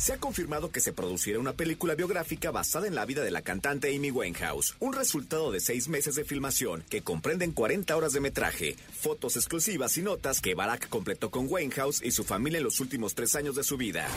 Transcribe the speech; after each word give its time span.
Se 0.00 0.14
ha 0.14 0.16
confirmado 0.16 0.70
que 0.70 0.80
se 0.80 0.94
producirá 0.94 1.38
una 1.38 1.52
película 1.52 1.94
biográfica 1.94 2.50
basada 2.50 2.86
en 2.86 2.94
la 2.94 3.04
vida 3.04 3.22
de 3.22 3.30
la 3.30 3.42
cantante 3.42 3.94
Amy 3.94 4.10
Winehouse, 4.10 4.74
un 4.80 4.94
resultado 4.94 5.52
de 5.52 5.60
seis 5.60 5.88
meses 5.88 6.14
de 6.14 6.24
filmación 6.24 6.82
que 6.88 7.02
comprenden 7.02 7.52
40 7.52 7.94
horas 7.94 8.14
de 8.14 8.20
metraje, 8.20 8.76
fotos 8.98 9.36
exclusivas 9.36 9.98
y 9.98 10.02
notas 10.02 10.40
que 10.40 10.54
Barack 10.54 10.88
completó 10.88 11.30
con 11.30 11.48
Winehouse 11.50 12.00
y 12.02 12.12
su 12.12 12.24
familia 12.24 12.56
en 12.56 12.64
los 12.64 12.80
últimos 12.80 13.14
tres 13.14 13.34
años 13.36 13.56
de 13.56 13.62
su 13.62 13.76
vida. 13.76 14.08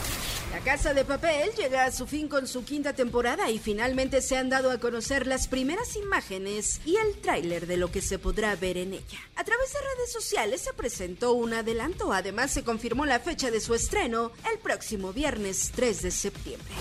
La 0.53 0.61
Casa 0.61 0.93
de 0.93 1.03
Papel 1.03 1.49
llega 1.57 1.83
a 1.83 1.91
su 1.91 2.07
fin 2.07 2.29
con 2.29 2.47
su 2.47 2.63
quinta 2.63 2.93
temporada 2.93 3.51
y 3.51 3.59
finalmente 3.59 4.21
se 4.21 4.37
han 4.37 4.47
dado 4.47 4.71
a 4.71 4.77
conocer 4.77 5.27
las 5.27 5.49
primeras 5.49 5.97
imágenes 5.97 6.79
y 6.85 6.95
el 6.95 7.19
tráiler 7.19 7.67
de 7.67 7.75
lo 7.75 7.91
que 7.91 8.01
se 8.01 8.19
podrá 8.19 8.55
ver 8.55 8.77
en 8.77 8.93
ella. 8.93 9.19
A 9.35 9.43
través 9.43 9.73
de 9.73 9.79
redes 9.79 10.13
sociales 10.13 10.61
se 10.61 10.71
presentó 10.71 11.33
un 11.33 11.53
adelanto, 11.53 12.13
además 12.13 12.51
se 12.51 12.63
confirmó 12.63 13.05
la 13.05 13.19
fecha 13.19 13.51
de 13.51 13.59
su 13.59 13.75
estreno 13.75 14.31
el 14.49 14.59
próximo 14.59 15.11
viernes 15.11 15.72
3 15.75 16.01
de 16.01 16.11
septiembre. 16.11 16.73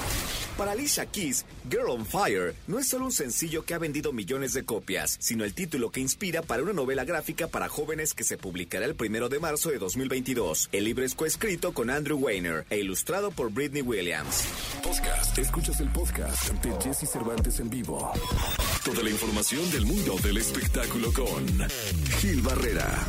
Para 0.56 0.72
Alicia 0.72 1.06
Keys, 1.06 1.46
Girl 1.70 1.88
on 1.88 2.04
Fire 2.04 2.54
no 2.66 2.78
es 2.78 2.88
solo 2.88 3.06
un 3.06 3.12
sencillo 3.12 3.64
que 3.64 3.74
ha 3.74 3.78
vendido 3.78 4.12
millones 4.12 4.52
de 4.52 4.64
copias, 4.64 5.16
sino 5.18 5.44
el 5.44 5.54
título 5.54 5.90
que 5.90 6.00
inspira 6.00 6.42
para 6.42 6.62
una 6.62 6.74
novela 6.74 7.04
gráfica 7.04 7.48
para 7.48 7.68
jóvenes 7.68 8.12
que 8.12 8.22
se 8.22 8.36
publicará 8.36 8.84
el 8.84 8.94
primero 8.94 9.28
de 9.28 9.40
marzo 9.40 9.70
de 9.70 9.78
2022. 9.78 10.68
El 10.72 10.84
libro 10.84 11.04
es 11.04 11.14
coescrito 11.14 11.72
con 11.72 11.88
Andrew 11.88 12.18
Weiner 12.18 12.66
e 12.68 12.78
ilustrado 12.78 13.30
por 13.30 13.50
Britney 13.50 13.82
Williams. 13.82 14.44
Podcast. 14.82 15.38
Escuchas 15.38 15.80
el 15.80 15.88
podcast 15.88 16.52
de 16.52 16.72
Jesse 16.82 17.10
Cervantes 17.10 17.58
en 17.60 17.70
vivo. 17.70 18.12
Toda 18.84 19.02
la 19.02 19.10
información 19.10 19.70
del 19.70 19.86
mundo 19.86 20.16
del 20.22 20.36
espectáculo 20.36 21.12
con 21.12 21.46
Gil 22.20 22.42
Barrera. 22.42 23.06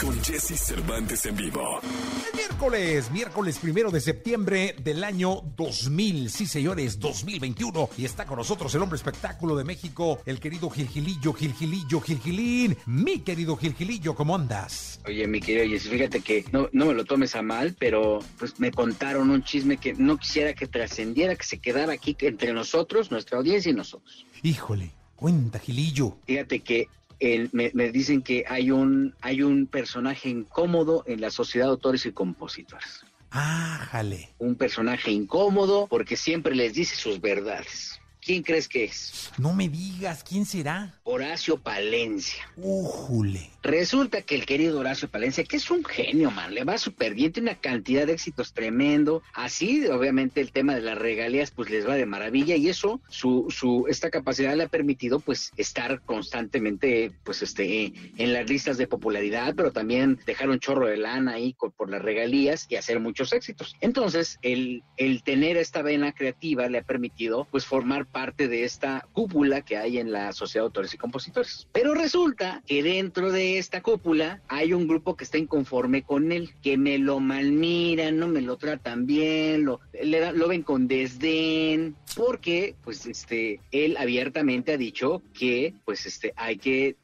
Con 0.00 0.22
Jesse 0.22 0.58
Cervantes 0.58 1.24
en 1.24 1.36
vivo. 1.36 1.80
El 1.82 2.36
miércoles, 2.36 3.10
miércoles 3.10 3.58
primero 3.58 3.90
de 3.90 4.00
septiembre 4.00 4.74
del 4.82 5.02
año 5.02 5.42
2000. 5.56 6.30
Sí, 6.30 6.46
señores, 6.46 7.00
2021. 7.00 7.90
Y 7.96 8.04
está 8.04 8.26
con 8.26 8.36
nosotros 8.36 8.74
el 8.74 8.82
hombre 8.82 8.96
espectáculo 8.96 9.56
de 9.56 9.64
México, 9.64 10.20
el 10.26 10.38
querido 10.38 10.68
Gilgilillo, 10.68 11.32
Gilgilillo, 11.32 12.00
Gilgilín. 12.00 12.76
Mi 12.86 13.20
querido 13.20 13.56
Gilgilillo, 13.56 14.14
¿cómo 14.14 14.34
andas? 14.34 15.00
Oye, 15.06 15.26
mi 15.26 15.40
querido 15.40 15.66
Jesse, 15.66 15.88
fíjate 15.88 16.20
que 16.20 16.44
no, 16.52 16.68
no 16.72 16.86
me 16.86 16.94
lo 16.94 17.04
tomes 17.04 17.34
a 17.34 17.42
mal, 17.42 17.74
pero 17.78 18.18
pues 18.38 18.60
me 18.60 18.70
contaron 18.70 19.30
un 19.30 19.42
chisme 19.42 19.78
que 19.78 19.94
no 19.94 20.18
quisiera 20.18 20.52
que 20.54 20.66
trascendiera, 20.66 21.36
que 21.36 21.44
se 21.44 21.58
quedara 21.58 21.94
aquí 21.94 22.16
entre 22.20 22.52
nosotros, 22.52 23.10
nuestra 23.10 23.38
audiencia 23.38 23.70
y 23.70 23.74
nosotros. 23.74 24.26
Híjole, 24.42 24.90
cuenta, 25.14 25.58
Gilillo. 25.58 26.18
Fíjate 26.26 26.60
que 26.60 26.88
el- 27.20 27.50
me, 27.52 27.70
me 27.74 27.90
dicen 27.92 28.22
que 28.22 28.44
hay 28.48 28.70
un, 28.70 29.14
hay 29.20 29.42
un 29.42 29.66
personaje 29.66 30.28
incómodo 30.28 31.04
en 31.06 31.20
la 31.20 31.30
sociedad 31.30 31.66
de 31.66 31.70
autores 31.72 32.06
y 32.06 32.12
compositores. 32.12 33.04
Ájale. 33.30 34.30
Un 34.38 34.54
personaje 34.54 35.10
incómodo 35.10 35.86
porque 35.88 36.16
siempre 36.16 36.54
les 36.54 36.74
dice 36.74 36.96
sus 36.96 37.20
verdades. 37.20 37.95
¿Quién 38.26 38.42
crees 38.42 38.66
que 38.66 38.82
es? 38.82 39.30
No 39.38 39.52
me 39.52 39.68
digas, 39.68 40.24
¿quién 40.28 40.46
será? 40.46 40.92
Horacio 41.04 41.58
Palencia. 41.58 42.42
Újule. 42.56 43.50
Resulta 43.62 44.22
que 44.22 44.34
el 44.34 44.46
querido 44.46 44.80
Horacio 44.80 45.08
Palencia, 45.08 45.44
que 45.44 45.56
es 45.56 45.70
un 45.70 45.84
genio, 45.84 46.32
man, 46.32 46.52
le 46.52 46.64
va 46.64 46.76
súper 46.76 47.14
bien, 47.14 47.30
tiene 47.30 47.50
una 47.50 47.60
cantidad 47.60 48.04
de 48.04 48.14
éxitos 48.14 48.52
tremendo. 48.52 49.22
Así, 49.32 49.86
obviamente, 49.86 50.40
el 50.40 50.50
tema 50.50 50.74
de 50.74 50.80
las 50.80 50.98
regalías, 50.98 51.52
pues 51.52 51.70
les 51.70 51.86
va 51.86 51.94
de 51.94 52.04
maravilla 52.04 52.56
y 52.56 52.68
eso, 52.68 53.00
su, 53.08 53.46
su, 53.48 53.86
esta 53.88 54.10
capacidad 54.10 54.56
le 54.56 54.64
ha 54.64 54.68
permitido, 54.68 55.20
pues, 55.20 55.52
estar 55.56 56.00
constantemente, 56.00 57.12
pues, 57.22 57.42
este, 57.42 57.92
en 58.16 58.32
las 58.32 58.50
listas 58.50 58.76
de 58.76 58.88
popularidad, 58.88 59.54
pero 59.56 59.70
también 59.70 60.18
dejar 60.26 60.50
un 60.50 60.58
chorro 60.58 60.88
de 60.88 60.96
lana 60.96 61.34
ahí 61.34 61.54
por 61.76 61.88
las 61.88 62.02
regalías 62.02 62.66
y 62.68 62.74
hacer 62.74 62.98
muchos 62.98 63.32
éxitos. 63.32 63.76
Entonces, 63.80 64.40
el, 64.42 64.82
el 64.96 65.22
tener 65.22 65.56
esta 65.56 65.82
vena 65.82 66.12
creativa 66.12 66.68
le 66.68 66.78
ha 66.78 66.82
permitido, 66.82 67.46
pues, 67.52 67.64
formar 67.64 68.06
parte 68.16 68.48
de 68.48 68.64
esta 68.64 69.06
cúpula 69.12 69.60
que 69.60 69.76
hay 69.76 69.98
en 69.98 70.10
la 70.10 70.32
Sociedad 70.32 70.62
de 70.62 70.68
Autores 70.68 70.94
y 70.94 70.96
Compositores. 70.96 71.68
Pero 71.70 71.92
resulta 71.92 72.62
que 72.66 72.82
dentro 72.82 73.30
de 73.30 73.58
esta 73.58 73.82
cúpula 73.82 74.40
hay 74.48 74.72
un 74.72 74.88
grupo 74.88 75.16
que 75.16 75.24
está 75.24 75.36
inconforme 75.36 76.00
con 76.02 76.32
él, 76.32 76.54
que 76.62 76.78
me 76.78 76.96
lo 76.96 77.20
malmiran, 77.20 78.18
no 78.18 78.26
me 78.26 78.40
lo 78.40 78.56
tratan 78.56 79.04
bien, 79.04 79.66
lo, 79.66 79.80
le 80.02 80.32
lo 80.32 80.48
ven 80.48 80.62
con 80.62 80.88
desdén, 80.88 81.94
porque 82.16 82.74
pues 82.82 83.04
este 83.04 83.60
él 83.70 83.98
abiertamente 83.98 84.72
ha 84.72 84.78
dicho 84.78 85.20
que 85.34 85.74
pues 85.84 86.06
este 86.06 86.32
hay 86.36 86.56
que 86.56 86.96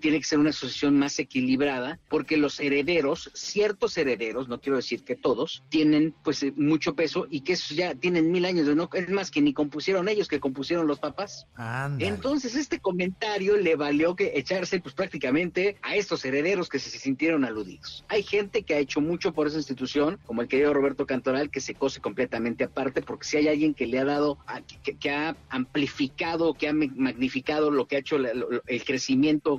tiene 0.00 0.18
que 0.18 0.24
ser 0.24 0.38
una 0.38 0.50
asociación 0.50 0.98
más 0.98 1.18
equilibrada 1.18 1.98
porque 2.08 2.36
los 2.36 2.60
herederos, 2.60 3.30
ciertos 3.34 3.96
herederos, 3.98 4.48
no 4.48 4.60
quiero 4.60 4.76
decir 4.76 5.02
que 5.04 5.16
todos, 5.16 5.62
tienen 5.68 6.14
pues 6.22 6.42
eh, 6.42 6.52
mucho 6.56 6.94
peso 6.94 7.26
y 7.30 7.40
que 7.42 7.54
esos 7.54 7.76
ya 7.76 7.94
tienen 7.94 8.30
mil 8.30 8.44
años 8.44 8.66
de 8.66 8.74
no, 8.74 8.88
es 8.92 9.08
más 9.10 9.30
que 9.30 9.40
ni 9.40 9.52
compusieron 9.52 10.08
ellos, 10.08 10.28
que 10.28 10.40
compusieron 10.40 10.86
los 10.86 10.98
papás. 10.98 11.46
Entonces 12.00 12.54
este 12.54 12.78
comentario 12.80 13.56
le 13.56 13.76
valió 13.76 14.14
que 14.16 14.32
echarse 14.34 14.80
pues 14.80 14.94
prácticamente 14.94 15.76
a 15.82 15.96
estos 15.96 16.24
herederos 16.24 16.68
que 16.68 16.78
se 16.78 16.90
sintieron 16.98 17.44
aludidos. 17.44 18.04
Hay 18.08 18.22
gente 18.22 18.62
que 18.62 18.74
ha 18.74 18.78
hecho 18.78 19.00
mucho 19.00 19.32
por 19.32 19.46
esa 19.46 19.56
institución, 19.58 20.18
como 20.26 20.42
el 20.42 20.48
querido 20.48 20.72
Roberto 20.72 21.06
Cantoral, 21.06 21.50
que 21.50 21.60
se 21.60 21.74
cose 21.74 22.00
completamente 22.00 22.64
aparte, 22.64 23.02
porque 23.02 23.26
si 23.26 23.36
hay 23.36 23.48
alguien 23.48 23.74
que 23.74 23.86
le 23.86 23.98
ha 23.98 24.04
dado, 24.04 24.38
a- 24.46 24.60
que, 24.62 24.96
que 24.96 25.10
ha 25.10 25.36
amplificado, 25.48 26.54
que 26.54 26.68
ha 26.68 26.72
ma- 26.72 26.86
magnificado 26.94 27.70
lo 27.70 27.86
que 27.86 27.96
ha 27.96 27.98
hecho 28.00 28.18
la- 28.18 28.34
lo- 28.34 28.48
el 28.66 28.84
crecimiento 28.84 29.09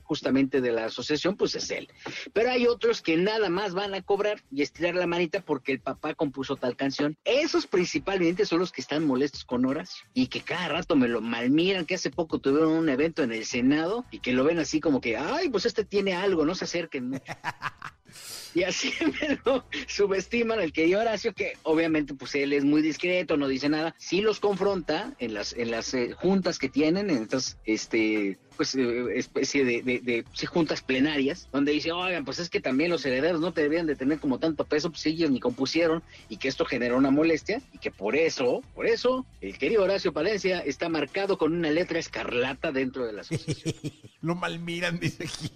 justamente 0.04 0.62
de 0.62 0.72
la 0.72 0.86
asociación, 0.86 1.36
pues 1.36 1.56
es 1.56 1.70
él. 1.72 1.88
Pero 2.34 2.52
hay 2.52 2.68
otros 2.68 3.02
que 3.02 3.18
nada 3.18 3.50
más 3.50 3.74
van 3.74 3.94
a 3.94 4.02
cobrar 4.02 4.44
y 4.52 4.62
estirar 4.62 4.96
la 4.96 5.08
manita 5.08 5.42
porque 5.42 5.74
el 5.74 5.80
papá 5.80 6.14
compuso 6.14 6.56
tal 6.56 6.76
canción. 6.76 7.18
Esos 7.26 7.68
principalmente 7.68 8.46
son 8.46 8.60
los 8.60 8.72
que 8.72 8.82
están 8.82 9.06
molestos 9.06 9.46
con 9.46 9.66
Horacio 9.66 10.06
y 10.14 10.28
que 10.28 10.42
cada 10.42 10.68
rato 10.70 10.96
me 10.96 11.08
lo 11.08 11.22
malmiran, 11.22 11.86
que 11.86 11.96
hace 11.96 12.12
poco 12.12 12.40
tuvieron 12.40 12.74
un 12.74 12.90
evento 12.90 13.24
en 13.24 13.32
el 13.32 13.46
Senado 13.46 14.06
y 14.12 14.20
que 14.20 14.34
lo 14.34 14.44
ven 14.44 14.60
así 14.60 14.80
como 14.80 15.02
que, 15.02 15.18
ay, 15.18 15.50
pues 15.50 15.66
este 15.66 15.84
tiene 15.84 16.14
algo, 16.14 16.46
no 16.46 16.56
se 16.56 16.66
acerquen. 16.66 17.22
Y 18.54 18.64
así 18.64 18.92
me 19.22 19.40
lo 19.46 19.66
subestiman 19.88 20.60
el 20.60 20.74
querido 20.74 21.00
Horacio, 21.02 21.34
que 21.34 21.54
obviamente 21.64 22.14
pues 22.14 22.36
él 22.36 22.54
es 22.54 22.64
muy 22.64 22.82
discreto, 22.82 23.38
no 23.38 23.48
dice 23.48 23.70
nada. 23.70 23.96
Sí 23.98 24.22
los 24.22 24.40
confronta 24.40 25.14
en 25.20 25.34
las, 25.34 25.54
en 25.54 25.72
las 25.72 25.94
eh, 25.94 26.14
juntas 26.14 26.60
que 26.60 26.70
tienen, 26.70 27.10
en 27.10 27.24
estas 27.24 27.58
este, 27.66 28.38
pues, 28.58 28.76
eh, 28.76 29.06
especie 29.16 29.64
de, 29.64 29.82
de- 29.82 30.00
de, 30.00 30.26
sí, 30.34 30.46
juntas 30.46 30.82
plenarias, 30.82 31.48
donde 31.52 31.72
dice, 31.72 31.92
oigan, 31.92 32.26
pues 32.26 32.40
es 32.40 32.50
que 32.50 32.60
también 32.60 32.90
los 32.92 33.06
herederos 33.06 33.40
no 33.42 33.54
te 33.54 33.62
deberían 33.62 33.88
de 33.88 33.96
tener 33.96 34.20
como 34.20 34.38
tanto 34.40 34.66
peso, 34.66 34.90
pues 34.92 35.06
ellos 35.06 35.32
ni 35.32 35.40
compusieron, 35.40 36.04
y 36.30 36.38
que 36.38 36.48
esto 36.48 36.66
generó 36.66 36.98
una 36.98 37.10
molestia, 37.12 37.62
y 37.74 37.78
que 37.78 37.90
por 37.92 38.16
eso, 38.16 38.62
por 38.76 38.86
eso, 38.86 39.26
el 39.40 39.58
querido 39.58 39.84
Horacio 39.84 40.12
Palencia 40.14 40.60
está 40.60 40.90
marcado 40.90 41.38
con 41.38 41.54
una 41.54 41.70
letra 41.72 42.00
escarlata 42.00 42.72
dentro 42.72 43.06
de 43.06 43.14
la 43.14 43.22
asociación. 43.22 43.74
Lo 44.22 44.36
malmiran, 44.36 45.00
dice 45.00 45.26
Gil. 45.26 45.52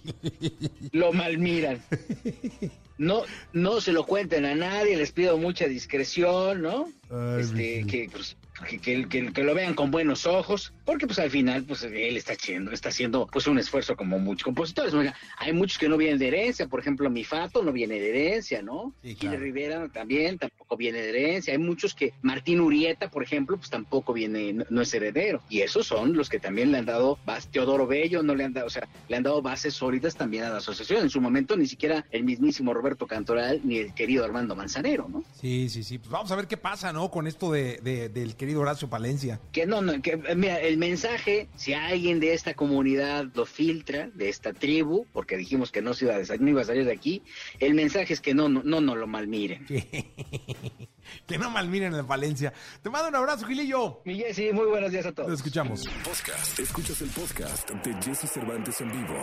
lo 0.90 1.12
malmiran. 1.12 1.80
No, 2.98 3.24
no 3.52 3.80
se 3.80 3.92
lo 3.92 4.06
cuenten 4.06 4.44
a 4.44 4.54
nadie, 4.54 4.96
les 4.96 5.12
pido 5.12 5.36
mucha 5.36 5.66
discreción, 5.66 6.62
¿no? 6.62 6.88
Ay, 7.10 7.42
este, 7.42 7.86
que, 7.86 8.08
pues, 8.10 8.36
que, 8.68 8.78
que- 8.78 9.08
que- 9.08 9.32
que 9.32 9.44
lo 9.44 9.54
vean 9.54 9.74
con 9.74 9.90
buenos 9.90 10.26
ojos, 10.26 10.72
porque 10.84 11.06
pues 11.06 11.18
al 11.18 11.30
final, 11.30 11.64
pues 11.64 11.82
él 11.82 12.16
está 12.16 12.32
haciendo, 12.32 12.70
está 12.72 12.88
haciendo 12.90 13.26
pues 13.30 13.46
un 13.46 13.58
esfuerzo 13.58 13.96
como 13.96 14.18
muchos 14.18 14.44
compositores. 14.44 14.94
Oiga, 14.94 15.14
hay 15.38 15.52
muchos 15.52 15.78
que 15.78 15.88
no 15.88 15.96
vienen 15.96 16.18
de 16.18 16.28
herencia, 16.28 16.66
por 16.66 16.80
ejemplo, 16.80 17.10
mi 17.10 17.24
Fato 17.24 17.62
no 17.62 17.72
viene 17.72 17.98
de 18.00 18.08
herencia, 18.10 18.62
¿no? 18.62 18.94
Sí, 19.02 19.08
Gil 19.10 19.16
claro. 19.30 19.38
Rivera 19.40 19.88
también 19.88 20.38
tampoco 20.38 20.76
viene 20.76 21.00
de 21.00 21.08
herencia. 21.10 21.52
Hay 21.52 21.58
muchos 21.58 21.94
que, 21.94 22.12
Martín 22.22 22.60
Urieta, 22.60 23.10
por 23.10 23.22
ejemplo, 23.22 23.56
pues 23.56 23.70
tampoco 23.70 24.12
viene, 24.12 24.52
no, 24.52 24.64
no 24.70 24.82
es 24.82 24.92
heredero. 24.94 25.42
Y 25.48 25.60
esos 25.60 25.86
son 25.86 26.14
los 26.16 26.28
que 26.28 26.38
también 26.38 26.72
le 26.72 26.78
han 26.78 26.86
dado, 26.86 27.18
Teodoro 27.52 27.86
Bello, 27.86 28.22
no 28.22 28.34
le 28.34 28.44
han 28.44 28.52
dado, 28.52 28.66
o 28.66 28.70
sea, 28.70 28.88
le 29.08 29.16
han 29.16 29.22
dado 29.22 29.42
bases 29.42 29.74
sólidas 29.74 30.16
también 30.16 30.44
a 30.44 30.50
la 30.50 30.58
asociación. 30.58 31.02
En 31.02 31.10
su 31.10 31.20
momento 31.20 31.56
ni 31.56 31.66
siquiera 31.66 32.04
el 32.10 32.24
mismísimo 32.24 32.72
Roberto 32.74 33.06
Cantoral 33.06 33.60
ni 33.64 33.78
el 33.78 33.94
querido 33.94 34.24
Armando 34.24 34.54
Manzanero, 34.56 35.08
¿no? 35.08 35.24
Sí, 35.40 35.68
sí, 35.68 35.82
sí. 35.82 35.98
Pues 35.98 36.10
vamos 36.10 36.30
a 36.32 36.36
ver 36.36 36.46
qué 36.46 36.56
pasa, 36.56 36.92
¿no? 36.92 37.10
Con 37.10 37.26
esto 37.26 37.50
de, 37.52 37.78
de- 37.82 38.08
del 38.08 38.34
querido 38.46 38.60
Horacio 38.60 38.88
Palencia. 38.88 39.40
Que 39.50 39.66
no, 39.66 39.82
no, 39.82 40.00
que 40.00 40.16
mira, 40.36 40.60
el 40.60 40.78
mensaje, 40.78 41.48
si 41.56 41.74
alguien 41.74 42.20
de 42.20 42.32
esta 42.32 42.54
comunidad 42.54 43.26
lo 43.34 43.44
filtra, 43.44 44.08
de 44.14 44.28
esta 44.28 44.52
tribu, 44.52 45.04
porque 45.12 45.36
dijimos 45.36 45.72
que 45.72 45.82
no 45.82 45.94
se 45.94 46.04
iba 46.04 46.14
a, 46.14 46.36
no 46.38 46.50
iba 46.50 46.60
a 46.60 46.64
salir 46.64 46.84
de 46.84 46.92
aquí, 46.92 47.22
el 47.58 47.74
mensaje 47.74 48.12
es 48.12 48.20
que 48.20 48.34
no, 48.34 48.48
no, 48.48 48.62
no, 48.62 48.80
no 48.80 48.94
lo 48.94 49.08
malmiren. 49.08 49.66
que 51.26 51.38
no 51.38 51.50
malmiren 51.50 51.92
el 51.92 52.04
Palencia. 52.04 52.52
Te 52.82 52.88
mando 52.88 53.08
un 53.08 53.16
abrazo, 53.16 53.46
Gilillo. 53.46 54.00
Mi 54.04 54.14
Jessy, 54.16 54.52
muy 54.52 54.66
buenos 54.66 54.92
días 54.92 55.06
a 55.06 55.12
todos. 55.12 55.28
Lo 55.28 55.34
escuchamos. 55.34 55.88
Podcast. 56.04 56.60
Escuchas 56.60 57.00
el 57.02 57.08
podcast 57.08 57.68
de 57.68 57.94
Jesse 58.00 58.30
Cervantes 58.30 58.80
en 58.80 58.92
vivo. 58.92 59.18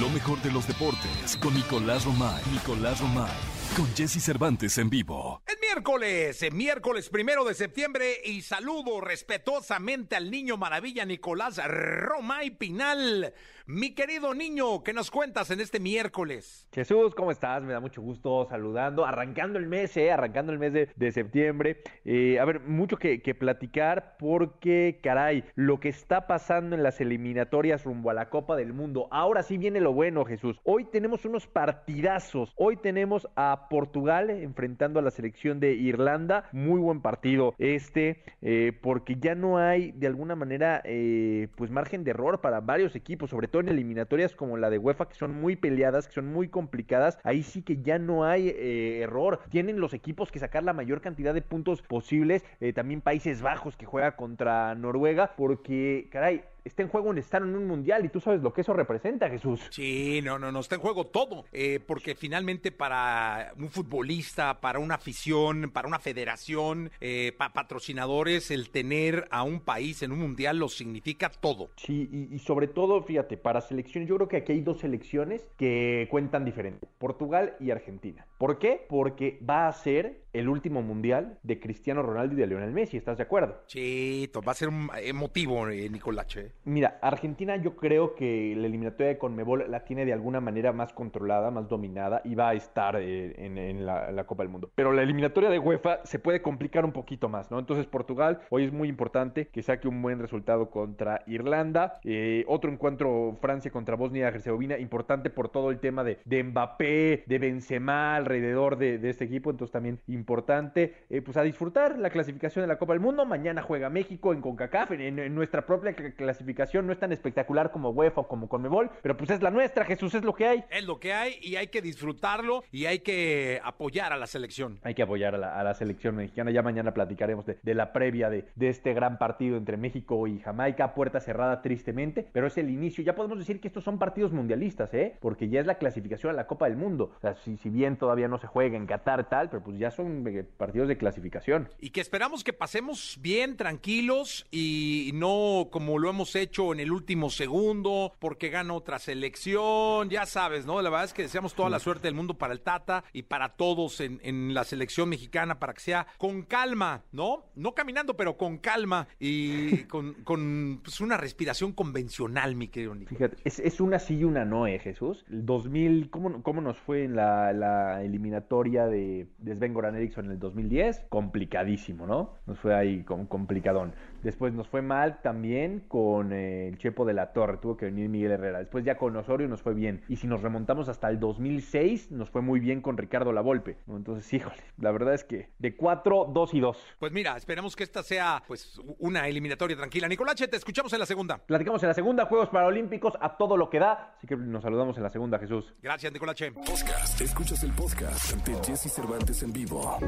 Lo 0.00 0.08
mejor 0.08 0.40
de 0.40 0.50
los 0.50 0.66
deportes 0.66 1.36
con 1.42 1.52
Nicolás 1.52 2.06
Romay. 2.06 2.42
Nicolás 2.52 3.00
Romay. 3.00 3.63
Con 3.76 3.92
Jesse 3.96 4.22
Cervantes 4.22 4.78
en 4.78 4.88
vivo. 4.88 5.42
Es 5.48 5.58
miércoles, 5.60 6.40
eh, 6.44 6.50
miércoles 6.52 7.08
primero 7.08 7.44
de 7.44 7.54
septiembre 7.54 8.20
y 8.24 8.42
saludo 8.42 9.00
respetuosamente 9.00 10.14
al 10.14 10.30
niño 10.30 10.56
maravilla 10.56 11.04
Nicolás 11.04 11.60
Romay 11.66 12.50
Pinal. 12.50 13.34
Mi 13.66 13.94
querido 13.94 14.34
niño, 14.34 14.84
¿qué 14.84 14.92
nos 14.92 15.10
cuentas 15.10 15.50
en 15.50 15.58
este 15.58 15.80
miércoles? 15.80 16.68
Jesús, 16.70 17.14
¿cómo 17.14 17.30
estás? 17.30 17.62
Me 17.62 17.72
da 17.72 17.80
mucho 17.80 18.02
gusto 18.02 18.46
saludando, 18.50 19.06
arrancando 19.06 19.58
el 19.58 19.66
mes, 19.66 19.96
¿eh? 19.96 20.12
Arrancando 20.12 20.52
el 20.52 20.58
mes 20.58 20.74
de, 20.94 21.12
septiembre. 21.12 21.78
Eh, 22.04 22.38
a 22.38 22.44
ver, 22.44 22.60
mucho 22.60 22.98
que, 22.98 23.18
platicar 23.34 24.16
porque, 24.18 25.00
caray, 25.02 25.44
lo 25.54 25.80
que 25.80 25.88
está 25.88 26.26
pasando 26.26 26.76
en 26.76 26.82
las 26.82 27.00
eliminatorias 27.00 27.84
rumbo 27.84 28.10
a 28.10 28.14
la 28.14 28.28
Copa 28.28 28.54
del 28.54 28.74
Mundo. 28.74 29.08
Ahora 29.10 29.42
sí 29.42 29.56
viene 29.56 29.80
lo 29.80 29.94
bueno, 29.94 30.26
Jesús. 30.26 30.60
Hoy 30.64 30.84
tenemos 30.84 31.24
unos 31.24 31.46
partidazos. 31.46 32.52
Hoy 32.56 32.76
tenemos 32.76 33.26
a 33.34 33.68
Portugal 33.70 34.28
enfrentando 34.28 34.98
a 34.98 35.02
la 35.02 35.10
selección 35.10 35.58
de 35.58 35.72
Irlanda. 35.72 36.50
Muy 36.52 36.80
buen 36.80 37.00
partido 37.00 37.54
este, 37.56 38.24
eh, 38.42 38.78
porque 38.82 39.16
ya 39.18 39.34
no 39.34 39.56
hay 39.56 39.92
de 39.92 40.06
alguna 40.06 40.36
manera, 40.36 40.82
eh, 40.84 41.48
pues 41.56 41.70
margen 41.70 42.04
de 42.04 42.10
error 42.10 42.42
para 42.42 42.60
varios 42.60 42.94
equipos, 42.94 43.30
sobre 43.30 43.48
todo 43.53 43.53
en 43.60 43.68
eliminatorias 43.68 44.34
como 44.34 44.56
la 44.56 44.70
de 44.70 44.78
UEFA, 44.78 45.08
que 45.08 45.14
son 45.14 45.34
muy 45.40 45.56
peleadas, 45.56 46.06
que 46.06 46.14
son 46.14 46.32
muy 46.32 46.48
complicadas, 46.48 47.18
ahí 47.22 47.42
sí 47.42 47.62
que 47.62 47.82
ya 47.82 47.98
no 47.98 48.24
hay 48.24 48.48
eh, 48.48 49.00
error. 49.02 49.40
Tienen 49.50 49.80
los 49.80 49.94
equipos 49.94 50.30
que 50.30 50.38
sacar 50.38 50.62
la 50.62 50.72
mayor 50.72 51.00
cantidad 51.00 51.34
de 51.34 51.42
puntos 51.42 51.82
posibles. 51.82 52.44
Eh, 52.60 52.72
también 52.72 53.00
Países 53.00 53.42
Bajos 53.42 53.76
que 53.76 53.86
juega 53.86 54.16
contra 54.16 54.74
Noruega, 54.74 55.34
porque, 55.36 56.08
caray, 56.10 56.44
está 56.64 56.82
en 56.82 56.88
juego 56.88 57.10
un 57.10 57.18
estar 57.18 57.42
en 57.42 57.54
un 57.54 57.66
mundial 57.66 58.04
y 58.04 58.08
tú 58.08 58.20
sabes 58.20 58.42
lo 58.42 58.52
que 58.52 58.62
eso 58.62 58.72
representa, 58.72 59.28
Jesús. 59.28 59.60
Sí, 59.70 60.20
no, 60.22 60.38
no, 60.38 60.50
no, 60.50 60.60
está 60.60 60.76
en 60.76 60.80
juego 60.80 61.06
todo, 61.06 61.44
eh, 61.52 61.80
porque 61.86 62.14
finalmente 62.14 62.72
para 62.72 63.52
un 63.58 63.68
futbolista, 63.68 64.60
para 64.60 64.78
una 64.78 64.94
afición, 64.94 65.70
para 65.72 65.88
una 65.88 65.98
federación, 65.98 66.90
eh, 67.00 67.32
para 67.36 67.52
patrocinadores, 67.52 68.50
el 68.50 68.70
tener 68.70 69.26
a 69.30 69.42
un 69.42 69.60
país 69.60 70.02
en 70.02 70.12
un 70.12 70.20
mundial 70.20 70.58
lo 70.58 70.68
significa 70.68 71.28
todo. 71.28 71.70
Sí, 71.76 72.08
y, 72.10 72.34
y, 72.34 72.38
sobre 72.38 72.66
todo, 72.66 73.02
fíjate, 73.02 73.36
para 73.36 73.60
selecciones, 73.60 74.08
yo 74.08 74.16
creo 74.16 74.28
que 74.28 74.38
aquí 74.38 74.52
hay 74.52 74.60
dos 74.60 74.80
selecciones 74.80 75.46
que 75.56 76.08
cuentan 76.10 76.44
diferente, 76.44 76.88
Portugal 76.98 77.56
y 77.60 77.70
Argentina. 77.70 78.26
¿Por 78.38 78.58
qué? 78.58 78.84
Porque 78.88 79.38
va 79.48 79.68
a 79.68 79.72
ser 79.72 80.24
el 80.32 80.48
último 80.48 80.82
mundial 80.82 81.38
de 81.42 81.60
Cristiano 81.60 82.02
Ronaldo 82.02 82.34
y 82.34 82.38
de 82.38 82.46
Lionel 82.46 82.72
Messi, 82.72 82.96
¿estás 82.96 83.16
de 83.16 83.22
acuerdo? 83.22 83.62
Sí, 83.66 84.30
va 84.46 84.52
a 84.52 84.54
ser 84.54 84.68
un 84.68 84.90
emotivo, 84.96 85.68
eh, 85.68 85.88
Nicolache. 85.88 86.52
Mira, 86.64 86.98
Argentina 87.02 87.56
yo 87.56 87.76
creo 87.76 88.14
que 88.14 88.54
la 88.56 88.66
eliminatoria 88.66 89.08
de 89.08 89.18
Conmebol 89.18 89.66
la 89.70 89.84
tiene 89.84 90.06
de 90.06 90.12
alguna 90.12 90.40
manera 90.40 90.72
más 90.72 90.92
controlada, 90.92 91.50
más 91.50 91.68
dominada 91.68 92.22
y 92.24 92.34
va 92.34 92.50
a 92.50 92.54
estar 92.54 92.96
eh, 92.96 93.34
en, 93.36 93.84
la, 93.84 94.24
Copa 94.24 94.42
del 94.42 94.50
Mundo. 94.50 94.70
Pero 94.74 94.92
la 94.92 95.02
eliminatoria 95.02 95.50
de 95.50 95.58
UEFA 95.58 96.00
se 96.04 96.18
puede 96.18 96.40
complicar 96.40 96.84
un 96.84 96.92
poquito 96.92 97.28
más, 97.28 97.50
¿no? 97.50 97.58
Entonces 97.58 97.86
Portugal 97.86 98.40
hoy 98.48 98.64
es 98.64 98.72
muy 98.72 98.88
importante 98.88 99.48
que 99.48 99.62
saque 99.62 99.88
un 99.88 100.00
buen 100.00 100.18
resultado 100.18 100.70
contra 100.70 101.22
Irlanda. 101.26 101.98
Eh, 102.04 102.44
otro 102.48 102.72
encuentro 102.72 103.36
Francia 103.40 103.70
contra 103.70 103.96
Bosnia 103.96 104.24
y 104.24 104.28
Herzegovina, 104.28 104.78
importante 104.78 105.28
por 105.28 105.50
todo 105.50 105.70
el 105.70 105.80
tema 105.80 106.02
de, 106.04 106.18
Mbappé, 106.24 107.24
de 107.26 107.38
Benzema 107.38 108.16
alrededor 108.16 108.78
de, 108.78 108.98
este 109.08 109.24
equipo, 109.24 109.50
entonces 109.50 109.72
también 109.72 110.00
importante 110.06 110.24
importante, 110.34 110.94
eh, 111.10 111.20
pues 111.20 111.36
a 111.36 111.42
disfrutar 111.42 111.98
la 111.98 112.08
clasificación 112.08 112.62
de 112.62 112.66
la 112.66 112.78
Copa 112.78 112.94
del 112.94 113.00
Mundo. 113.00 113.26
Mañana 113.26 113.62
juega 113.62 113.90
México 113.90 114.32
en 114.32 114.40
CONCACAF, 114.40 114.92
en, 114.92 115.34
nuestra 115.34 115.66
propia 115.66 115.92
clasificación 115.92 116.43
no 116.82 116.92
es 116.92 116.98
tan 116.98 117.12
espectacular 117.12 117.70
como 117.70 117.90
UEFA 117.90 118.22
o 118.22 118.28
como 118.28 118.48
Conmebol, 118.48 118.90
pero 119.02 119.16
pues 119.16 119.30
es 119.30 119.42
la 119.42 119.50
nuestra, 119.50 119.84
Jesús, 119.84 120.14
es 120.14 120.24
lo 120.24 120.34
que 120.34 120.46
hay. 120.46 120.64
Es 120.70 120.84
lo 120.84 120.98
que 120.98 121.12
hay 121.12 121.38
y 121.40 121.56
hay 121.56 121.68
que 121.68 121.82
disfrutarlo 121.82 122.64
y 122.70 122.86
hay 122.86 123.00
que 123.00 123.60
apoyar 123.62 124.12
a 124.12 124.16
la 124.16 124.26
selección. 124.26 124.78
Hay 124.82 124.94
que 124.94 125.02
apoyar 125.02 125.34
a 125.34 125.62
la, 125.62 125.74
selección 125.74 126.16
mexicana. 126.16 126.50
Ya 126.50 126.62
mañana 126.62 126.94
platicaremos 126.94 127.44
de, 127.46 127.74
la 127.74 127.92
previa 127.92 128.30
de, 128.30 128.44
de, 128.54 128.68
este 128.68 128.94
gran 128.94 129.18
partido 129.18 129.56
entre 129.56 129.76
México 129.76 130.26
y 130.26 130.38
Jamaica, 130.40 130.94
puerta 130.94 131.20
cerrada 131.20 131.62
tristemente, 131.62 132.28
pero 132.32 132.46
es 132.46 132.56
el 132.58 132.70
inicio. 132.70 133.02
Ya 133.02 133.14
podemos 133.14 133.38
decir 133.38 133.60
que 133.60 133.68
estos 133.68 133.84
son 133.84 133.98
partidos 133.98 134.32
mundialistas, 134.32 134.92
¿eh? 134.94 135.16
Porque 135.20 135.48
ya 135.48 135.60
es 135.60 135.66
la 135.66 135.78
clasificación 135.78 136.30
a 136.30 136.36
la 136.36 136.46
Copa 136.46 136.66
del 136.66 136.76
Mundo. 136.76 137.12
O 137.16 137.20
sea, 137.20 137.34
si, 137.36 137.56
si 137.56 137.70
bien 137.70 137.96
todavía 137.96 138.28
no 138.28 138.38
se 138.38 138.46
juega 138.46 138.76
en 138.76 138.86
Qatar 138.86 139.28
tal, 139.28 139.50
pero 139.50 139.62
pues 139.62 139.78
ya 139.78 139.90
son 139.90 140.24
partidos 140.56 140.88
de 140.88 140.96
clasificación. 140.96 141.68
Y 141.80 141.90
que 141.90 142.00
esperamos 142.00 142.44
que 142.44 142.52
pasemos 142.52 143.18
bien, 143.20 143.56
tranquilos 143.56 144.46
y 144.50 145.10
no 145.14 145.68
como 145.70 145.98
lo 145.98 146.10
hemos 146.10 146.33
hecho 146.36 146.72
en 146.72 146.80
el 146.80 146.92
último 146.92 147.30
segundo, 147.30 148.12
porque 148.18 148.48
gana 148.48 148.74
otra 148.74 148.98
selección, 148.98 150.08
ya 150.10 150.26
sabes, 150.26 150.66
¿no? 150.66 150.80
La 150.82 150.90
verdad 150.90 151.06
es 151.06 151.12
que 151.12 151.22
deseamos 151.22 151.54
toda 151.54 151.70
la 151.70 151.78
suerte 151.78 152.08
del 152.08 152.14
mundo 152.14 152.34
para 152.34 152.52
el 152.52 152.60
Tata 152.60 153.04
y 153.12 153.22
para 153.22 153.56
todos 153.56 154.00
en, 154.00 154.20
en 154.22 154.54
la 154.54 154.64
selección 154.64 155.08
mexicana, 155.08 155.58
para 155.58 155.74
que 155.74 155.80
sea 155.80 156.06
con 156.18 156.42
calma, 156.42 157.04
¿no? 157.12 157.46
No 157.54 157.74
caminando, 157.74 158.16
pero 158.16 158.36
con 158.36 158.58
calma 158.58 159.08
y 159.18 159.84
con, 159.88 160.14
con 160.24 160.80
pues, 160.82 161.00
una 161.00 161.16
respiración 161.16 161.72
convencional, 161.72 162.56
mi 162.56 162.68
querido 162.68 162.94
Nico. 162.94 163.14
Fíjate, 163.14 163.36
es, 163.44 163.58
es, 163.58 163.80
una 163.80 163.98
sí 163.98 164.18
y 164.18 164.24
una 164.24 164.44
no, 164.44 164.66
¿eh, 164.66 164.78
Jesús? 164.78 165.24
El 165.30 165.44
2000, 165.46 166.10
¿cómo, 166.10 166.42
cómo 166.42 166.60
nos 166.60 166.78
fue 166.78 167.04
en 167.04 167.16
la, 167.16 167.52
la 167.52 168.02
eliminatoria 168.02 168.86
de, 168.86 169.28
de 169.38 169.54
Sven 169.54 169.74
Goran 169.74 169.96
en 169.96 170.30
el 170.30 170.38
2010, 170.38 171.06
complicadísimo, 171.08 172.06
¿no? 172.06 172.34
Nos 172.46 172.58
fue 172.58 172.74
ahí 172.74 173.02
con 173.04 173.26
complicadón. 173.26 173.94
Después 174.24 174.54
nos 174.54 174.66
fue 174.68 174.80
mal 174.80 175.20
también 175.20 175.80
con 175.80 176.32
eh, 176.32 176.68
el 176.68 176.78
Chepo 176.78 177.04
de 177.04 177.12
la 177.12 177.34
Torre, 177.34 177.58
tuvo 177.58 177.76
que 177.76 177.84
venir 177.84 178.08
Miguel 178.08 178.32
Herrera. 178.32 178.58
Después 178.60 178.82
ya 178.82 178.96
con 178.96 179.14
Osorio 179.16 179.48
nos 179.48 179.60
fue 179.60 179.74
bien. 179.74 180.02
Y 180.08 180.16
si 180.16 180.26
nos 180.26 180.40
remontamos 180.40 180.88
hasta 180.88 181.10
el 181.10 181.20
2006, 181.20 182.10
nos 182.10 182.30
fue 182.30 182.40
muy 182.40 182.58
bien 182.58 182.80
con 182.80 182.96
Ricardo 182.96 183.32
Lavolpe. 183.32 183.76
Entonces, 183.86 184.32
híjole, 184.32 184.62
la 184.78 184.92
verdad 184.92 185.12
es 185.12 185.24
que 185.24 185.50
de 185.58 185.76
4, 185.76 186.30
2 186.32 186.54
y 186.54 186.60
2. 186.60 186.96
Pues 186.98 187.12
mira, 187.12 187.36
esperemos 187.36 187.76
que 187.76 187.84
esta 187.84 188.02
sea 188.02 188.42
pues 188.46 188.80
una 188.98 189.28
eliminatoria 189.28 189.76
tranquila. 189.76 190.08
Nicolache, 190.08 190.48
te 190.48 190.56
escuchamos 190.56 190.90
en 190.94 191.00
la 191.00 191.06
segunda. 191.06 191.36
Platicamos 191.36 191.82
en 191.82 191.88
la 191.90 191.94
segunda, 191.94 192.24
Juegos 192.24 192.48
Paralímpicos 192.48 193.12
a 193.20 193.36
todo 193.36 193.58
lo 193.58 193.68
que 193.68 193.78
da. 193.78 194.14
Así 194.16 194.26
que 194.26 194.38
nos 194.38 194.62
saludamos 194.62 194.96
en 194.96 195.02
la 195.02 195.10
segunda, 195.10 195.38
Jesús. 195.38 195.74
Gracias, 195.82 196.10
Nicolache. 196.10 196.50
Podcast. 196.50 197.20
Escuchas 197.20 197.62
el 197.62 197.72
podcast 197.72 198.32
ante 198.32 198.54
Jesse 198.64 198.90
Cervantes 198.90 199.42
en 199.42 199.52
vivo. 199.52 199.98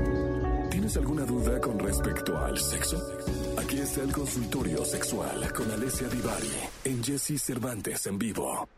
¿Tienes 0.70 0.96
alguna 0.96 1.24
duda 1.26 1.60
con 1.60 1.78
respecto 1.78 2.38
al 2.38 2.56
sexo? 2.56 2.98
Aquí 3.58 3.78
está 3.78 4.05
consultorio 4.12 4.84
sexual 4.84 5.52
con 5.52 5.70
Alessia 5.70 6.08
Divari 6.08 6.50
en 6.84 7.02
Jesse 7.02 7.38
Cervantes 7.38 8.06
en 8.06 8.18
vivo. 8.18 8.68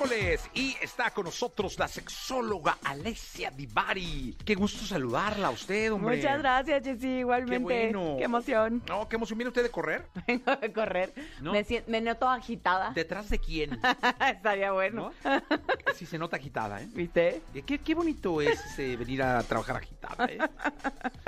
Miércoles 0.00 0.48
y 0.54 0.76
está 0.80 1.10
con 1.10 1.24
nosotros 1.24 1.78
la 1.78 1.86
sexóloga 1.86 2.78
Alessia 2.84 3.50
Divari. 3.50 4.34
Qué 4.44 4.54
gusto 4.54 4.86
saludarla 4.86 5.48
a 5.48 5.50
usted, 5.50 5.92
hombre. 5.92 6.16
Muchas 6.16 6.38
gracias, 6.38 6.84
Jessy, 6.84 7.18
igualmente. 7.18 7.90
Qué 7.90 7.92
bueno. 7.92 8.16
Qué 8.16 8.24
emoción. 8.24 8.82
No, 8.88 9.08
qué 9.08 9.16
emoción. 9.16 9.38
¿Viene 9.38 9.48
usted 9.48 9.62
de 9.62 9.70
correr? 9.70 10.06
Vengo 10.26 10.56
de 10.56 10.72
correr. 10.72 11.12
Me, 11.86 12.00
noto 12.00 12.28
agitada. 12.28 12.92
¿Detrás 12.94 13.28
de 13.28 13.38
quién? 13.38 13.78
Estaría 14.34 14.72
bueno. 14.72 15.12
Sí, 15.94 16.06
se 16.06 16.18
nota 16.18 16.36
agitada, 16.36 16.80
¿eh? 16.80 16.88
¿Viste? 16.92 17.42
Qué, 17.66 17.78
qué 17.78 17.94
bonito 17.94 18.40
es 18.40 18.78
eh, 18.78 18.96
venir 18.96 19.22
a 19.22 19.42
trabajar 19.42 19.76
agitada, 19.76 20.24
¿eh? 20.26 20.38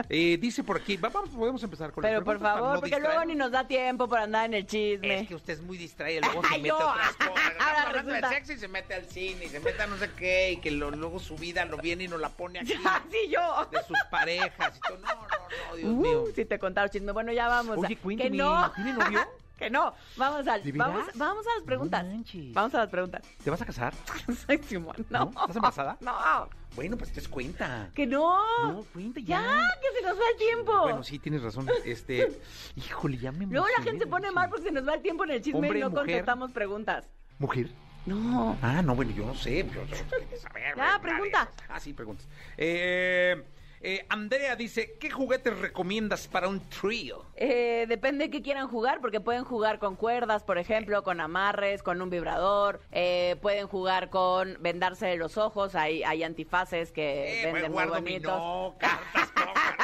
¿eh? 0.08 0.38
Dice 0.40 0.62
por 0.62 0.78
aquí, 0.78 0.96
vamos, 0.96 1.28
podemos 1.30 1.62
empezar 1.62 1.90
con 1.92 2.00
Pero 2.00 2.24
por 2.24 2.38
favor, 2.38 2.80
porque 2.80 2.98
luego 2.98 3.24
ni 3.26 3.34
nos 3.34 3.50
da 3.50 3.66
tiempo 3.66 4.08
por 4.08 4.18
andar 4.18 4.46
en 4.46 4.54
el 4.54 4.66
chisme. 4.66 5.20
Es 5.20 5.28
que 5.28 5.34
usted 5.34 5.54
es 5.54 5.60
muy 5.60 5.76
distraído, 5.76 6.22
luego 6.22 6.42
se 6.48 6.58
mete 6.58 6.72
otras 6.72 7.12
cosas. 7.16 7.52
Ahora 7.58 8.02
de 8.02 8.28
sexo 8.28 8.52
y 8.52 8.56
se 8.62 8.68
mete 8.68 8.94
al 8.94 9.06
cine 9.06 9.46
y 9.46 9.48
se 9.48 9.58
mete 9.58 9.82
a 9.82 9.88
no 9.88 9.96
sé 9.96 10.08
qué 10.16 10.52
y 10.52 10.56
que 10.58 10.70
luego 10.70 11.18
su 11.18 11.34
vida 11.34 11.64
lo 11.64 11.78
viene 11.78 12.04
y 12.04 12.08
nos 12.08 12.20
la 12.20 12.28
pone 12.28 12.60
aquí. 12.60 12.74
sí, 13.10 13.28
yo. 13.28 13.66
De 13.72 13.82
sus 13.82 13.98
parejas 14.08 14.76
y 14.76 14.80
todo. 14.80 14.98
No, 14.98 15.08
no, 15.08 15.22
no, 15.22 15.76
Dios 15.76 15.90
uh, 15.90 15.96
mío. 15.96 16.24
Si 16.32 16.44
te 16.44 16.60
contaron 16.60 16.88
chisme. 16.88 17.10
Bueno, 17.10 17.32
ya 17.32 17.48
vamos. 17.48 17.76
Oye, 17.76 17.96
que 17.96 18.30
no. 18.30 18.70
¿Tiene 18.76 18.92
novio? 18.92 19.20
que 19.58 19.68
no. 19.68 19.92
Vamos, 20.16 20.46
al, 20.46 20.62
vamos, 20.74 21.06
vamos 21.16 21.44
a 21.44 21.54
las 21.56 21.64
preguntas. 21.64 22.06
vamos 22.52 22.74
a 22.76 22.78
las 22.78 22.88
preguntas. 22.88 23.22
¿Te 23.42 23.50
vas 23.50 23.60
a 23.60 23.66
casar? 23.66 23.94
Soy 24.46 24.58
Simón. 24.58 24.94
No. 25.10 25.32
¿Estás 25.40 25.56
embarazada? 25.56 25.98
No. 26.00 26.48
Bueno, 26.76 26.96
pues 26.96 27.10
te 27.10 27.20
das 27.20 27.28
cuenta. 27.28 27.90
Que 27.96 28.06
no. 28.06 28.38
No, 28.62 28.84
cuenta 28.92 29.18
ya. 29.18 29.42
Ya, 29.42 29.68
que 29.80 29.98
se 29.98 30.06
nos 30.06 30.16
va 30.16 30.22
el 30.30 30.38
tiempo. 30.38 30.82
Bueno, 30.82 31.02
sí, 31.02 31.18
tienes 31.18 31.42
razón. 31.42 31.68
Este, 31.84 32.40
híjole, 32.76 33.18
ya 33.18 33.32
me 33.32 33.44
Luego 33.46 33.66
la 33.76 33.82
gente 33.82 34.04
se 34.04 34.06
pone 34.06 34.30
mal 34.30 34.48
porque 34.48 34.66
se 34.66 34.70
nos 34.70 34.86
va 34.86 34.94
el 34.94 35.02
tiempo 35.02 35.24
en 35.24 35.32
el 35.32 35.42
chisme 35.42 35.66
y 35.66 35.80
no 35.80 35.90
contestamos 35.90 36.52
preguntas. 36.52 37.08
¿Mujer? 37.40 37.68
No. 38.06 38.56
Ah, 38.62 38.82
no, 38.82 38.94
bueno, 38.94 39.12
yo 39.12 39.26
no 39.26 39.34
sé. 39.34 39.64
Yo, 39.72 39.84
yo, 39.86 39.96
saber, 40.38 40.74
ya, 40.76 40.98
pregunta. 41.00 41.50
Ah, 41.68 41.80
sí, 41.80 41.92
preguntas. 41.92 42.28
Eh... 42.56 43.42
Eh, 43.84 44.06
Andrea 44.08 44.54
dice, 44.54 44.96
¿qué 45.00 45.10
juguetes 45.10 45.58
recomiendas 45.58 46.28
para 46.28 46.46
un 46.46 46.60
trío? 46.68 47.26
Eh, 47.34 47.86
depende 47.88 48.26
de 48.26 48.30
qué 48.30 48.40
quieran 48.40 48.68
jugar, 48.68 49.00
porque 49.00 49.20
pueden 49.20 49.42
jugar 49.42 49.80
con 49.80 49.96
cuerdas, 49.96 50.44
por 50.44 50.56
ejemplo, 50.58 51.02
con 51.02 51.20
amarres, 51.20 51.82
con 51.82 52.00
un 52.00 52.08
vibrador, 52.08 52.80
eh, 52.92 53.36
pueden 53.42 53.66
jugar 53.66 54.08
con 54.08 54.56
vendarse 54.60 55.16
los 55.16 55.36
ojos, 55.36 55.74
hay, 55.74 56.04
hay 56.04 56.22
antifaces 56.22 56.92
que 56.92 57.42
eh, 57.42 57.52
venden 57.52 57.72
muy 57.72 57.86
bonitos. 57.86 58.74
cartas, 58.78 59.32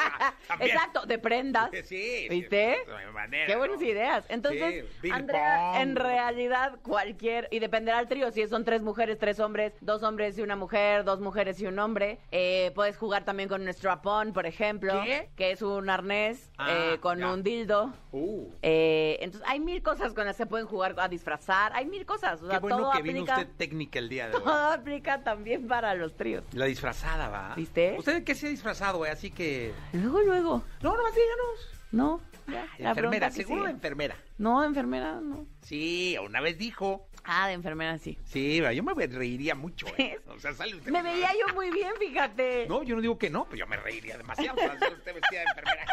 También. 0.49 0.71
Exacto, 0.71 1.07
de 1.07 1.19
prendas. 1.19 1.71
Sí, 1.85 2.27
¿Viste? 2.31 2.79
de 2.87 3.13
manera, 3.13 3.47
Qué 3.47 3.57
buenas 3.57 3.81
¿no? 3.81 3.87
ideas. 3.87 4.25
Entonces, 4.29 4.85
Sí, 5.03 5.11
Andrea, 5.11 5.81
en 5.83 5.97
realidad 5.97 6.79
cualquier, 6.83 7.49
y 7.51 7.59
dependerá 7.59 7.99
del 7.99 8.09
trío, 8.09 8.31
si 8.31 8.47
son 8.49 8.65
tres 8.65 8.83
mujeres, 8.83 9.19
tres 9.19 9.41
hombres, 9.41 9.73
dos 9.81 10.03
hombres 10.03 10.39
y 10.39 10.43
una 10.43 10.57
mujer, 10.57 11.05
dos 11.05 11.21
mujeres 11.21 11.61
y 11.61 11.67
un 11.67 11.79
hombre. 11.79 12.19
Eh, 12.31 12.73
puedes 12.75 12.97
jugar 12.97 13.25
también 13.25 13.49
con 13.49 13.63
un 13.63 13.69
strap-on, 13.69 14.33
por 14.33 14.47
ejemplo, 14.47 15.01
¿Qué? 15.05 15.29
que 15.37 15.53
es 15.53 15.63
un 15.63 15.89
arnés 15.91 16.51
Ah, 16.59 16.69
eh, 16.95 16.99
con 17.01 17.19
ya. 17.19 17.33
un 17.33 17.43
dildo. 17.43 17.93
Uh, 18.13 18.49
Eh, 18.63 19.19
entonces, 19.21 19.49
hay 19.49 19.61
mil 19.61 19.83
cosas 19.83 20.13
con 20.15 20.25
las 20.27 20.37
que 20.37 20.43
se 20.45 20.47
pueden 20.47 20.67
jugar 20.67 20.95
a 20.99 21.09
disfrazar, 21.09 21.73
hay 21.75 21.87
mil 21.87 22.05
cosas. 22.07 22.43
O 22.43 22.47
sea, 22.49 22.57
qué 22.57 22.61
bueno 22.63 22.79
todo 22.79 22.93
que 22.93 23.03
vino 23.03 23.21
aplica, 23.21 23.39
usted 23.41 23.49
técnica 23.57 23.99
el 23.99 24.09
día 24.09 24.29
de 24.29 24.35
hoy. 24.37 24.43
todo 24.43 24.73
aplica 24.73 25.23
también 25.23 25.69
para 25.69 25.95
los 25.95 26.17
tríos. 26.17 26.45
La 26.53 26.65
disfrazada, 26.67 27.29
¿va? 27.29 27.55
¿Viste? 27.55 27.95
¿Usted 27.99 28.25
qué 28.25 28.35
se 28.35 28.47
ha 28.47 28.51
disfrazado, 28.51 28.99
güey? 28.99 29.11
Así 29.11 29.31
que... 29.31 29.73
Luego, 29.99 30.21
luego. 30.23 30.65
No, 30.83 30.97
nomás 30.97 31.15
díganos. 31.15 31.79
No, 31.91 32.21
ya, 32.47 32.67
la 32.79 32.91
enfermera, 32.91 33.31
seguro 33.31 33.65
de 33.65 33.71
enfermera. 33.71 34.17
No, 34.37 34.61
de 34.61 34.67
enfermera, 34.69 35.21
no. 35.21 35.47
Sí, 35.63 36.17
una 36.23 36.41
vez 36.41 36.59
dijo. 36.59 37.09
Ah, 37.25 37.49
de 37.49 37.55
enfermera 37.55 37.99
sí. 37.99 38.19
Sí, 38.25 38.61
yo 38.75 38.83
me 38.83 39.07
reiría 39.07 39.55
mucho. 39.55 39.87
¿eh? 39.97 40.19
O 40.29 40.39
sea, 40.39 40.53
sale 40.55 40.77
usted. 40.77 40.91
Me 40.91 41.03
veía 41.03 41.31
yo 41.33 41.53
muy 41.55 41.71
bien, 41.71 41.93
fíjate. 41.99 42.67
No, 42.69 42.83
yo 42.83 42.95
no 42.95 43.01
digo 43.01 43.19
que 43.19 43.31
no, 43.31 43.45
pero 43.45 43.57
yo 43.57 43.67
me 43.67 43.77
reiría 43.77 44.17
demasiado. 44.17 44.59
Sale 44.59 44.95
usted 44.95 45.15
vestida 45.15 45.41
de 45.41 45.47
enfermera. 45.47 45.87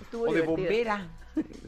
Estuvo 0.00 0.28
o 0.28 0.32
de 0.32 0.42
bombera. 0.42 1.08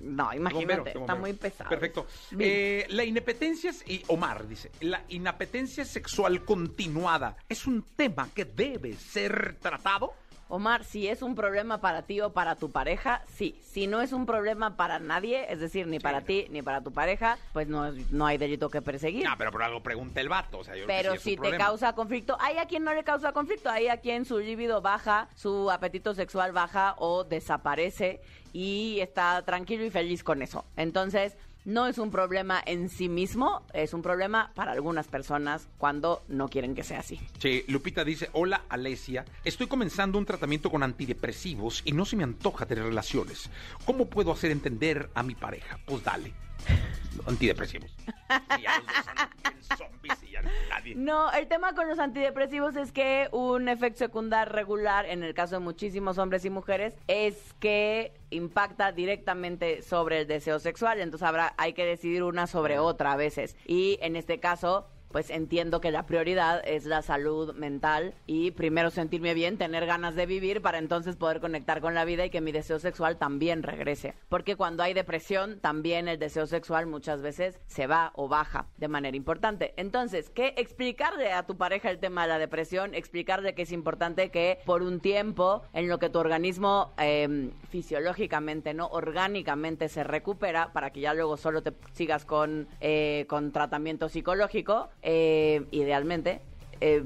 No, 0.02 0.32
imagínate, 0.34 0.76
bombero, 0.76 1.00
está 1.00 1.14
muy 1.14 1.32
pesado. 1.32 1.70
Perfecto. 1.70 2.06
Eh, 2.38 2.86
la 2.90 3.04
inapetencia, 3.04 3.72
y 3.86 4.02
Omar 4.08 4.46
dice, 4.46 4.70
la 4.80 5.02
inapetencia 5.08 5.84
sexual 5.84 6.44
continuada 6.44 7.36
es 7.48 7.66
un 7.66 7.82
tema 7.96 8.28
que 8.34 8.44
debe 8.44 8.92
ser 8.94 9.56
tratado. 9.60 10.12
Omar, 10.48 10.84
si 10.84 11.08
es 11.08 11.22
un 11.22 11.34
problema 11.34 11.80
para 11.80 12.02
ti 12.02 12.20
o 12.20 12.32
para 12.32 12.56
tu 12.56 12.70
pareja, 12.70 13.22
sí. 13.26 13.58
Si 13.62 13.86
no 13.86 14.00
es 14.00 14.12
un 14.12 14.26
problema 14.26 14.76
para 14.76 14.98
nadie, 14.98 15.46
es 15.52 15.58
decir, 15.58 15.86
ni 15.86 15.98
para 15.98 16.20
ti 16.20 16.46
ni 16.50 16.62
para 16.62 16.82
tu 16.82 16.92
pareja, 16.92 17.38
pues 17.52 17.66
no, 17.66 17.86
es- 17.86 18.10
no 18.12 18.26
hay 18.26 18.36
delito 18.38 18.68
que 18.70 18.82
perseguir. 18.82 19.24
No, 19.24 19.36
pero 19.38 19.50
por 19.50 19.62
algo 19.62 19.82
pregunta 19.82 20.20
el 20.20 20.28
vato. 20.28 20.58
O 20.58 20.64
sea, 20.64 20.76
yo 20.76 20.84
creo 20.84 20.96
que 20.96 21.02
Pero 21.02 21.14
sí 21.16 21.18
si 21.22 21.30
te 21.30 21.36
problema. 21.38 21.64
causa 21.64 21.92
conflicto, 21.94 22.36
hay 22.40 22.58
a 22.58 22.66
quien 22.66 22.84
no 22.84 22.92
le 22.94 23.04
causa 23.04 23.32
conflicto, 23.32 23.70
hay 23.70 23.88
a 23.88 23.96
quien 23.98 24.24
su 24.26 24.38
libido 24.38 24.82
baja, 24.82 25.28
su 25.34 25.70
apetito 25.70 26.14
sexual 26.14 26.52
baja 26.52 26.94
o 26.98 27.24
desaparece 27.24 28.20
y 28.52 29.00
está 29.00 29.42
tranquilo 29.44 29.84
y 29.84 29.90
feliz 29.90 30.22
con 30.22 30.42
eso. 30.42 30.64
Entonces, 30.76 31.36
no 31.64 31.86
es 31.86 31.98
un 31.98 32.10
problema 32.10 32.62
en 32.64 32.88
sí 32.88 33.08
mismo, 33.08 33.62
es 33.72 33.94
un 33.94 34.02
problema 34.02 34.52
para 34.54 34.72
algunas 34.72 35.08
personas 35.08 35.68
cuando 35.78 36.22
no 36.28 36.48
quieren 36.48 36.74
que 36.74 36.82
sea 36.82 37.00
así. 37.00 37.20
Sí, 37.38 37.64
Lupita 37.68 38.04
dice, 38.04 38.28
hola 38.32 38.64
Alesia, 38.68 39.24
estoy 39.44 39.66
comenzando 39.66 40.18
un 40.18 40.26
tratamiento 40.26 40.70
con 40.70 40.82
antidepresivos 40.82 41.82
y 41.84 41.92
no 41.92 42.04
se 42.04 42.16
me 42.16 42.24
antoja 42.24 42.66
tener 42.66 42.84
relaciones. 42.84 43.50
¿Cómo 43.84 44.06
puedo 44.06 44.32
hacer 44.32 44.50
entender 44.50 45.10
a 45.14 45.22
mi 45.22 45.34
pareja? 45.34 45.78
Pues 45.86 46.04
dale. 46.04 46.32
Antidepresivos. 47.26 47.90
Y. 50.84 50.94
No, 50.94 51.32
el 51.32 51.46
tema 51.48 51.74
con 51.74 51.88
los 51.88 51.98
antidepresivos 51.98 52.76
es 52.76 52.92
que 52.92 53.28
un 53.32 53.68
efecto 53.68 53.98
secundario 53.98 54.52
regular, 54.52 55.06
en 55.06 55.22
el 55.22 55.32
caso 55.34 55.56
de 55.56 55.60
muchísimos 55.60 56.18
hombres 56.18 56.44
y 56.44 56.50
mujeres, 56.50 56.94
es 57.08 57.54
que 57.58 58.12
impacta 58.30 58.92
directamente 58.92 59.82
sobre 59.82 60.20
el 60.20 60.26
deseo 60.26 60.58
sexual. 60.58 61.00
Entonces 61.00 61.26
habrá, 61.26 61.54
hay 61.56 61.72
que 61.72 61.86
decidir 61.86 62.22
una 62.22 62.46
sobre 62.46 62.78
otra 62.78 63.12
a 63.12 63.16
veces. 63.16 63.56
Y 63.66 63.98
en 64.02 64.16
este 64.16 64.40
caso, 64.40 64.86
pues 65.14 65.30
entiendo 65.30 65.80
que 65.80 65.92
la 65.92 66.06
prioridad 66.06 66.60
es 66.66 66.86
la 66.86 67.00
salud 67.00 67.54
mental 67.54 68.14
y 68.26 68.50
primero 68.50 68.90
sentirme 68.90 69.32
bien, 69.32 69.58
tener 69.58 69.86
ganas 69.86 70.16
de 70.16 70.26
vivir 70.26 70.60
para 70.60 70.78
entonces 70.78 71.14
poder 71.14 71.38
conectar 71.38 71.80
con 71.80 71.94
la 71.94 72.04
vida 72.04 72.24
y 72.24 72.30
que 72.30 72.40
mi 72.40 72.50
deseo 72.50 72.80
sexual 72.80 73.16
también 73.16 73.62
regrese. 73.62 74.14
Porque 74.28 74.56
cuando 74.56 74.82
hay 74.82 74.92
depresión, 74.92 75.60
también 75.60 76.08
el 76.08 76.18
deseo 76.18 76.48
sexual 76.48 76.88
muchas 76.88 77.22
veces 77.22 77.60
se 77.68 77.86
va 77.86 78.10
o 78.16 78.26
baja 78.26 78.66
de 78.76 78.88
manera 78.88 79.16
importante. 79.16 79.72
Entonces, 79.76 80.30
¿qué 80.30 80.52
explicarle 80.56 81.30
a 81.30 81.46
tu 81.46 81.56
pareja 81.56 81.90
el 81.90 82.00
tema 82.00 82.22
de 82.22 82.30
la 82.30 82.38
depresión? 82.40 82.92
Explicarle 82.92 83.54
que 83.54 83.62
es 83.62 83.70
importante 83.70 84.32
que 84.32 84.58
por 84.66 84.82
un 84.82 84.98
tiempo 84.98 85.62
en 85.74 85.86
lo 85.88 86.00
que 86.00 86.10
tu 86.10 86.18
organismo 86.18 86.92
eh, 86.98 87.52
fisiológicamente, 87.70 88.74
no 88.74 88.88
orgánicamente 88.88 89.88
se 89.88 90.02
recupera 90.02 90.72
para 90.72 90.90
que 90.90 91.02
ya 91.02 91.14
luego 91.14 91.36
solo 91.36 91.62
te 91.62 91.72
sigas 91.92 92.24
con, 92.24 92.66
eh, 92.80 93.26
con 93.28 93.52
tratamiento 93.52 94.08
psicológico, 94.08 94.88
eh, 95.04 95.64
idealmente, 95.70 96.40
eh, 96.80 97.04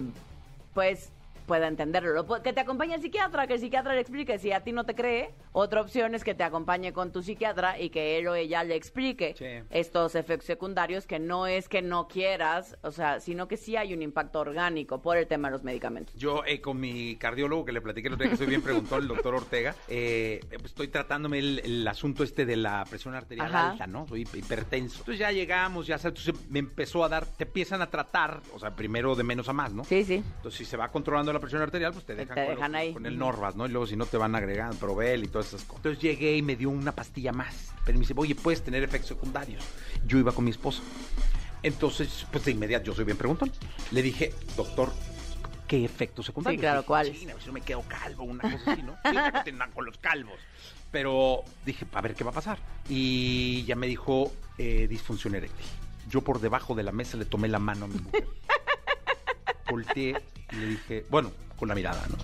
pues 0.73 1.11
pueda 1.49 1.67
entenderlo. 1.67 2.12
Lo 2.12 2.25
pu- 2.28 2.40
Que 2.43 2.52
te 2.52 2.61
acompañe 2.61 2.95
el 2.95 3.02
psiquiatra, 3.02 3.49
que 3.49 3.55
el 3.55 3.61
psiquiatra 3.61 3.95
le 3.95 4.00
explique. 4.00 4.38
Si 4.38 4.52
a 4.52 4.62
ti 4.62 4.71
no 4.71 4.85
te 4.85 4.95
cree, 4.95 5.35
otra 5.50 5.81
opción 5.81 6.14
es 6.14 6.23
que 6.23 6.35
te 6.35 6.45
acompañe 6.45 6.93
con 6.93 7.11
tu 7.11 7.25
psiquiatra 7.25 7.81
y 7.81 7.90
que 7.90 8.19
él 8.19 8.28
o 8.28 8.37
ella 8.37 8.62
le 8.62 8.76
explique 8.76 9.35
Sí. 9.37 9.47
estos 9.71 10.14
efectos 10.14 10.47
secundarios, 10.47 11.07
que 11.07 11.19
no 11.19 11.49
es 11.49 11.69
que 11.69 11.83
no 11.83 12.07
quieras, 12.07 12.76
o 12.83 12.93
sea, 12.93 13.19
sino 13.19 13.49
que 13.49 13.57
sí 13.57 13.75
hay 13.76 13.93
un 13.93 14.02
impacto 14.02 14.38
orgánico 14.38 15.02
por 15.02 15.17
el 15.17 15.26
tema 15.26 15.49
de 15.49 15.52
los 15.52 15.64
medicamentos. 15.64 16.14
Yo 16.14 16.45
eh, 16.47 16.61
con 16.61 16.78
mi 16.78 17.17
cardiólogo 17.17 17.64
que 17.64 17.73
le 17.73 17.81
platiqué 17.81 18.07
el 18.09 18.14
otro 18.14 18.23
día 18.25 18.31
que 18.33 18.37
soy 18.37 18.47
bien 18.47 18.62
preguntó, 18.62 18.97
el 18.99 19.09
doctor 19.09 19.35
Ortega, 19.35 19.75
eh, 19.88 20.40
pues, 20.50 20.67
estoy 20.67 20.88
tratándome 20.88 21.38
el, 21.38 21.61
el 21.64 21.88
asunto 21.88 22.23
este 22.23 22.45
de 22.45 22.57
la 22.57 22.85
presión 22.88 23.14
arterial 23.14 23.47
Ajá. 23.49 23.71
alta, 23.71 23.87
¿no? 23.87 24.07
Soy 24.07 24.28
hipertenso. 24.35 24.99
Entonces 25.00 25.19
ya 25.19 25.33
llegamos, 25.33 25.87
ya 25.87 25.97
sabes, 25.99 26.21
entonces 26.21 26.50
me 26.50 26.59
empezó 26.59 27.05
a 27.05 27.09
dar, 27.09 27.25
te 27.26 27.45
empiezan 27.45 27.81
a 27.81 27.88
tratar, 27.90 28.40
o 28.55 28.59
sea, 28.59 28.75
primero 28.75 29.14
de 29.14 29.23
menos 29.25 29.49
a 29.49 29.52
más, 29.55 29.73
¿no? 29.73 29.85
Sí, 29.85 30.05
sí. 30.05 30.17
Entonces, 30.37 30.59
si 30.59 30.64
se 30.64 30.76
va 30.76 30.90
controlando 30.90 31.33
la 31.33 31.38
presión 31.40 31.62
arterial, 31.62 31.92
pues 31.92 32.04
te 32.04 32.14
dejan, 32.14 32.35
te 32.35 32.45
con, 32.47 32.54
dejan 32.54 32.73
los- 32.73 32.80
ahí. 32.80 32.92
con 32.92 33.07
el. 33.07 33.18
Norvas, 33.18 33.57
¿no? 33.57 33.66
Y 33.66 33.71
luego 33.71 33.87
si 33.87 33.97
no 33.97 34.07
te 34.07 34.16
van 34.16 34.35
agregando 34.35 34.76
Provel 34.76 35.25
y 35.25 35.28
todas 35.28 35.49
esas 35.49 35.62
cosas. 35.62 35.76
Entonces 35.78 36.02
llegué 36.02 36.37
y 36.37 36.42
me 36.42 36.57
dio 36.57 36.71
una 36.71 36.92
pastilla 36.92 37.33
más. 37.33 37.73
Pero 37.85 37.99
me 37.99 38.02
dice, 38.02 38.14
oye, 38.16 38.35
puedes 38.35 38.62
tener 38.62 38.83
efectos 38.83 39.09
secundarios. 39.09 39.62
Yo 40.07 40.18
iba 40.18 40.33
con 40.33 40.45
mi 40.45 40.50
esposa. 40.50 40.83
Entonces, 41.62 42.26
pues 42.30 42.45
de 42.45 42.52
inmediato, 42.52 42.87
yo 42.87 42.95
soy 42.95 43.04
bien 43.04 43.16
preguntón. 43.16 43.50
Le 43.90 44.02
dije, 44.02 44.33
doctor, 44.57 44.92
¿qué 45.66 45.85
efectos 45.85 46.26
secundarios? 46.26 46.61
Sí, 46.61 46.62
claro, 46.62 46.85
¿cuáles? 46.85 47.18
"China, 47.18 47.35
si 47.40 47.47
no 47.47 47.52
me 47.52 47.61
quedo 47.62 47.83
calvo, 47.88 48.25
una 48.25 48.42
cosa 48.50 48.73
así, 48.73 48.83
¿no? 48.83 48.97
Sí, 49.45 49.52
nada 49.52 49.71
con 49.73 49.85
los 49.85 49.99
calvos. 49.99 50.38
Pero 50.92 51.42
dije, 51.66 51.85
a 51.92 52.00
ver 52.00 52.14
qué 52.14 52.25
va 52.25 52.30
a 52.30 52.35
pasar. 52.35 52.59
Y 52.88 53.64
ya 53.64 53.75
me 53.76 53.87
dijo, 53.87 54.33
eh, 54.57 54.87
disfunción 54.88 55.35
eréctil. 55.35 55.66
Yo 56.09 56.23
por 56.23 56.40
debajo 56.40 56.75
de 56.75 56.83
la 56.85 56.92
mesa 56.92 57.16
le 57.18 57.25
tomé 57.26 57.49
la 57.49 57.59
mano 57.59 57.85
a 57.87 57.88
mi 57.88 57.99
mujer. 57.99 58.26
Volteé 59.68 60.16
y 60.52 60.57
le 60.57 60.67
dije, 60.67 61.07
bueno, 61.11 61.33
con 61.57 61.69
la 61.69 61.75
mirada, 61.75 62.02
¿no? 62.09 62.17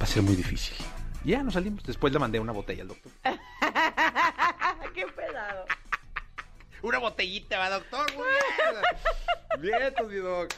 Va 0.00 0.04
a 0.04 0.06
ser 0.06 0.22
muy 0.22 0.36
difícil. 0.36 0.76
Y 1.24 1.30
Ya 1.30 1.42
nos 1.42 1.54
salimos. 1.54 1.82
Después 1.82 2.12
le 2.12 2.18
mandé 2.18 2.38
una 2.38 2.52
botella 2.52 2.82
al 2.82 2.88
doctor. 2.88 3.12
¡Qué 4.94 5.06
pelado! 5.08 5.66
Una 6.82 6.98
botellita, 6.98 7.58
va, 7.58 7.70
doctor. 7.70 8.06
Muy 8.14 8.26
bien. 9.60 9.92
Bien, 9.96 10.08
mi 10.08 10.16
doc. 10.16 10.54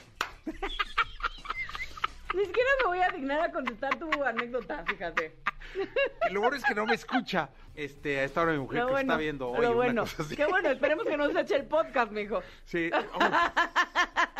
Ni 2.34 2.44
siquiera 2.44 2.70
me 2.82 2.87
voy 2.88 2.98
a 2.98 3.08
dignar 3.08 3.40
a 3.40 3.50
contestar 3.50 3.98
tu 3.98 4.22
anécdota, 4.22 4.84
fíjate. 4.87 5.37
Lo 6.30 6.40
bueno 6.40 6.56
es 6.56 6.64
que 6.64 6.75
no 6.75 6.84
me 6.84 6.94
escucha. 6.94 7.48
Este, 7.75 8.18
a 8.18 8.25
esta 8.25 8.42
hora 8.42 8.52
mi 8.52 8.58
mujer 8.58 8.80
Lo 8.80 8.87
que 8.87 8.92
bueno, 8.92 9.12
está 9.12 9.22
viendo 9.22 9.50
hoy 9.50 9.62
lo 9.62 9.75
bueno. 9.75 10.04
Qué 10.37 10.46
bueno, 10.46 10.68
esperemos 10.68 11.06
que 11.06 11.16
no 11.16 11.30
se 11.30 11.40
eche 11.40 11.54
el 11.56 11.66
podcast, 11.66 12.10
mijo. 12.10 12.42
Sí. 12.64 12.90
Oh. 12.92 13.18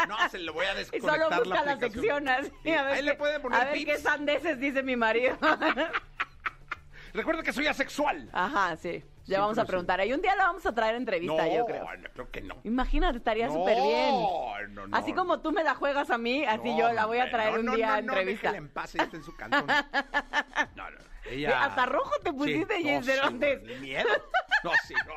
No, 0.09 0.29
se 0.29 0.39
lo 0.39 0.53
voy 0.53 0.67
a 0.67 0.73
Y 0.73 0.77
desconectar 0.79 1.15
solo 1.21 1.29
busca 1.45 1.65
la, 1.65 1.73
aplicación. 1.73 1.93
sección 1.93 2.29
así. 2.29 2.73
A 2.75 2.83
ver 2.83 2.93
Ahí 2.95 3.03
le 3.03 3.15
pueden 3.15 3.43
poner 3.43 3.61
A 3.61 3.65
ver 3.67 3.85
qué 3.85 3.99
sandeces 3.99 4.59
dice 4.59 4.83
mi 4.83 4.97
marido. 4.97 5.37
Recuerda 7.15 7.43
que 7.43 7.53
soy 7.53 7.67
asexual. 7.67 8.29
Ajá, 8.33 8.77
sí. 8.77 9.03
Sí, 9.25 9.33
Le 9.33 9.39
vamos 9.39 9.59
a 9.59 9.63
sí. 9.63 9.67
preguntar. 9.69 10.05
Y 10.07 10.13
un 10.13 10.23
día 10.23 10.35
la 10.37 10.45
vamos 10.47 10.65
a 10.65 10.75
traer 10.75 10.95
entrevista, 10.95 11.45
no, 11.47 11.55
yo 11.55 11.67
creo. 11.67 11.85
no, 11.97 12.09
creo 12.15 12.31
que 12.31 12.41
no. 12.43 12.57
Imagínate, 12.65 13.19
estaría 13.19 13.47
No, 13.49 13.55
súper 13.55 13.77
bien. 13.77 14.15
no, 14.75 14.87
no, 14.87 14.97
así 14.97 15.13
no. 15.13 15.17
como 15.19 15.41
tú 15.41 15.53
me 15.53 15.63
la 15.65 15.75
juegas 15.75 16.09
a 16.11 16.17
mí, 16.19 16.45
así 16.47 16.71
No, 16.71 16.79
yo 16.79 16.93
la 16.93 17.05
voy 17.07 17.19
a 17.19 17.31
traer 17.31 17.53
no, 17.55 17.61
un 17.61 17.67
no, 17.67 17.77
día 17.77 17.87
no, 17.89 17.93
a 17.93 18.01
no, 18.03 18.13
entrevista. 18.15 18.49
déjela 18.53 18.59
en 18.59 18.69
paz, 18.73 18.95
ella 18.95 19.05
está 19.05 19.17
en 19.17 19.25
su 19.25 19.35
cantón. 19.37 19.67
No, 20.77 20.91
no. 20.91 20.99
Ella... 21.31 21.65
Hasta 21.65 21.85
rojo 21.87 22.13
te 22.25 22.33
pusiste, 22.33 22.77
Sí, 22.79 22.85
Jess 22.85 23.01
no, 23.01 23.03
sí, 23.05 23.11
Cervantes. 23.13 23.63
no, 23.63 23.75
miedo. 23.81 24.09
No, 24.65 24.71
sí, 24.87 24.95
no. 25.07 25.15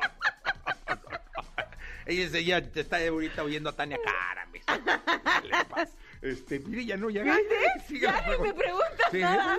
Ella, 2.06 2.24
es- 2.24 2.34
ella 2.34 2.58
está 2.74 2.98
ahorita 3.06 3.42
oyendo 3.42 3.70
a 3.70 3.76
Tania 3.76 3.96
en 3.96 5.68
paz. 5.68 5.90
Este, 6.20 6.60
mire, 6.60 6.84
ya 6.84 6.96
no, 6.96 7.10
ya. 7.10 7.24
Sigue 7.86 8.06
la 8.06 8.20
Ya 8.26 8.36
ni 8.36 8.42
me 8.42 8.54
pregunta. 8.54 8.54
preguntas 8.54 9.06
Sí. 9.10 9.18
nada. 9.20 9.58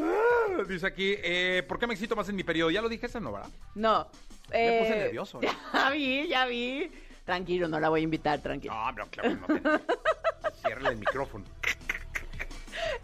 Ah, 0.00 0.62
Dice 0.66 0.86
aquí, 0.86 1.14
eh, 1.18 1.62
¿por 1.68 1.78
qué 1.78 1.86
me 1.86 1.94
excito 1.94 2.16
más 2.16 2.28
en 2.28 2.36
mi 2.36 2.44
periodo? 2.44 2.70
Ya 2.70 2.80
lo 2.82 2.88
dije 2.88 3.06
esa, 3.06 3.20
¿no, 3.20 3.32
verdad? 3.32 3.50
No. 3.74 4.08
Me 4.50 4.78
puse 4.80 4.92
eh, 4.94 4.98
nervioso, 5.04 5.40
¿no? 5.40 5.48
Ya 5.74 5.90
vi, 5.90 6.28
ya 6.28 6.46
vi. 6.46 6.90
Tranquilo, 7.24 7.68
no 7.68 7.78
la 7.78 7.90
voy 7.90 8.00
a 8.00 8.04
invitar, 8.04 8.40
tranquilo. 8.40 8.74
No, 8.74 8.90
pero 8.94 9.06
claro 9.10 9.30
no. 9.36 9.46
Te... 9.46 9.60
Ciérrale 10.62 10.88
el 10.90 10.96
micrófono. 10.96 11.44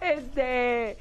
Este. 0.01 0.97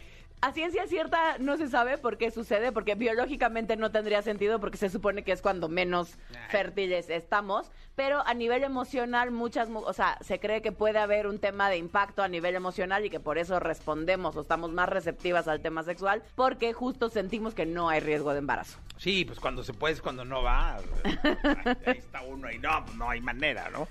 A 0.46 0.52
ciencia 0.52 0.86
cierta 0.88 1.38
no 1.40 1.56
se 1.56 1.70
sabe 1.70 1.98
por 1.98 2.18
qué 2.18 2.30
sucede, 2.30 2.74
porque 2.74 2.96
biológicamente 2.96 3.78
no 3.78 3.92
tendría 3.92 4.22
sentido, 4.22 4.60
porque 4.60 4.76
se 4.78 4.90
supone 4.90 5.24
que 5.24 5.32
es 5.32 5.42
cuando 5.42 5.70
menos 5.70 6.18
fértiles 6.50 7.10
estamos, 7.10 7.72
pero 7.96 8.22
a 8.28 8.34
nivel 8.34 8.62
emocional 8.66 9.32
muchas, 9.32 9.70
mu- 9.70 9.80
o 9.86 9.94
sea, 9.94 10.18
se 10.20 10.42
cree 10.42 10.62
que 10.62 10.74
puede 10.74 11.00
haber 11.00 11.28
un 11.28 11.40
tema 11.40 11.70
de 11.70 11.78
impacto 11.78 12.24
a 12.24 12.28
nivel 12.28 12.56
emocional 12.56 13.06
y 13.06 13.10
que 13.10 13.22
por 13.22 13.38
eso 13.38 13.58
respondemos 13.62 14.36
o 14.36 14.42
estamos 14.42 14.74
más 14.74 14.90
receptivas 14.90 15.48
al 15.48 15.62
tema 15.62 15.82
sexual, 15.84 16.22
porque 16.36 16.74
justo 16.74 17.08
sentimos 17.10 17.56
que 17.56 17.66
no 17.66 17.88
hay 17.88 18.02
riesgo 18.02 18.34
de 18.34 18.40
embarazo. 18.40 18.80
Sí, 18.98 19.24
pues 19.24 19.40
cuando 19.40 19.64
se 19.64 19.72
puede 19.74 19.94
es 19.94 20.02
cuando 20.02 20.26
no 20.26 20.44
va. 20.44 20.76
Ahí 21.86 21.98
está 22.00 22.22
uno 22.22 22.52
y 22.52 22.58
no, 22.60 22.82
no 22.98 23.10
hay 23.10 23.22
manera, 23.22 23.70
¿no? 23.70 23.88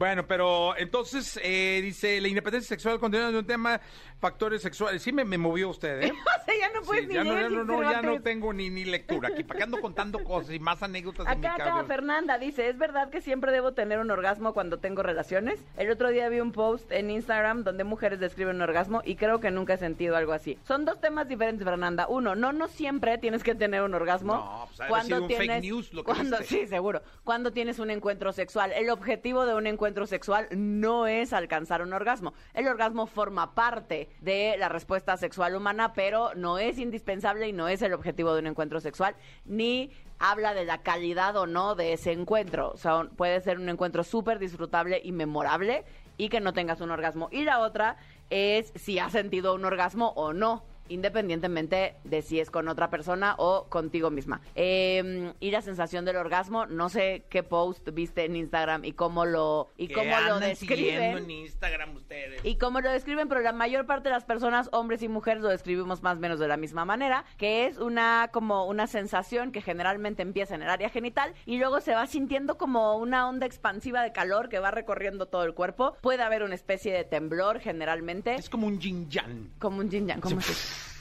Bueno, 0.00 0.26
pero 0.26 0.74
entonces 0.78 1.38
eh, 1.42 1.78
dice 1.82 2.22
la 2.22 2.28
independencia 2.28 2.70
sexual 2.70 2.98
continuando 2.98 3.38
un 3.38 3.44
tema 3.44 3.78
factores 4.18 4.62
sexuales. 4.62 5.02
Sí 5.02 5.12
me, 5.12 5.26
me 5.26 5.36
movió 5.36 5.68
usted, 5.68 6.00
¿eh? 6.04 6.12
o 6.40 6.44
sea, 6.46 6.54
ya 6.58 6.70
no 6.72 6.80
puedes 6.80 7.02
Sí, 7.02 7.08
ni 7.08 7.14
ya 7.16 7.24
no, 7.24 7.34
leer, 7.34 7.42
ya 7.42 7.50
no, 7.50 7.58
sin 7.58 7.66
no, 7.66 7.82
ya 7.82 7.88
no 7.88 7.92
Cervantes. 8.00 8.22
tengo 8.22 8.52
ni, 8.54 8.70
ni 8.70 8.86
lectura 8.86 9.28
aquí. 9.28 9.44
¿Para 9.44 9.58
qué 9.58 9.64
ando 9.64 9.78
contando 9.82 10.24
cosas 10.24 10.54
y 10.54 10.58
más 10.58 10.82
anécdotas 10.82 11.26
de 11.26 11.36
mi 11.36 11.46
Acá, 11.46 11.54
acá? 11.54 11.84
Fernanda 11.84 12.38
dice, 12.38 12.70
¿es 12.70 12.78
verdad 12.78 13.10
que 13.10 13.20
siempre 13.20 13.52
debo 13.52 13.72
tener 13.72 13.98
un 13.98 14.10
orgasmo 14.10 14.54
cuando 14.54 14.78
tengo 14.78 15.02
relaciones? 15.02 15.62
El 15.76 15.90
otro 15.90 16.08
día 16.08 16.30
vi 16.30 16.40
un 16.40 16.52
post 16.52 16.90
en 16.92 17.10
Instagram 17.10 17.62
donde 17.62 17.84
mujeres 17.84 18.20
describen 18.20 18.56
un 18.56 18.62
orgasmo 18.62 19.02
y 19.04 19.16
creo 19.16 19.38
que 19.40 19.50
nunca 19.50 19.74
he 19.74 19.78
sentido 19.78 20.16
algo 20.16 20.32
así. 20.32 20.58
Son 20.66 20.86
dos 20.86 20.98
temas 21.02 21.28
diferentes, 21.28 21.62
Fernanda. 21.62 22.06
Uno, 22.08 22.34
no, 22.34 22.54
no 22.54 22.68
siempre 22.68 23.18
tienes 23.18 23.42
que 23.42 23.54
tener 23.54 23.82
un 23.82 23.92
orgasmo. 23.92 24.34
No, 24.34 24.66
pues 24.66 24.78
de 24.78 24.84
haber 24.94 25.04
sido 25.04 25.22
un 25.24 25.28
fake 25.28 25.60
news 25.62 25.92
lo 25.92 26.04
que 26.04 26.12
cuando. 26.12 26.38
Sí, 26.50 26.66
seguro. 26.66 27.02
Cuando 27.22 27.52
tienes 27.52 27.78
un 27.78 27.90
encuentro 27.90 28.32
sexual. 28.32 28.72
El 28.72 28.88
objetivo 28.88 29.44
de 29.44 29.54
un 29.54 29.66
encuentro 29.66 29.89
sexual 30.06 30.48
no 30.50 31.06
es 31.06 31.32
alcanzar 31.32 31.82
un 31.82 31.92
orgasmo. 31.92 32.32
El 32.54 32.68
orgasmo 32.68 33.06
forma 33.06 33.54
parte 33.54 34.08
de 34.20 34.56
la 34.58 34.68
respuesta 34.68 35.16
sexual 35.16 35.54
humana, 35.54 35.92
pero 35.92 36.34
no 36.34 36.58
es 36.58 36.78
indispensable 36.78 37.48
y 37.48 37.52
no 37.52 37.68
es 37.68 37.82
el 37.82 37.92
objetivo 37.92 38.32
de 38.34 38.40
un 38.40 38.46
encuentro 38.46 38.80
sexual, 38.80 39.14
ni 39.44 39.90
habla 40.18 40.54
de 40.54 40.64
la 40.64 40.78
calidad 40.78 41.36
o 41.36 41.46
no 41.46 41.74
de 41.74 41.92
ese 41.92 42.12
encuentro. 42.12 42.70
O 42.70 42.76
sea, 42.76 43.08
puede 43.16 43.40
ser 43.40 43.58
un 43.58 43.68
encuentro 43.68 44.04
súper 44.04 44.38
disfrutable 44.38 45.00
y 45.02 45.12
memorable 45.12 45.84
y 46.16 46.28
que 46.28 46.40
no 46.40 46.52
tengas 46.52 46.80
un 46.80 46.90
orgasmo. 46.90 47.28
Y 47.32 47.44
la 47.44 47.60
otra 47.60 47.96
es 48.28 48.72
si 48.76 48.98
has 48.98 49.12
sentido 49.12 49.54
un 49.54 49.64
orgasmo 49.64 50.12
o 50.16 50.32
no 50.32 50.64
independientemente 50.90 51.96
de 52.04 52.22
si 52.22 52.40
es 52.40 52.50
con 52.50 52.68
otra 52.68 52.90
persona 52.90 53.34
o 53.38 53.66
contigo 53.68 54.10
misma. 54.10 54.40
Eh, 54.54 55.32
y 55.40 55.50
la 55.50 55.62
sensación 55.62 56.04
del 56.04 56.16
orgasmo, 56.16 56.66
no 56.66 56.88
sé 56.88 57.24
qué 57.30 57.42
post 57.42 57.88
viste 57.92 58.24
en 58.24 58.36
Instagram 58.36 58.84
y 58.84 58.92
cómo 58.92 59.24
lo 59.24 59.70
y 59.76 59.88
Que 59.88 59.94
cómo 59.94 60.10
lo 60.10 60.16
andan 60.16 60.40
describen. 60.40 61.18
en 61.18 61.30
Instagram 61.30 61.96
ustedes. 61.96 62.44
Y 62.44 62.56
como 62.56 62.80
lo 62.80 62.90
describen, 62.90 63.28
pero 63.28 63.40
la 63.40 63.52
mayor 63.52 63.86
parte 63.86 64.08
de 64.08 64.14
las 64.14 64.24
personas, 64.24 64.68
hombres 64.72 65.02
y 65.02 65.08
mujeres, 65.08 65.42
lo 65.42 65.48
describimos 65.48 66.02
más 66.02 66.16
o 66.16 66.20
menos 66.20 66.38
de 66.38 66.48
la 66.48 66.56
misma 66.56 66.84
manera, 66.84 67.24
que 67.38 67.66
es 67.66 67.78
una 67.78 68.28
como 68.32 68.66
una 68.66 68.86
sensación 68.86 69.52
que 69.52 69.62
generalmente 69.62 70.22
empieza 70.22 70.54
en 70.54 70.62
el 70.62 70.70
área 70.70 70.88
genital 70.90 71.34
y 71.46 71.58
luego 71.58 71.80
se 71.80 71.94
va 71.94 72.06
sintiendo 72.06 72.58
como 72.58 72.96
una 72.96 73.28
onda 73.28 73.46
expansiva 73.46 74.02
de 74.02 74.12
calor 74.12 74.48
que 74.48 74.58
va 74.58 74.70
recorriendo 74.70 75.26
todo 75.26 75.44
el 75.44 75.54
cuerpo. 75.54 75.96
Puede 76.00 76.22
haber 76.22 76.42
una 76.42 76.54
especie 76.54 76.92
de 76.92 77.04
temblor 77.04 77.60
generalmente, 77.60 78.34
Es 78.34 78.48
como 78.50 78.66
un 78.66 78.80
yin 78.80 79.08
yang. 79.08 79.50
como 79.58 79.78
un 79.78 79.90
yin 79.90 80.06
yang, 80.06 80.20
como 80.20 80.38
así. 80.38 80.52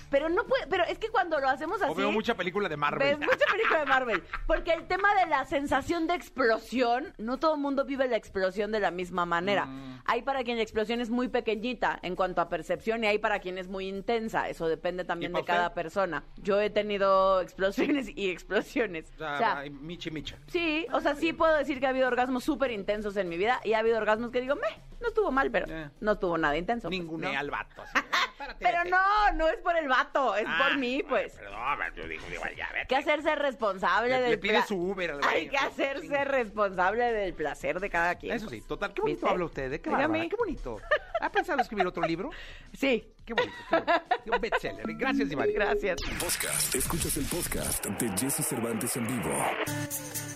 Pero 0.09 0.29
no 0.29 0.45
puede, 0.45 0.67
pero 0.67 0.83
es 0.85 0.97
que 0.97 1.09
cuando 1.09 1.39
lo 1.39 1.49
hacemos 1.49 1.81
así 1.81 1.91
O 1.91 1.95
veo 1.95 2.11
mucha 2.11 2.35
película 2.35 2.67
de 2.67 2.77
Marvel. 2.77 3.17
Ves 3.17 3.19
mucha 3.19 3.45
película 3.51 3.79
de 3.79 3.85
Marvel. 3.85 4.23
Porque 4.47 4.73
el 4.73 4.87
tema 4.87 5.13
de 5.15 5.27
la 5.27 5.45
sensación 5.45 6.07
de 6.07 6.15
explosión, 6.15 7.13
no 7.17 7.37
todo 7.37 7.55
el 7.55 7.61
mundo 7.61 7.85
vive 7.85 8.07
la 8.07 8.17
explosión 8.17 8.71
de 8.71 8.79
la 8.79 8.91
misma 8.91 9.25
manera. 9.25 9.65
Mm. 9.65 9.98
Hay 10.05 10.21
para 10.23 10.43
quien 10.43 10.57
la 10.57 10.63
explosión 10.63 11.01
es 11.01 11.09
muy 11.09 11.27
pequeñita 11.27 11.99
en 12.01 12.15
cuanto 12.15 12.41
a 12.41 12.49
percepción 12.49 13.03
y 13.03 13.07
hay 13.07 13.19
para 13.19 13.39
quien 13.39 13.57
es 13.57 13.67
muy 13.67 13.87
intensa. 13.87 14.49
Eso 14.49 14.67
depende 14.67 15.03
también 15.05 15.31
¿Y 15.33 15.35
de 15.35 15.43
cada 15.45 15.73
persona. 15.73 16.23
Yo 16.37 16.59
he 16.61 16.69
tenido 16.69 17.41
explosiones 17.41 18.07
y 18.15 18.29
explosiones. 18.29 19.11
O 19.15 19.17
sea, 19.17 19.33
O 19.33 19.37
sea, 19.37 19.57
ay, 19.59 19.69
michi 19.69 20.11
micha. 20.11 20.37
sí, 20.47 20.85
o 20.91 20.99
sea, 21.01 21.15
sí 21.15 21.33
puedo 21.33 21.55
decir 21.55 21.79
que 21.79 21.85
ha 21.85 21.89
habido 21.89 22.07
orgasmos 22.07 22.43
súper 22.43 22.71
intensos 22.71 23.15
en 23.17 23.29
mi 23.29 23.37
vida 23.37 23.59
y 23.63 23.73
ha 23.73 23.79
habido 23.79 23.97
orgasmos 23.97 24.31
que 24.31 24.41
digo, 24.41 24.55
meh, 24.55 24.81
no 25.01 25.07
estuvo 25.09 25.31
mal, 25.31 25.49
pero 25.51 25.65
Eh. 25.69 25.89
no 26.01 26.13
estuvo 26.13 26.37
nada 26.37 26.57
intenso. 26.57 26.87
pues, 26.89 26.99
Ningune 26.99 27.31
¿no? 27.33 27.39
al 27.39 27.49
vato. 27.51 27.81
así. 27.81 27.93
Ah, 28.41 28.55
Pero 28.57 28.77
no, 28.85 29.33
no 29.35 29.49
es 29.49 29.57
por 29.57 29.75
el 29.75 29.89
vato, 29.89 30.33
es 30.37 30.45
Ah, 30.47 30.57
por 30.69 30.77
mí, 30.77 31.03
pues. 31.07 31.33
Perdón, 31.33 31.59
yo 31.93 32.07
digo, 32.07 32.23
igual 32.33 32.55
ya, 32.55 32.69
vete. 32.73 32.87
Que 32.87 32.95
hacerse 32.95 33.35
responsable 33.35 34.07
Le- 34.15 34.21
del 34.21 34.31
le 34.31 34.37
pide 34.37 34.61
su 34.63 34.77
Uber 34.81 35.11
al 35.11 35.23
Hay 35.25 35.49
que 35.49 35.57
hacerse 35.57 36.23
responsable 36.23 37.11
del 37.11 37.33
placer 37.33 37.81
de 37.81 37.89
cada 37.89 38.15
quien. 38.15 38.33
Eso 38.33 38.49
sí, 38.49 38.61
total. 38.61 38.93
Qué 38.93 39.01
bonito 39.01 39.17
¿Viste? 39.19 39.29
habla 39.29 39.45
usted, 39.45 39.73
¿eh? 39.73 39.81
Qué, 39.81 39.88
Dígame. 39.89 40.07
bárbara, 40.07 40.29
qué 40.29 40.35
bonito. 40.35 40.77
¿Ha 41.21 41.29
pensado 41.31 41.61
escribir 41.61 41.85
otro 41.87 42.03
libro? 42.03 42.29
Sí, 42.73 43.05
Qué 43.25 43.33
bonito, 43.35 43.53
qué 43.69 43.75
bonito. 43.75 44.33
Un 44.33 44.41
bestseller. 44.41 44.85
Gracias, 44.97 45.31
Iván. 45.33 45.49
gracias. 45.53 45.97
Podcast. 46.19 46.73
Escuchas 46.75 47.17
el 47.17 47.25
podcast 47.25 47.85
de 47.85 48.09
Jesse 48.17 48.43
Cervantes 48.47 48.95
en 48.97 49.05
vivo. 49.05 49.45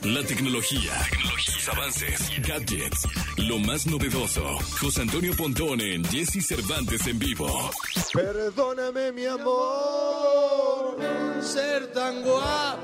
La 0.03 0.21
tecnología, 0.27 0.91
tecnología, 1.09 1.71
avances, 1.71 2.31
gadgets, 2.47 3.07
lo 3.37 3.57
más 3.57 3.87
novedoso. 3.87 4.43
José 4.79 5.01
Antonio 5.01 5.33
Pontón 5.35 5.81
en 5.81 6.03
Jesse 6.05 6.45
Cervantes 6.45 7.07
en 7.07 7.17
vivo. 7.17 7.71
Perdóname 8.13 9.11
mi 9.13 9.25
amor, 9.25 10.97
ser 11.41 11.87
tan 11.93 12.21
guapo. 12.21 12.83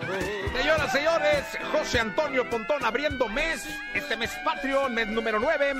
Señoras, 0.57 0.91
señores, 0.91 1.45
José 1.71 1.99
Antonio 1.99 2.49
Pontón 2.49 2.83
abriendo 2.83 3.27
mes, 3.27 3.63
este 3.93 4.17
mes 4.17 4.31
patrio, 4.43 4.89
mes 4.89 5.07
número 5.09 5.39
9. 5.39 5.73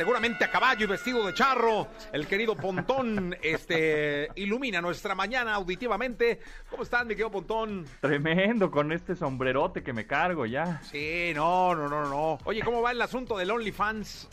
Seguramente 0.00 0.46
a 0.46 0.50
caballo 0.50 0.84
y 0.84 0.88
vestido 0.88 1.26
de 1.26 1.34
charro, 1.34 1.88
el 2.10 2.26
querido 2.26 2.56
Pontón 2.56 3.36
este, 3.42 4.28
ilumina 4.36 4.80
nuestra 4.80 5.14
mañana 5.14 5.52
auditivamente. 5.52 6.40
¿Cómo 6.70 6.84
estás, 6.84 7.02
mi 7.02 7.10
querido 7.10 7.30
Pontón? 7.30 7.84
Tremendo 8.00 8.70
con 8.70 8.92
este 8.92 9.14
sombrerote 9.14 9.82
que 9.82 9.92
me 9.92 10.06
cargo 10.06 10.46
ya. 10.46 10.80
Sí, 10.84 11.32
no, 11.34 11.74
no, 11.74 11.86
no, 11.90 12.08
no. 12.08 12.38
Oye, 12.44 12.62
¿cómo 12.62 12.80
va 12.80 12.92
el 12.92 13.02
asunto 13.02 13.36
del 13.36 13.50
OnlyFans? 13.50 14.26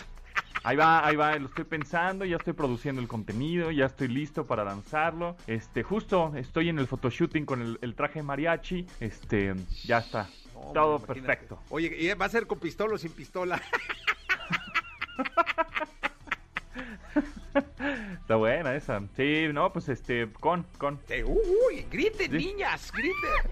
Ahí 0.63 0.77
va, 0.77 1.05
ahí 1.05 1.17
va, 1.17 1.35
lo 1.37 1.47
estoy 1.47 1.65
pensando, 1.65 2.23
ya 2.23 2.37
estoy 2.37 2.53
produciendo 2.53 3.01
el 3.01 3.09
contenido, 3.09 3.69
ya 3.69 3.87
estoy 3.87 4.07
listo 4.07 4.47
para 4.47 4.63
lanzarlo. 4.63 5.35
Este, 5.47 5.83
justo 5.83 6.31
estoy 6.37 6.69
en 6.69 6.79
el 6.79 6.87
photoshooting 6.87 7.45
con 7.45 7.61
el, 7.61 7.77
el 7.81 7.93
traje 7.93 8.23
mariachi. 8.23 8.87
Este, 9.01 9.53
ya 9.83 9.97
está. 9.97 10.29
No, 10.53 10.71
Todo 10.71 10.95
imagínate. 10.95 11.13
perfecto. 11.21 11.59
Oye, 11.69 11.93
¿y 11.99 12.13
¿va 12.13 12.25
a 12.25 12.29
ser 12.29 12.47
con 12.47 12.57
pistola 12.57 12.95
o 12.95 12.97
sin 12.97 13.11
pistola? 13.11 13.61
Está 18.21 18.35
buena 18.35 18.75
esa. 18.75 19.01
Sí, 19.15 19.47
no, 19.53 19.71
pues 19.71 19.89
este, 19.89 20.29
con, 20.39 20.63
con. 20.77 20.99
Eh, 21.09 21.23
Uy, 21.23 21.85
griten, 21.89 22.31
niñas, 22.31 22.91
griten. 22.91 23.51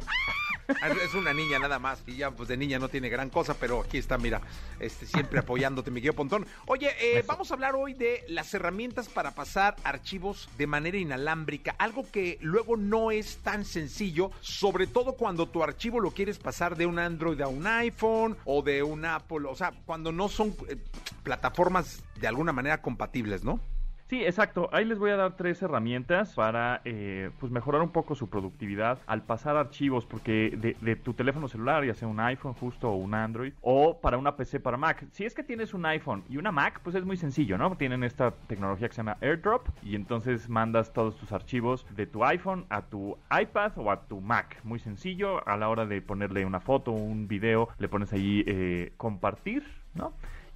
Ah, 0.82 0.89
Es 1.04 1.13
una 1.13 1.34
niña 1.34 1.60
nada 1.60 1.80
más 1.80 2.01
y 2.08 2.15
ya 2.17 2.32
pues 2.32 2.49
de 2.49 2.58
niña 2.58 2.80
no 2.80 2.89
tiene 2.89 3.10
gran 3.10 3.30
cosa, 3.30 3.54
pero 3.54 3.82
aquí 3.82 3.97
está, 3.97 4.17
mira, 4.17 4.41
este 4.80 5.06
siempre 5.06 5.39
apoyándote, 5.39 5.91
mi 5.91 6.01
querido 6.01 6.13
Pontón. 6.13 6.45
Oye, 6.65 6.91
eh, 6.99 7.23
vamos 7.25 7.51
a 7.51 7.54
hablar 7.54 7.75
hoy 7.75 7.93
de 7.93 8.23
las 8.28 8.54
herramientas 8.54 9.08
para 9.08 9.32
pasar 9.32 9.75
archivos 9.84 10.49
de 10.58 10.67
manera 10.67 10.97
inalámbrica, 10.97 11.75
algo 11.78 12.10
que 12.12 12.38
luego 12.41 12.78
no 12.78 13.12
es 13.12 13.38
tan 13.38 13.65
sencillo, 13.65 14.32
sobre 14.41 14.88
todo 14.88 15.13
cuando 15.13 15.47
tu 15.47 15.63
archivo 15.63 15.99
lo 15.99 16.12
quieres 16.12 16.39
pasar 16.39 16.75
de 16.75 16.86
un 16.86 16.99
Android 16.99 17.39
a 17.41 17.47
un 17.47 17.65
iPhone 17.67 18.38
o 18.45 18.62
de 18.62 18.82
un 18.84 19.06
Apple, 19.06 19.47
o 19.47 19.56
sea, 19.56 19.71
cuando 19.86 20.12
no 20.12 20.30
son 20.30 20.56
eh, 20.67 20.78
plataformas 21.23 22.04
de 22.19 22.28
alguna 22.28 22.54
manera 22.54 22.82
compatibles, 22.82 23.43
¿no? 23.43 23.60
Sí, 24.08 24.24
exacto. 24.24 24.70
Ahí 24.72 24.86
les 24.86 25.00
voy 25.00 25.10
a 25.10 25.15
dar 25.15 25.36
tres 25.36 25.60
herramientas 25.63 26.36
para 26.36 26.82
eh, 26.86 27.32
pues 27.39 27.52
mejorar 27.52 27.82
un 27.82 27.89
poco 27.89 28.13
su 28.13 28.30
productividad 28.30 29.00
al 29.08 29.24
pasar 29.24 29.58
archivos, 29.58 30.06
porque 30.06 30.76
de, 30.80 30.96
tu 30.96 31.15
teléfono 31.15 31.48
celular, 31.48 31.84
ya 31.84 31.96
sea 31.96 32.08
un 32.08 32.20
iPhone 32.20 32.54
justo 32.54 32.91
o 32.91 32.96
un 32.98 33.15
Android, 33.15 33.54
o 33.62 34.00
para 34.00 34.20
una 34.20 34.36
PC 34.36 34.60
para 34.60 34.78
Mac. 34.78 35.08
Si 35.12 35.26
es 35.26 35.34
que 35.34 35.41
tienes 35.41 35.74
un 35.74 35.88
iPhone 35.88 36.24
y 36.30 36.38
una 36.38 36.52
Mac, 36.52 36.82
pues 36.84 36.96
es 36.96 37.04
muy 37.04 37.18
sencillo, 37.18 37.58
¿no? 37.58 37.76
Tienen 37.78 38.04
esta 38.04 38.30
tecnología 38.48 38.88
que 38.88 38.94
se 38.94 39.00
llama 39.00 39.18
AirDrop 39.22 39.70
y 39.82 39.96
entonces 39.96 40.50
mandas 40.50 40.94
todos 40.94 41.18
tus 41.18 41.32
archivos 41.32 41.88
de 41.96 42.06
tu 42.06 42.24
iPhone 42.24 42.65
a 42.70 42.84
tu 42.84 43.18
iPad 43.32 43.72
o 43.78 43.89
a 43.89 44.02
tu 44.02 44.22
Mac. 44.22 44.60
Muy 44.63 44.78
sencillo. 44.78 45.48
A 45.48 45.58
la 45.58 45.68
hora 45.68 45.88
de 45.88 46.00
ponerle 46.04 46.46
una 46.46 46.60
foto 46.60 46.91
o 46.91 46.96
un 46.96 47.28
video, 47.28 47.70
le 47.80 47.89
pones 47.89 48.13
ahí 48.13 48.44
eh, 48.46 48.94
compartir, 48.98 49.63
¿no? 49.96 50.13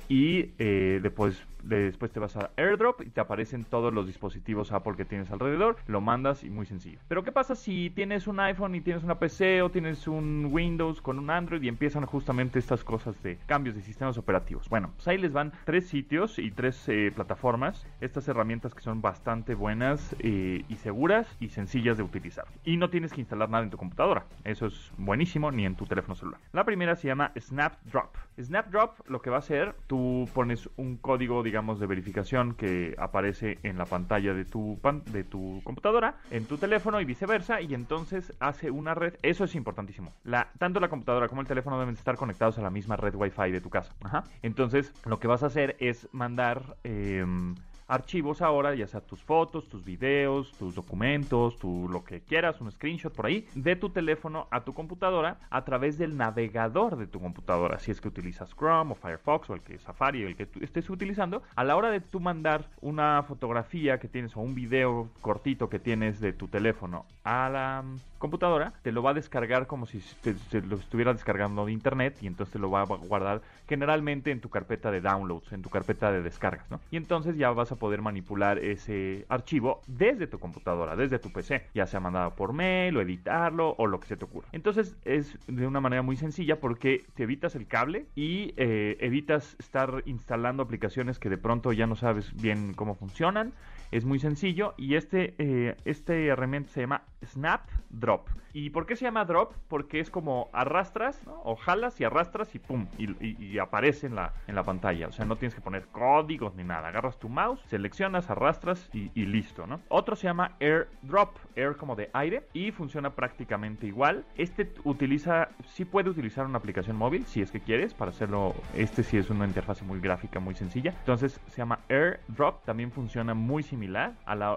y 0.10 0.54
eh, 0.58 1.00
después, 1.02 1.42
después 1.64 2.12
te 2.12 2.20
vas 2.20 2.36
a 2.38 2.52
AirDrop 2.58 3.02
y 3.02 3.10
te 3.10 3.22
aparecen 3.22 3.66
todos 3.66 3.94
los 3.94 4.08
dispositivos 4.08 4.72
Apple 4.72 4.96
que 4.96 5.06
tienes 5.06 5.32
alrededor, 5.32 5.78
lo 5.88 6.02
mandas 6.02 6.44
y 6.44 6.50
muy 6.50 6.66
sencillo. 6.66 7.00
Pero 7.08 7.24
¿qué 7.24 7.32
pasa 7.32 7.56
si 7.56 7.90
tienes 7.90 8.28
un 8.28 8.40
iPhone 8.40 8.76
y 8.76 8.82
tienes 8.82 9.04
una 9.04 9.20
PC 9.20 9.62
o 9.62 9.70
tienes 9.70 10.08
un 10.08 10.50
Windows 10.52 11.02
con 11.02 11.20
un 11.20 11.30
Android 11.30 11.62
y 11.62 11.68
empiezan 11.68 12.06
justamente 12.06 12.60
estas 12.60 12.84
cosas 12.84 13.22
de 13.24 13.38
cambios 13.46 13.76
de 13.76 13.82
sistemas 13.82 14.18
operativos? 14.18 14.70
Bueno, 14.70 14.92
pues 14.96 15.08
ahí 15.08 15.18
les 15.18 15.34
van 15.34 15.52
tres 15.66 15.88
sitios 15.88 16.40
y 16.40 16.52
tres 16.52 16.88
eh, 16.88 17.12
plataformas, 17.14 17.86
estas 18.02 18.28
herramientas 18.28 18.74
que 18.74 18.82
son 18.82 19.02
bastante 19.02 19.56
buenas 19.56 20.16
eh, 20.20 20.64
y 20.68 20.76
seguras 20.76 21.28
y 21.40 21.50
sencillas 21.50 21.98
de 21.98 22.04
utilizar. 22.04 22.46
Y 22.64 22.78
no 22.78 22.90
tienes 22.90 23.14
que 23.14 23.22
instalar 23.22 23.50
nada 23.50 23.64
en 23.64 23.70
tu 23.70 23.78
computadora, 23.78 24.26
eso 24.44 24.68
es 24.68 24.92
buenísimo, 24.98 25.52
ni 25.52 25.66
en 25.66 25.76
tu 25.76 25.86
teléfono 25.86 26.16
celular. 26.16 26.40
La 26.54 26.66
primera 26.66 26.96
se 26.96 27.08
llama 27.08 27.32
Snapdrop. 27.38 28.16
Snapdrop 28.40 29.08
lo 29.08 29.22
que 29.22 29.30
va 29.30 29.38
a 29.38 29.40
hacer, 29.40 29.76
tú 29.88 30.28
pones 30.34 30.70
un 30.78 30.98
código 30.98 31.44
de 31.44 31.49
digamos, 31.50 31.80
de 31.80 31.88
verificación 31.88 32.54
que 32.54 32.94
aparece 33.00 33.58
en 33.64 33.80
la 33.80 33.86
pantalla 33.86 34.36
de 34.36 34.46
tu, 34.46 34.80
de 35.12 35.24
tu 35.24 35.62
computadora, 35.64 36.18
en 36.30 36.46
tu 36.46 36.60
teléfono 36.60 37.02
y 37.02 37.06
viceversa, 37.06 37.60
y 37.60 37.74
entonces 37.74 38.34
hace 38.40 38.70
una 38.70 38.94
red. 38.94 39.16
Eso 39.24 39.46
es 39.46 39.56
importantísimo. 39.56 40.14
La, 40.24 40.52
tanto 40.60 40.80
la 40.80 40.90
computadora 40.90 41.28
como 41.28 41.42
el 41.42 41.48
teléfono 41.48 41.80
deben 41.80 41.96
estar 41.96 42.18
conectados 42.18 42.60
a 42.60 42.62
la 42.62 42.70
misma 42.70 42.98
red 42.98 43.16
Wi-Fi 43.16 43.50
de 43.52 43.62
tu 43.62 43.72
casa. 43.72 43.96
Entonces, 44.44 44.94
lo 45.06 45.20
que 45.20 45.28
vas 45.28 45.42
a 45.42 45.48
hacer 45.48 45.76
es 45.80 46.08
mandar. 46.12 46.78
Em, 46.84 47.56
archivos 47.90 48.42
ahora, 48.42 48.76
ya 48.76 48.88
sea 48.88 49.02
tus 49.02 49.22
fotos, 49.22 49.68
tus 49.68 49.84
videos, 49.84 50.52
tus 50.54 50.76
documentos, 50.76 51.58
tu 51.58 51.90
lo 51.90 52.04
que 52.04 52.22
quieras, 52.22 52.62
un 52.62 52.72
screenshot 52.72 53.14
por 53.14 53.26
ahí, 53.26 53.48
de 53.56 53.76
tu 53.76 53.90
teléfono 53.90 54.48
a 54.52 54.64
tu 54.64 54.74
computadora 54.74 55.40
a 55.50 55.66
través 55.66 55.98
del 55.98 56.16
navegador 56.16 56.96
de 56.96 57.08
tu 57.08 57.20
computadora. 57.20 57.80
Si 57.80 57.92
es 57.92 58.00
que 58.00 58.08
utilizas 58.08 58.56
Chrome 58.56 58.92
o 58.92 58.96
Firefox 58.96 59.50
o 59.50 59.56
el 59.56 59.62
que 59.62 59.80
Safari 59.80 60.24
o 60.24 60.28
el 60.28 60.36
que 60.36 60.46
tú 60.46 60.60
estés 60.62 60.90
utilizando, 60.90 61.42
a 61.56 61.64
la 61.64 61.76
hora 61.76 61.90
de 61.90 62.00
tú 62.00 62.20
mandar 62.20 62.70
una 62.82 63.24
fotografía 63.24 64.00
que 64.00 64.08
tienes 64.08 64.38
o 64.38 64.42
un 64.42 64.56
video 64.56 65.10
cortito 65.22 65.70
que 65.70 65.80
tienes 65.80 66.20
de 66.20 66.34
tu 66.34 66.48
teléfono 66.48 67.06
a 67.24 67.50
la 67.50 67.84
computadora, 68.20 68.74
te 68.84 68.92
lo 68.92 69.02
va 69.02 69.12
a 69.12 69.14
descargar 69.14 69.66
como 69.66 69.86
si 69.86 70.04
te, 70.22 70.62
lo 70.62 70.76
estuviera 70.76 71.14
descargando 71.14 71.66
de 71.66 71.72
internet 71.72 72.18
y 72.22 72.28
entonces 72.28 72.54
te 72.54 72.60
lo 72.60 72.70
va 72.70 72.82
a 72.82 72.86
guardar 72.86 73.42
generalmente 73.68 74.32
en 74.32 74.42
tu 74.42 74.50
carpeta 74.50 74.92
de 74.92 75.02
downloads, 75.02 75.52
en 75.54 75.62
tu 75.62 75.70
carpeta 75.70 76.12
de 76.12 76.22
descargas, 76.22 76.70
¿no? 76.70 76.80
Y 76.92 76.98
entonces 76.98 77.38
ya 77.38 77.50
vas 77.52 77.72
a 77.72 77.76
poder 77.80 78.02
manipular 78.02 78.60
ese 78.60 79.26
archivo 79.30 79.82
desde 79.88 80.28
tu 80.28 80.40
computadora, 80.40 80.96
desde 80.96 81.20
tu 81.20 81.32
PC, 81.32 81.66
ya 81.74 81.88
sea 81.88 82.00
mandado 82.00 82.36
por 82.36 82.54
mail 82.54 82.98
o 82.98 83.02
editarlo 83.02 83.76
o 83.78 83.88
lo 83.88 84.00
que 84.00 84.08
se 84.08 84.18
te 84.18 84.26
ocurra. 84.26 84.48
Entonces 84.52 84.96
es 85.06 85.38
de 85.48 85.66
una 85.66 85.82
manera 85.82 86.02
muy 86.02 86.16
sencilla 86.16 86.60
porque 86.60 87.06
te 87.16 87.24
evitas 87.24 87.56
el 87.56 87.68
cable 87.68 88.06
y 88.16 88.54
eh, 88.58 88.98
evitas 89.00 89.56
estar 89.60 90.04
instalando 90.06 90.64
aplicaciones 90.64 91.20
que 91.20 91.30
de 91.30 91.38
pronto 91.38 91.72
ya 91.74 91.88
no 91.88 91.96
sabes 91.96 92.34
bien 92.40 92.74
cómo 92.74 92.96
funcionan 92.96 93.54
es 93.92 94.06
muy 94.06 94.20
sencillo 94.20 94.74
y 94.78 94.96
este, 94.96 95.34
eh, 95.38 95.76
este 95.86 96.28
herramienta 96.28 96.72
se 96.72 96.82
llama 96.82 97.04
Snap 97.26 97.68
Drop. 97.90 98.28
¿Y 98.54 98.72
por 98.72 98.86
qué 98.86 98.96
se 98.96 99.06
llama 99.06 99.26
Drop? 99.26 99.54
Porque 99.68 100.00
es 100.00 100.10
como 100.10 100.50
arrastras 100.54 101.22
o 101.44 101.56
jalas 101.56 102.00
y 102.00 102.04
arrastras 102.04 102.54
y 102.56 102.60
pum, 102.60 102.88
y, 102.98 103.58
aparece 103.60 104.08
en 104.08 104.16
la, 104.16 104.34
en 104.48 104.56
la 104.56 104.64
pantalla. 104.64 105.08
O 105.08 105.12
sea, 105.12 105.26
no 105.26 105.36
tienes 105.36 105.54
que 105.54 105.62
poner 105.62 105.88
códigos 105.88 106.56
ni 106.56 106.64
nada. 106.64 106.88
Agarras 106.88 107.20
tu 107.20 107.30
mouse, 107.30 107.62
seleccionas, 107.70 108.30
arrastras 108.30 108.90
y, 108.94 109.10
listo, 109.26 109.68
¿no? 109.68 109.80
Otro 109.90 110.16
se 110.16 110.24
llama 110.28 110.56
AirDrop, 110.60 111.38
Air 111.56 111.76
como 111.78 111.96
de 111.96 112.10
aire 112.14 112.44
y 112.54 112.72
funciona 112.72 113.12
prácticamente 113.12 113.86
igual. 113.88 114.26
Este 114.36 114.72
utiliza, 114.84 115.50
sí 115.66 115.86
puede 115.86 116.10
utilizar 116.10 116.46
una 116.46 116.58
aplicación 116.58 116.98
móvil 116.98 117.26
si 117.26 117.42
es 117.42 117.52
que 117.52 117.60
quieres 117.60 117.94
para 117.94 118.12
hacerlo. 118.12 118.56
Este 118.76 119.04
sí 119.04 119.18
es 119.18 119.30
una 119.30 119.46
interfaz 119.46 119.82
muy 119.84 120.00
gráfica, 120.00 120.40
muy 120.40 120.56
sencilla. 120.56 120.96
Entonces 121.00 121.40
se 121.48 121.58
llama 121.58 121.80
AirDrop, 121.90 122.66
también 122.66 122.92
funciona 122.92 123.34
muy 123.34 123.64
similar 123.64 124.14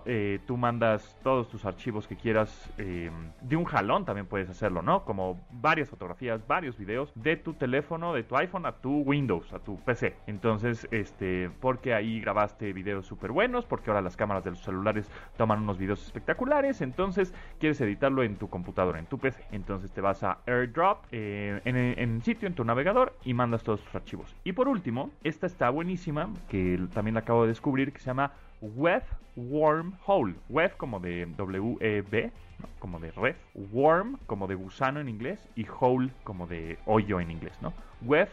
eh, 0.07 0.41
tú 0.47 0.57
mandas 0.57 1.17
todos 1.23 1.49
tus 1.49 1.65
archivos 1.65 2.07
que 2.07 2.17
quieras 2.17 2.71
eh, 2.79 3.11
de 3.41 3.57
un 3.57 3.65
jalón, 3.65 4.05
también 4.05 4.27
puedes 4.27 4.49
hacerlo, 4.49 4.83
¿no? 4.83 5.05
Como 5.05 5.41
varias 5.51 5.89
fotografías, 5.89 6.47
varios 6.47 6.77
videos 6.79 7.13
de 7.15 7.37
tu 7.37 7.55
teléfono, 7.55 8.13
de 8.13 8.23
tu 8.23 8.37
iPhone 8.37 8.67
a 8.67 8.73
tu 8.73 9.03
Windows, 9.03 9.53
a 9.53 9.59
tu 9.59 9.77
PC. 9.83 10.17
Entonces, 10.27 10.87
este, 10.91 11.51
porque 11.61 11.95
ahí 11.95 12.21
grabaste 12.21 12.73
videos 12.73 13.02
súper 13.03 13.33
buenos, 13.33 13.67
porque 13.67 13.91
ahora 13.91 14.03
las 14.03 14.17
cámaras 14.17 14.45
de 14.45 14.51
los 14.51 14.61
celulares 14.61 15.11
toman 15.37 15.63
unos 15.63 15.79
videos 15.79 16.05
espectaculares, 16.05 16.81
entonces 16.81 17.35
quieres 17.59 17.81
editarlo 17.81 18.23
en 18.23 18.37
tu 18.37 18.49
computadora, 18.49 18.99
en 18.99 19.07
tu 19.07 19.19
PC. 19.19 19.45
Entonces 19.53 19.93
te 19.93 20.01
vas 20.01 20.23
a 20.23 20.39
AirDrop 20.47 21.05
eh, 21.13 21.61
en, 21.65 22.23
sitio, 22.23 22.49
en 22.49 22.55
tu 22.55 22.65
navegador 22.65 23.15
y 23.25 23.35
mandas 23.35 23.63
todos 23.63 23.81
tus 23.83 23.95
archivos. 23.95 24.35
Y 24.45 24.53
por 24.53 24.69
último, 24.69 25.11
esta 25.25 25.47
está 25.47 25.71
buenísima, 25.71 26.29
que 26.49 26.81
también 26.93 27.15
la 27.15 27.21
acabo 27.21 27.43
de 27.43 27.49
descubrir, 27.49 27.93
que 27.93 27.99
se 27.99 28.07
llama 28.07 28.33
Web 28.61 29.03
Wormhole. 29.37 30.35
Web 30.49 30.77
como 30.77 31.01
de 31.01 31.27
W-E-B, 31.37 32.31
como 32.79 33.01
de 33.01 33.11
red. 33.13 33.37
Worm 33.55 34.19
como 34.27 34.47
de 34.47 34.55
gusano 34.55 35.01
en 35.01 35.09
inglés. 35.09 35.49
Y 35.57 35.67
hole 35.81 36.11
como 36.25 36.47
de 36.47 36.79
hoyo 36.87 37.21
en 37.21 37.31
inglés, 37.31 37.59
¿no? 37.61 37.73
Web 38.03 38.29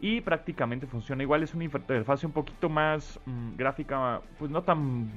Y 0.00 0.20
prácticamente 0.20 0.86
funciona 0.86 1.22
igual. 1.22 1.42
Es 1.42 1.54
una 1.54 1.64
interfaz 1.64 2.24
un 2.24 2.32
poquito 2.32 2.68
más 2.68 3.20
mm, 3.26 3.56
gráfica, 3.56 4.20
pues 4.38 4.50
no 4.50 4.62
tan 4.62 5.10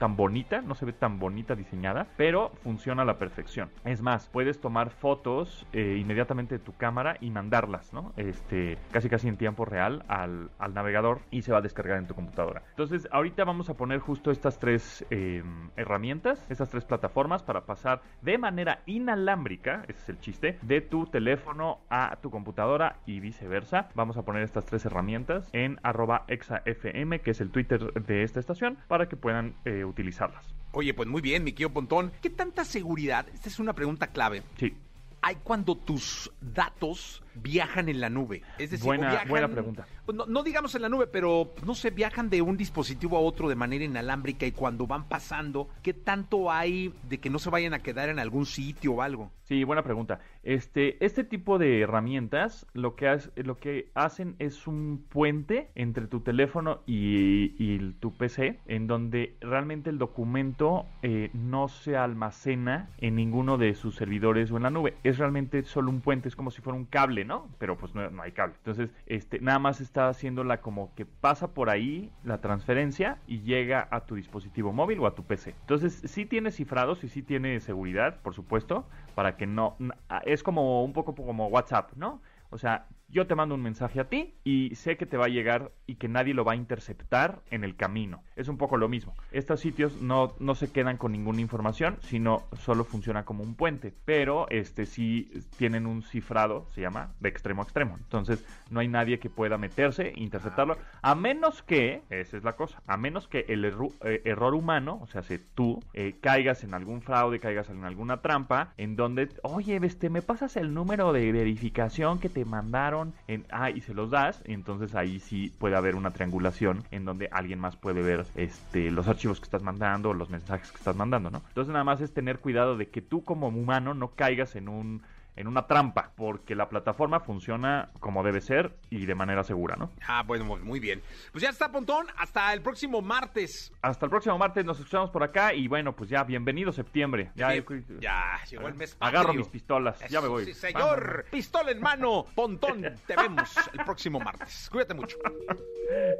tan 0.00 0.16
bonita, 0.16 0.62
no 0.62 0.74
se 0.74 0.86
ve 0.86 0.94
tan 0.94 1.18
bonita 1.18 1.54
diseñada, 1.54 2.06
pero 2.16 2.52
funciona 2.62 3.02
a 3.02 3.04
la 3.04 3.18
perfección. 3.18 3.68
Es 3.84 4.00
más, 4.00 4.28
puedes 4.28 4.58
tomar 4.58 4.88
fotos 4.88 5.66
eh, 5.74 5.98
inmediatamente 6.00 6.56
de 6.56 6.64
tu 6.64 6.72
cámara 6.72 7.18
y 7.20 7.30
mandarlas, 7.30 7.92
¿no? 7.92 8.14
Este, 8.16 8.78
casi 8.92 9.10
casi 9.10 9.28
en 9.28 9.36
tiempo 9.36 9.66
real 9.66 10.02
al, 10.08 10.50
navegador 10.72 11.20
y 11.30 11.42
se 11.42 11.52
va 11.52 11.58
a 11.58 11.60
descargar 11.60 11.98
en 11.98 12.06
tu 12.06 12.14
computadora. 12.14 12.62
Entonces, 12.70 13.08
ahorita 13.12 13.44
vamos 13.44 13.68
a 13.68 13.74
poner 13.74 13.98
justo 13.98 14.30
estas 14.30 14.58
tres 14.58 15.04
em, 15.10 15.68
herramientas, 15.76 16.46
estas 16.48 16.70
tres 16.70 16.86
plataformas 16.86 17.42
para 17.42 17.66
pasar 17.66 18.00
de 18.22 18.38
manera 18.38 18.80
inalámbrica, 18.86 19.82
ese 19.86 20.00
es 20.00 20.08
el 20.08 20.20
chiste, 20.20 20.58
de 20.62 20.80
tu 20.80 21.04
teléfono 21.06 21.80
a 21.90 22.16
tu 22.22 22.30
computadora 22.30 22.96
y 23.04 23.20
viceversa. 23.20 23.69
Vamos 23.94 24.16
a 24.16 24.22
poner 24.22 24.42
estas 24.42 24.66
tres 24.66 24.84
herramientas 24.84 25.48
en 25.52 25.78
arroba 25.82 26.24
exafm, 26.28 27.18
que 27.22 27.30
es 27.30 27.40
el 27.40 27.50
Twitter 27.50 27.92
de 27.92 28.22
esta 28.22 28.40
estación, 28.40 28.78
para 28.88 29.08
que 29.08 29.16
puedan 29.16 29.54
eh, 29.64 29.84
utilizarlas. 29.84 30.54
Oye, 30.72 30.94
pues 30.94 31.08
muy 31.08 31.20
bien, 31.20 31.44
mi 31.44 31.52
querido 31.52 31.70
Pontón. 31.70 32.12
¿Qué 32.20 32.30
tanta 32.30 32.64
seguridad? 32.64 33.26
Esta 33.32 33.48
es 33.48 33.58
una 33.58 33.72
pregunta 33.72 34.08
clave. 34.08 34.42
Sí. 34.56 34.74
Hay 35.22 35.36
cuando 35.42 35.76
tus 35.76 36.32
datos 36.40 37.22
viajan 37.34 37.88
en 37.88 38.00
la 38.00 38.10
nube? 38.10 38.42
Es 38.58 38.70
decir, 38.70 38.86
buena, 38.86 39.24
buena 39.28 39.48
pregunta. 39.48 39.86
Pues 40.04 40.16
no, 40.28 40.42
digamos 40.42 40.74
en 40.74 40.82
la 40.82 40.88
nube, 40.88 41.06
pero 41.06 41.54
no 41.64 41.74
sé, 41.74 41.90
viajan 41.90 42.30
de 42.30 42.42
un 42.42 42.56
dispositivo 42.56 43.16
a 43.16 43.20
otro 43.20 43.48
de 43.48 43.54
manera 43.54 43.84
inalámbrica 43.84 44.46
y 44.46 44.52
cuando 44.52 44.86
van 44.86 45.08
pasando, 45.08 45.68
¿qué 45.82 45.94
tanto 45.94 46.50
hay 46.50 46.92
de 47.08 47.18
que 47.18 47.30
no 47.30 47.38
se 47.38 47.50
vayan 47.50 47.74
a 47.74 47.80
quedar 47.80 48.08
en 48.08 48.18
algún 48.18 48.46
sitio 48.46 48.94
o 48.94 49.02
algo? 49.02 49.30
Sí, 49.50 49.64
buena 49.64 49.82
pregunta. 49.82 50.20
Este, 50.44 51.04
este 51.04 51.24
tipo 51.24 51.58
de 51.58 51.80
herramientas 51.80 52.66
lo 52.72 52.94
que, 52.94 53.18
lo 53.36 53.58
que 53.58 53.90
hacen 53.94 54.36
es 54.38 54.68
un 54.68 55.04
puente 55.08 55.70
entre 55.74 56.06
tu 56.06 56.20
teléfono 56.20 56.82
y, 56.86 57.90
tu 57.94 58.16
PC, 58.16 58.60
en 58.66 58.86
donde 58.86 59.36
realmente 59.40 59.90
el 59.90 59.98
documento 59.98 60.86
eh, 61.02 61.30
no 61.34 61.66
se 61.66 61.96
almacena 61.96 62.90
en 62.98 63.16
ninguno 63.16 63.58
de 63.58 63.74
sus 63.74 63.96
servidores 63.96 64.52
o 64.52 64.56
en 64.56 64.62
la 64.62 64.70
nube. 64.70 64.94
Es 65.02 65.18
realmente 65.18 65.62
solo 65.64 65.90
un 65.90 66.00
puente, 66.00 66.28
es 66.28 66.36
como 66.36 66.50
si 66.50 66.62
fuera 66.62 66.78
un 66.78 66.84
cable, 66.84 67.19
¿no? 67.24 67.48
Pero 67.58 67.76
pues 67.76 67.94
no, 67.94 68.22
hay 68.22 68.32
cable. 68.32 68.54
Entonces, 68.58 68.90
este, 69.06 69.40
nada 69.40 69.58
más 69.58 69.80
está 69.80 70.08
haciéndola 70.08 70.60
como 70.60 70.94
que 70.94 71.06
pasa 71.06 71.54
por 71.54 71.70
ahí 71.70 72.10
la 72.24 72.40
transferencia 72.40 73.18
y 73.26 73.40
llega 73.40 73.88
a 73.90 74.06
tu 74.06 74.14
dispositivo 74.14 74.72
móvil 74.72 75.00
o 75.00 75.06
a 75.06 75.14
tu 75.14 75.24
PC. 75.24 75.54
Entonces, 75.60 76.02
sí 76.04 76.26
tiene 76.26 76.50
cifrados 76.50 77.04
y 77.04 77.08
sí 77.08 77.22
tiene 77.22 77.60
seguridad, 77.60 78.20
por 78.22 78.34
supuesto, 78.34 78.86
para 79.14 79.36
que 79.36 79.46
no... 79.46 79.76
Es 80.24 80.42
como 80.42 80.84
un 80.84 80.92
poco 80.92 81.14
como 81.14 81.48
WhatsApp, 81.48 81.92
¿no? 81.96 82.20
O 82.50 82.58
sea, 82.58 82.86
yo 83.10 83.26
te 83.26 83.34
mando 83.34 83.54
un 83.54 83.62
mensaje 83.62 84.00
a 84.00 84.08
ti 84.08 84.34
y 84.44 84.74
sé 84.74 84.96
que 84.96 85.06
te 85.06 85.16
va 85.16 85.26
a 85.26 85.28
llegar 85.28 85.72
y 85.86 85.96
que 85.96 86.08
nadie 86.08 86.34
lo 86.34 86.44
va 86.44 86.52
a 86.52 86.56
interceptar 86.56 87.40
en 87.50 87.64
el 87.64 87.76
camino. 87.76 88.22
Es 88.36 88.48
un 88.48 88.56
poco 88.56 88.76
lo 88.76 88.88
mismo. 88.88 89.14
Estos 89.32 89.60
sitios 89.60 90.00
no, 90.00 90.34
no 90.38 90.54
se 90.54 90.70
quedan 90.70 90.96
con 90.96 91.12
ninguna 91.12 91.40
información, 91.40 91.98
sino 92.00 92.44
solo 92.58 92.84
funciona 92.84 93.24
como 93.24 93.42
un 93.42 93.54
puente. 93.54 93.92
Pero 94.04 94.48
este 94.50 94.86
sí 94.86 95.30
tienen 95.58 95.86
un 95.86 96.02
cifrado, 96.02 96.66
se 96.74 96.80
llama, 96.80 97.12
de 97.20 97.28
extremo 97.28 97.62
a 97.62 97.64
extremo. 97.64 97.96
Entonces 97.98 98.44
no 98.70 98.80
hay 98.80 98.88
nadie 98.88 99.18
que 99.18 99.30
pueda 99.30 99.58
meterse 99.58 100.12
interceptarlo. 100.16 100.76
A 101.02 101.14
menos 101.14 101.62
que, 101.62 102.02
esa 102.10 102.36
es 102.36 102.44
la 102.44 102.54
cosa, 102.54 102.82
a 102.86 102.96
menos 102.96 103.26
que 103.28 103.44
el 103.48 103.64
eh, 103.64 104.22
error 104.24 104.54
humano, 104.54 105.00
o 105.02 105.06
sea, 105.06 105.22
si 105.22 105.38
tú 105.38 105.82
eh, 105.94 106.16
caigas 106.20 106.64
en 106.64 106.74
algún 106.74 107.02
fraude, 107.02 107.40
caigas 107.40 107.70
en 107.70 107.84
alguna 107.84 108.22
trampa, 108.22 108.72
en 108.76 108.96
donde, 108.96 109.28
oye, 109.42 109.80
este, 109.82 110.10
me 110.10 110.22
pasas 110.22 110.56
el 110.56 110.74
número 110.74 111.12
de 111.12 111.32
verificación 111.32 112.18
que 112.18 112.28
te 112.28 112.44
mandaron 112.44 112.99
en, 113.28 113.46
ah, 113.50 113.70
y 113.70 113.80
se 113.80 113.94
los 113.94 114.10
das, 114.10 114.42
entonces 114.44 114.94
ahí 114.94 115.20
sí 115.20 115.52
puede 115.58 115.76
haber 115.76 115.94
una 115.94 116.10
triangulación 116.10 116.84
en 116.90 117.04
donde 117.04 117.28
alguien 117.32 117.58
más 117.58 117.76
puede 117.76 118.02
ver 118.02 118.26
este, 118.34 118.90
los 118.90 119.08
archivos 119.08 119.40
que 119.40 119.44
estás 119.44 119.62
mandando, 119.62 120.14
los 120.14 120.30
mensajes 120.30 120.70
que 120.70 120.78
estás 120.78 120.96
mandando, 120.96 121.30
¿no? 121.30 121.42
Entonces 121.48 121.72
nada 121.72 121.84
más 121.84 122.00
es 122.00 122.12
tener 122.12 122.38
cuidado 122.40 122.76
de 122.76 122.88
que 122.88 123.02
tú 123.02 123.24
como 123.24 123.48
humano 123.48 123.94
no 123.94 124.08
caigas 124.14 124.56
en 124.56 124.68
un 124.68 125.02
en 125.36 125.46
una 125.46 125.66
trampa, 125.66 126.12
porque 126.16 126.54
la 126.54 126.68
plataforma 126.68 127.20
funciona 127.20 127.90
como 128.00 128.22
debe 128.22 128.40
ser 128.40 128.76
y 128.90 129.06
de 129.06 129.14
manera 129.14 129.44
segura, 129.44 129.76
¿no? 129.76 129.90
Ah, 130.06 130.22
bueno, 130.26 130.44
muy 130.44 130.80
bien. 130.80 131.02
Pues 131.32 131.42
ya 131.42 131.50
está, 131.50 131.70
Pontón, 131.70 132.06
hasta 132.16 132.52
el 132.52 132.62
próximo 132.62 133.00
martes. 133.00 133.72
Hasta 133.82 134.06
el 134.06 134.10
próximo 134.10 134.36
martes 134.38 134.64
nos 134.64 134.78
escuchamos 134.78 135.10
por 135.10 135.22
acá 135.22 135.54
y 135.54 135.68
bueno, 135.68 135.94
pues 135.94 136.10
ya, 136.10 136.24
bienvenido 136.24 136.72
septiembre. 136.72 137.30
Ya, 137.34 137.54
ya 138.00 138.40
llegó 138.50 138.68
el 138.68 138.74
mes. 138.74 138.96
Agarro 139.00 139.32
mis 139.32 139.48
pistolas, 139.48 139.98
ya 140.08 140.20
me 140.20 140.28
voy. 140.28 140.44
Sí, 140.44 140.54
señor, 140.54 141.26
pistola 141.30 141.70
en 141.70 141.80
mano, 141.80 142.26
Pontón, 142.34 142.82
te 143.06 143.16
vemos 143.16 143.54
el 143.72 143.84
próximo 143.84 144.20
martes. 144.20 144.68
Cuídate 144.70 144.94
mucho. 144.94 145.16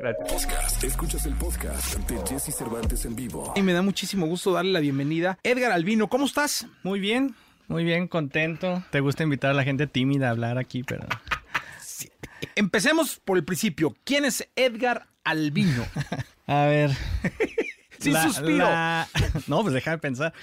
Gracias. 0.01 0.44
Podcast. 0.44 0.85
Escuchas 0.85 1.27
el 1.27 1.35
podcast 1.35 1.99
de 2.09 2.18
Jesse 2.27 2.55
Cervantes 2.57 3.05
en 3.05 3.14
vivo. 3.14 3.53
Y 3.55 3.62
me 3.62 3.73
da 3.73 3.83
muchísimo 3.83 4.27
gusto 4.27 4.53
darle 4.53 4.73
la 4.73 4.81
bienvenida. 4.81 5.38
Edgar 5.42 5.73
Albino, 5.73 6.09
¿cómo 6.09 6.25
estás? 6.25 6.66
Muy 6.83 7.01
bien. 7.01 7.35
Muy 7.71 7.85
bien, 7.85 8.09
contento. 8.09 8.83
Te 8.91 8.99
gusta 8.99 9.23
invitar 9.23 9.53
a 9.53 9.55
la 9.55 9.63
gente 9.63 9.87
tímida 9.87 10.27
a 10.27 10.31
hablar 10.31 10.59
aquí, 10.59 10.83
pero... 10.83 11.07
Empecemos 12.57 13.21
por 13.25 13.39
el 13.39 13.45
principio. 13.45 13.95
¿Quién 14.03 14.25
es 14.25 14.49
Edgar 14.57 15.07
Albino? 15.23 15.87
A 16.49 16.65
ver. 16.65 16.91
Sin 18.01 18.17
suspiro. 18.17 18.69
No, 19.47 19.63
pues 19.63 19.73
déjame 19.73 19.99
pensar. 19.99 20.35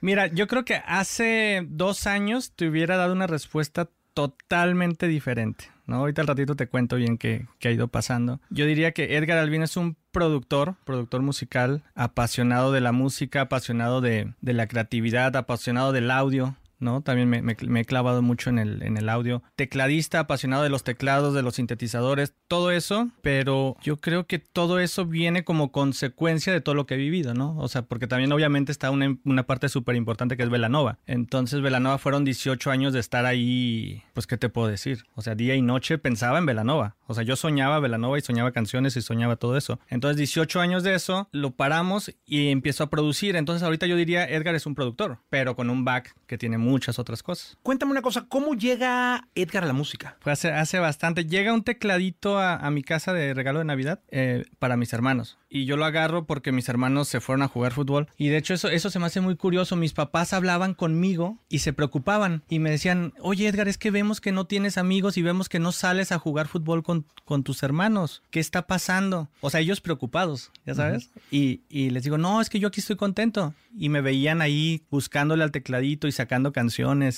Mira, 0.00 0.28
yo 0.28 0.46
creo 0.46 0.64
que 0.64 0.76
hace 0.86 1.66
dos 1.68 2.06
años 2.06 2.52
te 2.56 2.66
hubiera 2.66 2.96
dado 2.96 3.12
una 3.12 3.26
respuesta 3.26 3.90
totalmente 4.14 5.06
diferente. 5.06 5.70
¿No? 5.86 5.96
Ahorita 5.96 6.22
al 6.22 6.28
ratito 6.28 6.56
te 6.56 6.66
cuento 6.66 6.96
bien 6.96 7.18
qué, 7.18 7.46
ha 7.62 7.70
ido 7.70 7.88
pasando. 7.88 8.40
Yo 8.50 8.66
diría 8.66 8.92
que 8.92 9.16
Edgar 9.16 9.38
Albino 9.38 9.64
es 9.64 9.76
un 9.76 9.96
productor, 10.12 10.76
productor 10.84 11.22
musical, 11.22 11.82
apasionado 11.94 12.72
de 12.72 12.80
la 12.80 12.92
música, 12.92 13.42
apasionado 13.42 14.00
de 14.00 14.34
la 14.40 14.66
creatividad, 14.66 15.36
apasionado 15.36 15.92
del 15.92 16.10
audio, 16.10 16.56
¿no? 16.84 17.00
También 17.00 17.28
me, 17.28 17.42
me- 17.42 17.56
me 17.66 17.80
he 17.80 17.84
clavado 17.84 18.22
mucho 18.22 18.50
en 18.50 18.58
el, 18.60 18.82
en 18.82 18.96
el 18.96 19.08
audio. 19.08 19.42
Tecladista, 19.56 20.20
apasionado 20.20 20.62
de 20.62 20.68
los 20.68 20.84
teclados, 20.84 21.34
de 21.34 21.42
los 21.42 21.54
sintetizadores, 21.56 22.34
todo 22.48 22.70
eso, 22.70 23.10
pero 23.22 23.76
yo 23.82 23.96
creo 23.96 24.26
que 24.26 24.38
todo 24.38 24.78
eso 24.78 25.06
viene 25.06 25.42
como 25.44 25.72
consecuencia 25.72 26.52
de 26.52 26.60
todo 26.60 26.74
lo 26.74 26.86
que 26.86 26.94
he 26.94 26.98
vivido, 26.98 27.34
¿no? 27.34 27.56
O 27.58 27.68
sea, 27.68 27.82
porque 27.82 28.06
también 28.06 28.30
obviamente 28.32 28.70
está 28.72 28.90
una, 28.90 29.16
una 29.24 29.44
parte 29.46 29.68
súper 29.68 29.96
importante 29.96 30.36
que 30.36 30.42
es 30.42 30.50
Velanova. 30.50 30.98
Entonces, 31.06 31.60
Velanova 31.62 31.98
fueron 31.98 32.24
18 32.24 32.70
años 32.70 32.92
de 32.92 33.00
estar 33.00 33.26
ahí, 33.26 34.02
pues, 34.12 34.26
¿qué 34.26 34.36
te 34.36 34.48
puedo 34.48 34.68
decir? 34.68 35.04
O 35.14 35.22
sea, 35.22 35.34
día 35.34 35.54
y 35.54 35.62
noche 35.62 35.98
pensaba 35.98 36.38
en 36.38 36.46
Velanova. 36.46 36.96
O 37.06 37.14
sea, 37.14 37.24
yo 37.24 37.36
soñaba 37.36 37.80
Velanova 37.80 38.18
y 38.18 38.20
soñaba 38.22 38.52
canciones 38.52 38.96
y 38.96 39.02
soñaba 39.02 39.36
todo 39.36 39.56
eso. 39.56 39.78
Entonces, 39.88 40.16
18 40.18 40.60
años 40.60 40.82
de 40.82 40.94
eso, 40.94 41.28
lo 41.32 41.52
paramos 41.52 42.12
y 42.26 42.48
empiezo 42.48 42.84
a 42.84 42.90
producir. 42.90 43.36
Entonces, 43.36 43.62
ahorita 43.62 43.86
yo 43.86 43.96
diría, 43.96 44.24
Edgar 44.28 44.54
es 44.54 44.66
un 44.66 44.74
productor, 44.74 45.18
pero 45.30 45.56
con 45.56 45.70
un 45.70 45.84
back 45.84 46.14
que 46.26 46.38
tiene 46.38 46.58
muchas 46.74 46.98
otras 46.98 47.22
cosas. 47.22 47.56
Cuéntame 47.62 47.92
una 47.92 48.02
cosa, 48.02 48.26
¿cómo 48.28 48.54
llega 48.54 49.28
Edgar 49.36 49.62
a 49.62 49.68
la 49.68 49.72
música? 49.72 50.16
Fue 50.20 50.32
hace, 50.32 50.50
hace 50.50 50.80
bastante. 50.80 51.24
Llega 51.24 51.52
un 51.52 51.62
tecladito 51.62 52.36
a, 52.36 52.56
a 52.56 52.70
mi 52.72 52.82
casa 52.82 53.12
de 53.12 53.32
regalo 53.32 53.60
de 53.60 53.64
Navidad 53.64 54.00
eh, 54.10 54.44
para 54.58 54.76
mis 54.76 54.92
hermanos. 54.92 55.38
Y 55.48 55.66
yo 55.66 55.76
lo 55.76 55.84
agarro 55.84 56.26
porque 56.26 56.50
mis 56.50 56.68
hermanos 56.68 57.06
se 57.06 57.20
fueron 57.20 57.42
a 57.42 57.48
jugar 57.48 57.72
fútbol. 57.72 58.08
Y 58.16 58.26
de 58.26 58.38
hecho 58.38 58.54
eso, 58.54 58.70
eso 58.70 58.90
se 58.90 58.98
me 58.98 59.06
hace 59.06 59.20
muy 59.20 59.36
curioso. 59.36 59.76
Mis 59.76 59.92
papás 59.92 60.32
hablaban 60.32 60.74
conmigo 60.74 61.38
y 61.48 61.60
se 61.60 61.72
preocupaban. 61.72 62.42
Y 62.48 62.58
me 62.58 62.72
decían, 62.72 63.12
oye 63.20 63.46
Edgar, 63.46 63.68
es 63.68 63.78
que 63.78 63.92
vemos 63.92 64.20
que 64.20 64.32
no 64.32 64.48
tienes 64.48 64.78
amigos 64.78 65.16
y 65.16 65.22
vemos 65.22 65.48
que 65.48 65.60
no 65.60 65.70
sales 65.70 66.10
a 66.10 66.18
jugar 66.18 66.48
fútbol 66.48 66.82
con, 66.82 67.06
con 67.24 67.44
tus 67.44 67.62
hermanos. 67.62 68.24
¿Qué 68.30 68.40
está 68.40 68.66
pasando? 68.66 69.28
O 69.40 69.50
sea, 69.50 69.60
ellos 69.60 69.80
preocupados, 69.80 70.50
ya 70.66 70.74
sabes. 70.74 71.10
y, 71.30 71.60
y 71.68 71.90
les 71.90 72.02
digo, 72.02 72.18
no, 72.18 72.40
es 72.40 72.50
que 72.50 72.58
yo 72.58 72.66
aquí 72.66 72.80
estoy 72.80 72.96
contento. 72.96 73.54
Y 73.78 73.90
me 73.90 74.00
veían 74.00 74.40
ahí 74.42 74.82
buscándole 74.90 75.44
al 75.44 75.52
tecladito 75.52 76.08
y 76.08 76.12
sacando 76.12 76.52
canciones. 76.52 76.63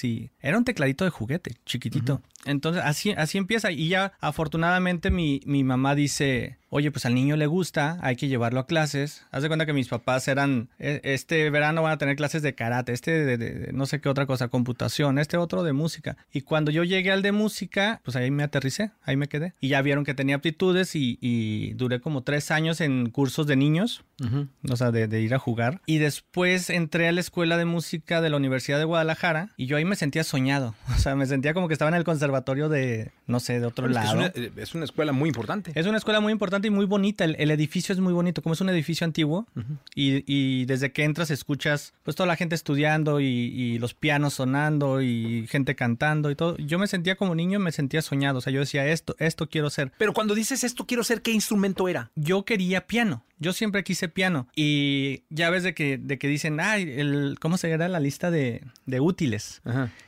Y 0.05 0.31
era 0.41 0.59
un 0.59 0.65
tecladito 0.65 1.05
de 1.05 1.11
juguete, 1.11 1.57
chiquitito. 1.65 2.23
Entonces, 2.45 2.83
así, 2.85 3.13
así 3.13 3.39
empieza. 3.39 3.71
Y 3.71 3.89
ya, 3.89 4.13
afortunadamente, 4.21 5.11
mi, 5.11 5.41
mi 5.45 5.65
mamá 5.65 5.95
dice, 5.95 6.59
oye, 6.71 6.91
pues 6.91 7.07
al 7.07 7.15
niño 7.15 7.37
le 7.37 7.47
gusta, 7.47 7.99
hay 8.03 8.17
que 8.17 8.29
llevarlo 8.29 8.61
a 8.61 8.67
clases. 8.67 9.25
Haz 9.31 9.43
de 9.43 9.49
cuenta 9.49 9.67
que 9.67 9.73
mis 9.73 9.89
papás 9.89 10.29
eran, 10.29 10.69
"E- 10.79 11.01
este 11.05 11.49
verano 11.51 11.83
van 11.83 11.93
a 11.93 11.99
tener 11.99 12.17
clases 12.17 12.43
de 12.43 12.55
karate, 12.55 12.93
este 12.93 13.11
de, 13.25 13.37
de- 13.37 13.55
de 13.55 13.73
no 13.73 13.87
sé 13.87 14.01
qué 14.01 14.09
otra 14.09 14.27
cosa, 14.27 14.49
computación, 14.49 15.19
este 15.19 15.37
otro 15.37 15.63
de 15.63 15.73
música. 15.73 16.17
Y 16.33 16.41
cuando 16.43 16.71
yo 16.71 16.85
llegué 16.85 17.13
al 17.13 17.23
de 17.23 17.33
música, 17.33 18.01
pues 18.05 18.17
ahí 18.17 18.31
me 18.31 18.43
aterricé, 18.43 18.91
ahí 19.05 19.17
me 19.17 19.29
quedé. 19.29 19.55
Y 19.61 19.69
ya 19.69 19.83
vieron 19.83 20.05
que 20.05 20.15
tenía 20.15 20.37
aptitudes 20.37 20.95
y, 20.97 21.19
y 21.21 21.73
duré 21.75 22.01
como 22.01 22.23
tres 22.23 22.51
años 22.51 22.81
en 22.81 23.11
cursos 23.11 23.47
de 23.47 23.57
niños, 23.57 24.05
o 24.69 24.77
sea, 24.77 24.91
de, 24.91 25.09
de 25.09 25.21
ir 25.21 25.35
a 25.35 25.39
jugar. 25.39 25.81
Y 25.87 25.99
después 25.99 26.71
entré 26.71 27.09
a 27.09 27.13
la 27.13 27.21
escuela 27.21 27.57
de 27.57 27.65
música 27.65 28.21
de 28.21 28.31
la 28.31 28.37
Universidad 28.37 28.79
de 28.79 28.85
Guadalajara 28.85 29.51
y 29.57 29.67
yo 29.67 29.77
ahí 29.77 29.85
me 29.85 29.97
sentía 29.97 30.25
soñado. 30.25 30.75
O 30.97 30.99
sea, 30.99 31.15
me 31.15 31.27
sentía 31.27 31.53
como 31.55 31.69
que 31.69 31.75
estaba 31.75 31.91
en 31.91 31.95
el 31.95 32.05
conservatorio 32.05 32.69
de, 32.69 33.13
no 33.27 33.39
sé, 33.39 33.61
de 33.61 33.67
otro 33.67 33.87
Es 33.87 33.91
que 33.91 33.95
lado. 33.95 34.21
Es 34.23 34.35
una, 34.37 34.63
es 34.63 34.75
una 34.75 34.85
escuela 34.85 35.13
muy 35.13 35.29
importante. 35.29 35.71
Es 35.75 35.87
una 35.87 35.99
escuela 35.99 36.21
muy 36.21 36.33
importante 36.33 36.56
y 36.65 36.71
muy 36.71 36.87
bonita. 36.87 37.25
El, 37.25 37.37
el 37.39 37.51
edificio 37.51 37.93
es 37.93 38.01
muy 38.01 38.13
bonito. 38.13 38.43
Como 38.43 38.53
es 38.55 38.61
un 38.61 38.69
edificio 38.69 39.05
antiguo 39.05 39.47
y, 39.95 40.25
y 40.27 40.65
desde 40.67 40.93
que 40.93 41.05
entras 41.05 41.31
escuchas 41.31 41.95
pues 42.03 42.17
toda 42.17 42.27
la 42.27 42.37
gente 42.37 42.55
estudiando 42.55 43.21
y, 43.21 43.27
y 43.27 43.79
los 43.79 43.95
pianos 43.95 44.35
sonando 44.35 45.03
y 45.03 45.47
gente 45.49 45.75
cantando 45.75 46.31
y 46.31 46.37
todo. 46.37 46.57
Yo 46.59 46.79
me 46.79 46.87
sentía 46.87 47.17
como 47.17 47.35
niño, 47.35 47.59
me 47.59 47.73
sentía 47.73 48.03
soñado. 48.03 48.39
O 48.39 48.41
sea, 48.41 48.53
yo 48.53 48.61
decía 48.61 48.87
esto, 48.87 49.17
esto 49.19 49.49
quiero 49.49 49.71
ser. 49.71 49.93
Pero 49.99 50.13
cuando 50.13 50.35
dices 50.35 50.65
esto 50.65 50.87
quiero 50.87 51.05
ser, 51.05 51.23
¿qué 51.23 51.33
instrumento 51.33 51.89
era? 51.89 52.11
Yo 52.15 52.45
quería 52.45 52.87
piano. 52.87 53.25
Yo 53.39 53.53
siempre 53.53 53.85
quise 53.85 54.09
piano. 54.09 54.49
Y 54.57 55.25
ya 55.29 55.51
ves 55.51 55.63
de 55.63 55.75
que, 55.75 55.99
de 55.99 56.19
que 56.19 56.29
dicen, 56.29 56.59
ay, 56.61 56.91
el, 56.97 57.37
¿cómo 57.41 57.59
se 57.59 57.69
llama 57.69 57.89
la 57.89 58.01
lista 58.01 58.31
de, 58.31 58.63
de 58.87 59.01
útiles? 59.01 59.61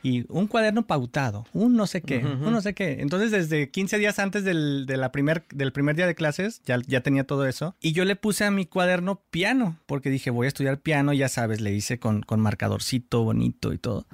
Y 0.03 0.25
un 0.29 0.47
cuaderno 0.47 0.87
pautado, 0.87 1.47
un 1.53 1.77
no 1.77 1.87
sé 1.87 2.03
qué, 2.03 2.19
un 2.19 2.53
no 2.53 2.61
sé 2.61 2.75
qué. 2.75 2.99
Entonces, 3.01 3.31
desde 3.31 3.71
15 3.71 3.99
días 3.99 4.19
antes 4.19 4.45
del, 4.45 4.87
de 4.87 4.97
la 4.97 5.13
primer, 5.13 5.45
del 5.53 5.73
primer 5.73 5.97
día 5.97 6.07
de 6.07 6.15
clases, 6.15 6.63
ya, 6.65 6.79
ya 6.87 7.03
tenía 7.03 7.25
todo 7.25 7.47
eso. 7.47 7.75
Y 7.81 7.93
yo 7.93 8.05
le 8.05 8.17
puse 8.17 8.45
a 8.45 8.51
mi 8.51 8.67
cuaderno 8.67 9.23
piano, 9.31 9.79
porque 9.87 10.11
dije, 10.11 10.31
voy 10.31 10.47
a 10.47 10.49
estudiar 10.49 10.81
piano, 10.81 11.13
ya 11.13 11.29
sabes, 11.29 11.61
le 11.61 11.73
hice 11.73 11.99
con, 11.99 12.23
con 12.23 12.41
marcadorcito 12.41 13.25
bonito 13.25 13.73
y 13.73 13.79
todo. 13.79 14.07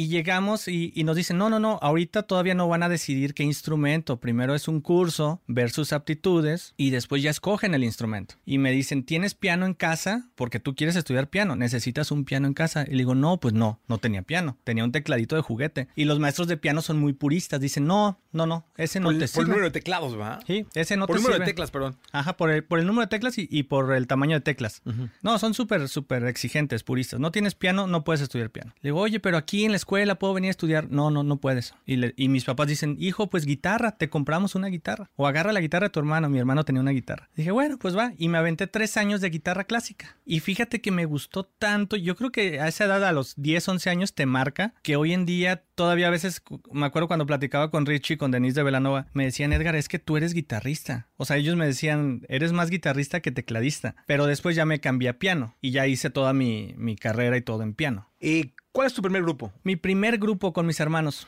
Y 0.00 0.08
llegamos 0.08 0.66
y, 0.66 0.92
y 0.94 1.04
nos 1.04 1.14
dicen, 1.14 1.36
no, 1.36 1.50
no, 1.50 1.60
no, 1.60 1.78
ahorita 1.82 2.22
todavía 2.22 2.54
no 2.54 2.66
van 2.68 2.82
a 2.82 2.88
decidir 2.88 3.34
qué 3.34 3.42
instrumento. 3.42 4.18
Primero 4.18 4.54
es 4.54 4.66
un 4.66 4.80
curso, 4.80 5.42
ver 5.46 5.70
sus 5.70 5.92
aptitudes 5.92 6.72
y 6.78 6.88
después 6.88 7.22
ya 7.22 7.28
escogen 7.28 7.74
el 7.74 7.84
instrumento. 7.84 8.36
Y 8.46 8.56
me 8.56 8.72
dicen, 8.72 9.04
¿tienes 9.04 9.34
piano 9.34 9.66
en 9.66 9.74
casa? 9.74 10.30
Porque 10.36 10.58
tú 10.58 10.74
quieres 10.74 10.96
estudiar 10.96 11.28
piano, 11.28 11.54
necesitas 11.54 12.10
un 12.12 12.24
piano 12.24 12.46
en 12.46 12.54
casa. 12.54 12.84
Y 12.88 12.92
le 12.92 12.96
digo, 12.96 13.14
no, 13.14 13.40
pues 13.40 13.52
no, 13.52 13.78
no 13.88 13.98
tenía 13.98 14.22
piano, 14.22 14.56
tenía 14.64 14.84
un 14.84 14.92
tecladito 14.92 15.36
de 15.36 15.42
juguete. 15.42 15.88
Y 15.94 16.04
los 16.06 16.18
maestros 16.18 16.48
de 16.48 16.56
piano 16.56 16.80
son 16.80 16.98
muy 16.98 17.12
puristas, 17.12 17.60
dicen, 17.60 17.84
no, 17.86 18.18
no, 18.32 18.46
no, 18.46 18.64
ese 18.78 19.00
no 19.00 19.10
por, 19.10 19.18
te 19.18 19.28
sirve. 19.28 19.34
por 19.34 19.42
el 19.44 19.48
número 19.50 19.64
de 19.66 19.70
teclados, 19.72 20.16
¿verdad? 20.16 20.42
Sí, 20.46 20.64
ese 20.72 20.96
no 20.96 21.06
Por 21.08 21.16
te 21.16 21.18
el 21.18 21.22
número 21.24 21.34
de 21.40 21.44
sirve. 21.44 21.52
teclas, 21.52 21.70
perdón. 21.70 21.98
Ajá, 22.12 22.38
por 22.38 22.50
el, 22.50 22.64
por 22.64 22.78
el 22.78 22.86
número 22.86 23.02
de 23.02 23.08
teclas 23.10 23.36
y, 23.36 23.46
y 23.50 23.64
por 23.64 23.92
el 23.92 24.06
tamaño 24.06 24.36
de 24.36 24.40
teclas. 24.40 24.80
No, 25.20 25.38
son 25.38 25.52
súper, 25.52 25.90
súper 25.90 26.24
exigentes, 26.24 26.84
puristas. 26.84 27.20
No 27.20 27.30
tienes 27.32 27.54
piano, 27.54 27.86
no 27.86 28.02
puedes 28.02 28.22
estudiar 28.22 28.48
piano. 28.48 28.72
Le 28.80 28.88
digo, 28.88 29.00
oye, 29.00 29.20
pero 29.20 29.36
aquí 29.36 29.66
en 29.66 29.72
la 29.72 29.76
escuela 29.76 29.89
puedo 30.18 30.34
venir 30.34 30.48
a 30.48 30.50
estudiar. 30.50 30.90
No, 30.90 31.10
no, 31.10 31.22
no 31.22 31.36
puedes. 31.36 31.74
Y, 31.86 32.28
mis 32.28 32.44
papás 32.44 32.68
dicen, 32.68 32.96
hijo, 32.98 33.28
pues 33.28 33.44
guitarra, 33.44 33.92
te 33.92 34.08
compramos 34.08 34.54
una 34.54 34.68
guitarra. 34.68 35.10
O 35.16 35.26
agarra 35.26 35.52
la 35.52 35.60
guitarra 35.60 35.86
de 35.86 35.90
tu 35.90 36.00
hermano. 36.00 36.28
Mi 36.28 36.38
hermano 36.38 36.64
tenía 36.64 36.80
una 36.80 36.92
guitarra. 36.92 37.28
Dije, 37.34 37.50
bueno, 37.50 37.78
pues 37.78 37.96
va. 37.96 38.12
Y 38.16 38.28
me 38.28 38.38
aventé 38.38 38.66
tres 38.66 38.96
años 38.96 39.20
de 39.20 39.30
guitarra 39.30 39.64
clásica. 39.64 40.16
Y 40.24 40.40
fíjate 40.40 40.80
que 40.80 40.90
me 40.90 41.04
gustó 41.04 41.44
tanto. 41.44 41.96
Yo 41.96 42.16
creo 42.16 42.30
que 42.30 42.60
a 42.60 42.68
esa 42.68 42.84
edad, 42.84 43.04
a 43.04 43.12
los 43.12 43.34
10, 43.36 43.68
11 43.68 43.90
años, 43.90 44.14
te 44.14 44.26
marca 44.26 44.74
que 44.82 44.96
hoy 44.96 45.12
en 45.12 45.26
día 45.26 45.64
todavía 45.74 46.08
a 46.08 46.10
veces, 46.10 46.42
me 46.72 46.86
acuerdo 46.86 47.08
cuando 47.08 47.26
platicaba 47.26 47.70
con 47.70 47.86
Richie, 47.86 48.18
con 48.18 48.30
Denise 48.30 48.56
de 48.56 48.64
Velanova, 48.64 49.06
me 49.14 49.24
decían, 49.24 49.52
Edgar, 49.52 49.76
es 49.76 49.88
que 49.88 49.98
tú 49.98 50.16
eres 50.16 50.34
guitarrista. 50.34 51.08
O 51.16 51.24
sea, 51.24 51.36
ellos 51.36 51.56
me 51.56 51.66
decían, 51.66 52.22
eres 52.28 52.52
más 52.52 52.70
guitarrista 52.70 53.20
que 53.20 53.32
tecladista. 53.32 53.96
Pero 54.06 54.26
después 54.26 54.54
ya 54.54 54.66
me 54.66 54.80
cambié 54.80 55.08
a 55.08 55.18
piano 55.18 55.56
y 55.60 55.70
ya 55.70 55.86
hice 55.86 56.10
toda 56.10 56.32
mi, 56.32 56.74
mi 56.76 56.96
carrera 56.96 57.36
y 57.36 57.42
todo 57.42 57.62
en 57.62 57.74
piano. 57.74 58.10
¿Y 58.20 58.52
cuál 58.72 58.86
es 58.86 58.94
tu 58.94 59.02
primer 59.02 59.22
grupo? 59.22 59.52
Mi 59.62 59.76
primer 59.76 60.18
grupo 60.18 60.52
con 60.52 60.66
mis 60.66 60.80
hermanos. 60.80 61.26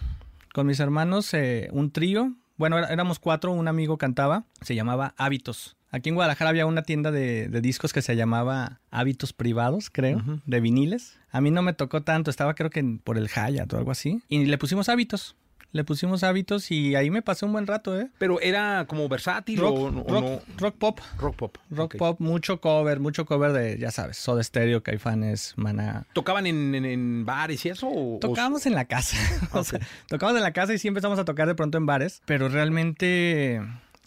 Con 0.53 0.67
mis 0.67 0.81
hermanos, 0.81 1.33
eh, 1.35 1.69
un 1.73 1.91
trío. 1.91 2.35
Bueno, 2.57 2.79
éramos 2.79 3.19
cuatro, 3.19 3.53
un 3.53 3.69
amigo 3.69 3.97
cantaba, 3.99 4.45
se 4.61 4.75
llamaba 4.75 5.15
Hábitos. 5.17 5.77
Aquí 5.91 6.09
en 6.09 6.15
Guadalajara 6.15 6.51
había 6.51 6.67
una 6.67 6.83
tienda 6.83 7.11
de, 7.11 7.49
de 7.49 7.61
discos 7.61 7.93
que 7.93 8.01
se 8.01 8.17
llamaba 8.17 8.81
Hábitos 8.91 9.33
Privados, 9.33 9.91
creo, 9.91 10.23
de 10.47 10.61
viniles. 10.61 11.19
A 11.31 11.41
mí 11.41 11.51
no 11.51 11.63
me 11.63 11.75
tocó 11.75 12.03
tanto, 12.03 12.31
estaba 12.31 12.55
creo 12.55 12.71
que 12.71 12.83
por 13.05 13.19
el 13.19 13.29
Hyatt 13.29 13.73
o 13.73 13.79
algo 13.79 13.91
así. 13.91 14.23
Y 14.29 14.47
le 14.47 14.57
pusimos 14.59 14.89
Hábitos. 14.89 15.37
Le 15.73 15.85
pusimos 15.85 16.23
Hábitos 16.23 16.71
y 16.71 16.95
ahí 16.97 17.11
me 17.11 17.23
pasé 17.23 17.47
un 17.47 17.53
buen 17.53 17.67
rato, 17.67 17.99
¿eh? 17.99 18.09
Pero 18.19 18.41
era 18.43 18.85
como 18.87 19.09
versátil 19.09 19.59
Rock, 19.59 19.77
o, 19.79 19.85
o 19.85 19.91
rock, 19.91 20.25
no. 20.25 20.41
rock 20.59 20.77
pop. 20.77 21.01
Rock 21.19 21.37
pop. 21.37 21.57
Rock 21.71 21.97
pop, 21.97 22.21
mucho 22.21 22.61
cover, 22.61 23.01
mucho 23.01 23.25
cover 23.25 23.53
de, 23.53 23.79
ya 23.79 23.91
sabes, 23.91 24.19
Soda 24.19 24.43
Stereo, 24.43 24.83
Caifanes, 24.83 25.55
Maná. 25.57 26.07
¿Tocaban 26.13 26.47
en, 26.47 26.75
en- 26.75 26.85
en 26.85 27.25
bares 27.25 27.65
y 27.65 27.71
eso? 27.71 27.89
o- 27.89 28.17
o- 28.17 28.19
Tocábamos 28.19 28.67
en 28.67 28.75
la 28.75 28.85
casa. 28.85 29.17
o 29.53 29.65
sea, 29.65 29.81
tocábamos 30.09 30.39
en 30.39 30.45
la 30.45 30.53
casa 30.53 30.75
y 30.75 30.79
sí 30.79 30.89
empezamos 30.89 31.19
a 31.19 31.25
tocar 31.25 31.49
de 31.49 31.55
pronto 31.55 31.79
en 31.79 31.87
bares, 31.87 32.21
pero 32.27 32.49
realmente 32.51 33.61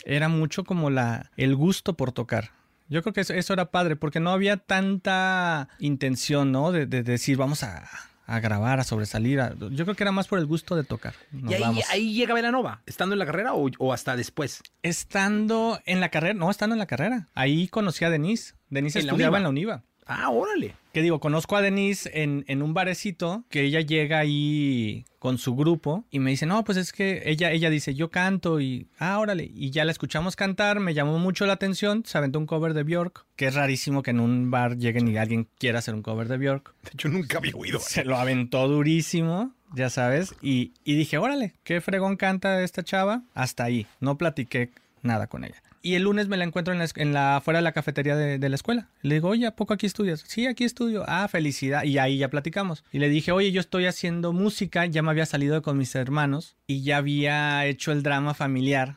era 0.06 0.30
mucho 0.30 0.66
como 0.66 0.92
la 0.92 1.32
el 1.36 1.56
gusto 1.56 1.96
por 1.98 2.12
tocar. 2.12 2.52
Yo 2.90 3.02
creo 3.02 3.14
que 3.14 3.22
eso, 3.22 3.34
eso 3.34 3.54
era 3.54 3.72
padre, 3.72 3.96
porque 3.96 4.20
no 4.20 4.30
había 4.30 4.58
tanta 4.58 5.70
intención, 5.80 6.52
¿no? 6.52 6.72
De, 6.72 6.86
de 6.86 7.02
decir, 7.02 7.36
vamos 7.38 7.64
a, 7.64 7.90
a 8.28 8.40
grabar, 8.40 8.80
a 8.80 8.84
sobresalir. 8.84 9.40
a- 9.40 9.54
Yo 9.54 9.86
creo 9.86 9.96
que 9.96 10.04
era 10.04 10.12
más 10.12 10.28
por 10.28 10.40
el 10.40 10.46
gusto 10.46 10.76
de 10.76 10.84
tocar. 10.84 11.14
Nos 11.32 11.52
¿Y 11.60 11.82
ahí, 11.92 12.14
llega 12.14 12.34
Velanova? 12.34 12.82
¿Estando 12.86 13.14
en 13.14 13.20
la 13.20 13.26
carrera 13.26 13.54
o, 13.54 13.70
o 13.78 13.94
hasta 13.94 14.16
después? 14.16 14.62
Estando 14.82 15.80
en 15.86 16.00
la 16.00 16.10
carrera, 16.10 16.34
no, 16.34 16.50
estando 16.50 16.74
en 16.74 16.80
la 16.80 16.86
carrera. 16.88 17.28
Ahí 17.36 17.68
conocí 17.68 18.06
a 18.06 18.10
Denise. 18.10 18.56
Denise 18.70 19.00
¿En 19.00 19.06
la 19.08 19.12
estudiaba 19.14 19.38
en 19.38 19.44
la 19.44 19.50
UNIVA. 19.50 19.84
Ah, 20.08 20.30
órale. 20.30 20.76
Que 20.96 21.02
digo, 21.02 21.20
conozco 21.20 21.58
a 21.58 21.62
Denise 21.62 22.10
en, 22.14 22.46
en 22.48 22.62
un 22.62 22.74
barecito 22.74 23.44
que 23.50 23.64
ella 23.64 23.82
llega 23.82 24.18
ahí 24.18 25.04
con 25.20 25.38
su 25.38 25.54
grupo 25.54 26.06
y 26.10 26.20
me 26.20 26.30
dice, 26.30 26.46
no, 26.46 26.64
pues 26.64 26.78
es 26.78 26.94
que 26.94 27.24
ella, 27.26 27.52
ella 27.52 27.70
dice, 27.70 27.96
yo 27.96 28.10
canto 28.10 28.62
y, 28.62 28.88
ah, 28.98 29.20
órale. 29.20 29.52
Y 29.54 29.72
ya 29.72 29.84
la 29.84 29.92
escuchamos 29.92 30.38
cantar, 30.38 30.80
me 30.80 30.94
llamó 30.94 31.20
mucho 31.20 31.46
la 31.48 31.52
atención, 31.52 32.04
se 32.06 32.18
aventó 32.18 32.40
un 32.40 32.46
cover 32.46 32.74
de 32.74 32.84
Bjork, 32.84 33.26
que 33.36 33.48
es 33.48 33.56
rarísimo 33.56 34.04
que 34.04 34.12
en 34.12 34.22
un 34.22 34.50
bar 34.52 34.78
lleguen 34.78 35.10
y 35.10 35.18
alguien 35.18 35.50
quiera 35.58 35.80
hacer 35.80 35.96
un 35.96 36.02
cover 36.02 36.30
de 36.30 36.38
Bjork. 36.38 36.74
Yo 36.94 37.10
nunca 37.10 37.40
había 37.40 37.56
oído. 37.58 37.82
Se 37.82 38.06
lo 38.06 38.16
aventó 38.16 38.66
durísimo. 38.70 39.52
ya 39.74 39.90
sabes, 39.90 40.34
y, 40.42 40.72
y 40.86 40.96
dije, 40.96 41.18
órale, 41.18 41.56
qué 41.66 41.82
fregón 41.82 42.16
canta 42.16 42.62
esta 42.64 42.84
chava, 42.84 43.22
hasta 43.34 43.66
ahí, 43.66 43.86
no 44.00 44.18
platiqué 44.18 44.70
nada 45.02 45.28
con 45.28 45.44
ella. 45.44 45.62
Y 45.86 45.94
el 45.94 46.02
lunes 46.02 46.28
me 46.28 46.36
la 46.36 46.46
encuentro 46.46 46.74
en 46.74 46.80
la, 46.80 46.88
en 46.96 47.14
la 47.14 47.36
afuera 47.36 47.60
de 47.60 47.64
la 47.64 47.72
cafetería 47.72 48.16
de, 48.16 48.40
de 48.40 48.50
la 48.50 48.56
escuela. 48.56 48.90
Le 49.04 49.14
digo, 49.14 49.30
oye, 49.30 49.46
¿a 49.46 49.56
poco 49.56 49.72
aquí 49.72 49.86
estudias? 49.86 50.24
Sí, 50.26 50.48
aquí 50.48 50.64
estudio. 50.64 51.04
Ah, 51.08 51.28
felicidad. 51.28 51.84
Y 51.84 52.00
ahí 52.00 52.18
ya 52.18 52.32
platicamos. 52.32 52.84
Y 52.92 52.98
le 52.98 53.08
dije, 53.08 53.32
oye, 53.32 53.52
yo 53.52 53.62
estoy 53.62 53.86
haciendo 53.86 54.34
música, 54.34 54.88
ya 54.88 55.04
me 55.04 55.12
había 55.12 55.28
salido 55.28 55.62
con 55.62 55.78
mis 55.78 55.94
hermanos 55.94 56.56
y 56.66 56.82
ya 56.82 56.98
había 56.98 57.68
hecho 57.68 57.92
el 57.92 58.02
drama 58.02 58.34
familiar. 58.34 58.96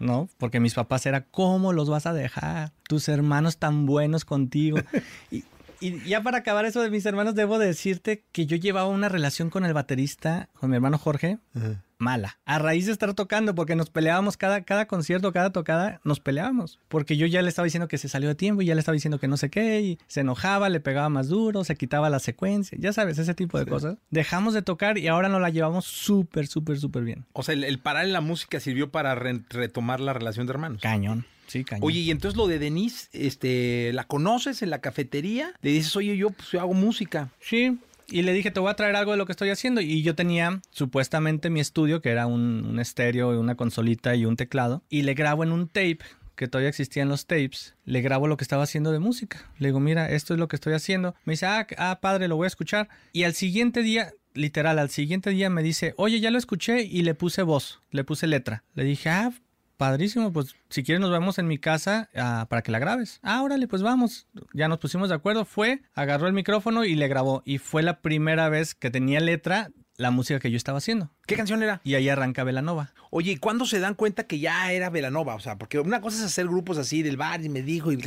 ¿No? 0.00 0.28
Porque 0.38 0.58
mis 0.58 0.74
papás 0.74 1.06
era, 1.06 1.24
¿cómo 1.24 1.72
los 1.72 1.88
vas 1.88 2.06
a 2.06 2.12
dejar? 2.12 2.72
Tus 2.88 3.08
hermanos 3.08 3.58
tan 3.58 3.86
buenos 3.86 4.24
contigo. 4.24 4.78
y, 5.30 5.44
y 5.80 6.00
ya 6.00 6.24
para 6.24 6.38
acabar 6.38 6.64
eso 6.64 6.82
de 6.82 6.90
mis 6.90 7.06
hermanos, 7.06 7.36
debo 7.36 7.60
decirte 7.60 8.24
que 8.32 8.46
yo 8.46 8.56
llevaba 8.56 8.88
una 8.88 9.08
relación 9.08 9.50
con 9.50 9.64
el 9.64 9.72
baterista, 9.72 10.48
con 10.54 10.70
mi 10.70 10.74
hermano 10.76 10.98
Jorge, 10.98 11.38
mala. 11.98 12.38
A 12.44 12.58
raíz 12.58 12.86
de 12.86 12.92
estar 12.92 13.14
tocando, 13.14 13.54
porque 13.54 13.76
nos 13.76 13.90
peleábamos 13.90 14.36
cada, 14.36 14.62
cada 14.62 14.86
concierto, 14.86 15.32
cada 15.32 15.50
tocada, 15.50 16.00
nos 16.04 16.20
peleábamos. 16.20 16.78
Porque 16.88 17.16
yo 17.16 17.26
ya 17.26 17.42
le 17.42 17.48
estaba 17.48 17.64
diciendo 17.64 17.88
que 17.88 17.98
se 17.98 18.08
salió 18.08 18.28
de 18.28 18.34
tiempo 18.34 18.62
y 18.62 18.66
ya 18.66 18.74
le 18.74 18.80
estaba 18.80 18.94
diciendo 18.94 19.18
que 19.18 19.28
no 19.28 19.36
sé 19.36 19.50
qué, 19.50 19.80
y 19.80 19.98
se 20.06 20.20
enojaba, 20.20 20.68
le 20.68 20.80
pegaba 20.80 21.08
más 21.08 21.28
duro, 21.28 21.64
se 21.64 21.76
quitaba 21.76 22.10
la 22.10 22.18
secuencia, 22.18 22.76
ya 22.80 22.92
sabes, 22.92 23.18
ese 23.18 23.34
tipo 23.34 23.58
de 23.58 23.66
cosas. 23.66 23.96
Dejamos 24.10 24.54
de 24.54 24.62
tocar 24.62 24.98
y 24.98 25.08
ahora 25.08 25.28
nos 25.28 25.40
la 25.40 25.50
llevamos 25.50 25.84
súper, 25.84 26.46
súper, 26.46 26.78
súper 26.78 27.04
bien. 27.04 27.24
O 27.32 27.42
sea, 27.42 27.54
el, 27.54 27.64
el 27.64 27.78
parar 27.78 28.04
en 28.04 28.12
la 28.12 28.20
música 28.20 28.60
sirvió 28.60 28.90
para 28.90 29.14
re- 29.14 29.42
retomar 29.50 30.00
la 30.00 30.12
relación 30.12 30.46
de 30.46 30.52
hermanos. 30.52 30.82
Cañón. 30.82 31.26
Sí, 31.46 31.62
cañón. 31.62 31.86
Oye, 31.86 32.00
y 32.00 32.10
entonces 32.10 32.38
lo 32.38 32.46
de 32.46 32.58
Denise, 32.58 33.08
este, 33.12 33.92
¿la 33.92 34.04
conoces 34.04 34.62
en 34.62 34.70
la 34.70 34.78
cafetería? 34.80 35.52
Le 35.60 35.70
dices, 35.72 35.94
oye, 35.94 36.16
yo 36.16 36.30
pues 36.30 36.48
yo 36.50 36.60
hago 36.60 36.72
música. 36.72 37.28
Sí, 37.38 37.78
y 38.08 38.22
le 38.22 38.32
dije, 38.32 38.50
te 38.50 38.60
voy 38.60 38.70
a 38.70 38.74
traer 38.74 38.96
algo 38.96 39.12
de 39.12 39.18
lo 39.18 39.26
que 39.26 39.32
estoy 39.32 39.50
haciendo. 39.50 39.80
Y 39.80 40.02
yo 40.02 40.14
tenía 40.14 40.60
supuestamente 40.70 41.50
mi 41.50 41.60
estudio, 41.60 42.00
que 42.00 42.10
era 42.10 42.26
un, 42.26 42.66
un 42.66 42.78
estéreo, 42.78 43.38
una 43.38 43.56
consolita 43.56 44.14
y 44.14 44.24
un 44.24 44.36
teclado. 44.36 44.82
Y 44.88 45.02
le 45.02 45.14
grabo 45.14 45.44
en 45.44 45.52
un 45.52 45.68
tape, 45.68 46.00
que 46.36 46.48
todavía 46.48 46.68
existían 46.68 47.08
los 47.08 47.26
tapes. 47.26 47.74
Le 47.84 48.00
grabo 48.00 48.26
lo 48.26 48.36
que 48.36 48.44
estaba 48.44 48.64
haciendo 48.64 48.92
de 48.92 48.98
música. 48.98 49.50
Le 49.58 49.68
digo, 49.68 49.80
mira, 49.80 50.10
esto 50.10 50.34
es 50.34 50.40
lo 50.40 50.48
que 50.48 50.56
estoy 50.56 50.74
haciendo. 50.74 51.14
Me 51.24 51.34
dice, 51.34 51.46
ah, 51.46 51.66
ah, 51.78 51.98
padre, 52.00 52.28
lo 52.28 52.36
voy 52.36 52.46
a 52.46 52.48
escuchar. 52.48 52.88
Y 53.12 53.24
al 53.24 53.34
siguiente 53.34 53.82
día, 53.82 54.12
literal, 54.34 54.78
al 54.78 54.90
siguiente 54.90 55.30
día 55.30 55.50
me 55.50 55.62
dice, 55.62 55.94
oye, 55.96 56.20
ya 56.20 56.30
lo 56.30 56.38
escuché 56.38 56.82
y 56.82 57.02
le 57.02 57.14
puse 57.14 57.42
voz, 57.42 57.80
le 57.90 58.04
puse 58.04 58.26
letra. 58.26 58.64
Le 58.74 58.84
dije, 58.84 59.08
ah, 59.10 59.32
Padrísimo, 59.76 60.32
pues 60.32 60.54
si 60.68 60.82
quieres 60.82 61.00
nos 61.00 61.10
vemos 61.10 61.38
en 61.38 61.48
mi 61.48 61.58
casa 61.58 62.08
ah, 62.14 62.46
para 62.48 62.62
que 62.62 62.70
la 62.70 62.78
grabes. 62.78 63.18
Ah, 63.22 63.42
órale, 63.42 63.66
pues 63.66 63.82
vamos. 63.82 64.26
Ya 64.52 64.68
nos 64.68 64.78
pusimos 64.78 65.08
de 65.08 65.16
acuerdo. 65.16 65.44
Fue, 65.44 65.82
agarró 65.94 66.26
el 66.26 66.32
micrófono 66.32 66.84
y 66.84 66.94
le 66.94 67.08
grabó. 67.08 67.42
Y 67.44 67.58
fue 67.58 67.82
la 67.82 68.00
primera 68.00 68.48
vez 68.48 68.74
que 68.74 68.90
tenía 68.90 69.20
letra 69.20 69.70
la 69.96 70.10
música 70.10 70.40
que 70.40 70.50
yo 70.50 70.56
estaba 70.56 70.78
haciendo. 70.78 71.10
¿Qué 71.26 71.36
canción 71.36 71.62
era? 71.62 71.80
Y 71.84 71.94
ahí 71.94 72.08
arranca 72.08 72.44
Velanova. 72.44 72.92
Oye, 73.10 73.32
¿y 73.32 73.36
cuándo 73.36 73.64
se 73.64 73.78
dan 73.78 73.94
cuenta 73.94 74.24
que 74.24 74.38
ya 74.38 74.72
era 74.72 74.90
Velanova? 74.90 75.34
O 75.34 75.40
sea, 75.40 75.56
porque 75.56 75.78
una 75.78 76.00
cosa 76.00 76.18
es 76.18 76.24
hacer 76.24 76.46
grupos 76.46 76.78
así 76.78 77.02
del 77.02 77.16
bar 77.16 77.44
y 77.44 77.48
me 77.48 77.62
dijo, 77.62 77.92
y, 77.92 78.02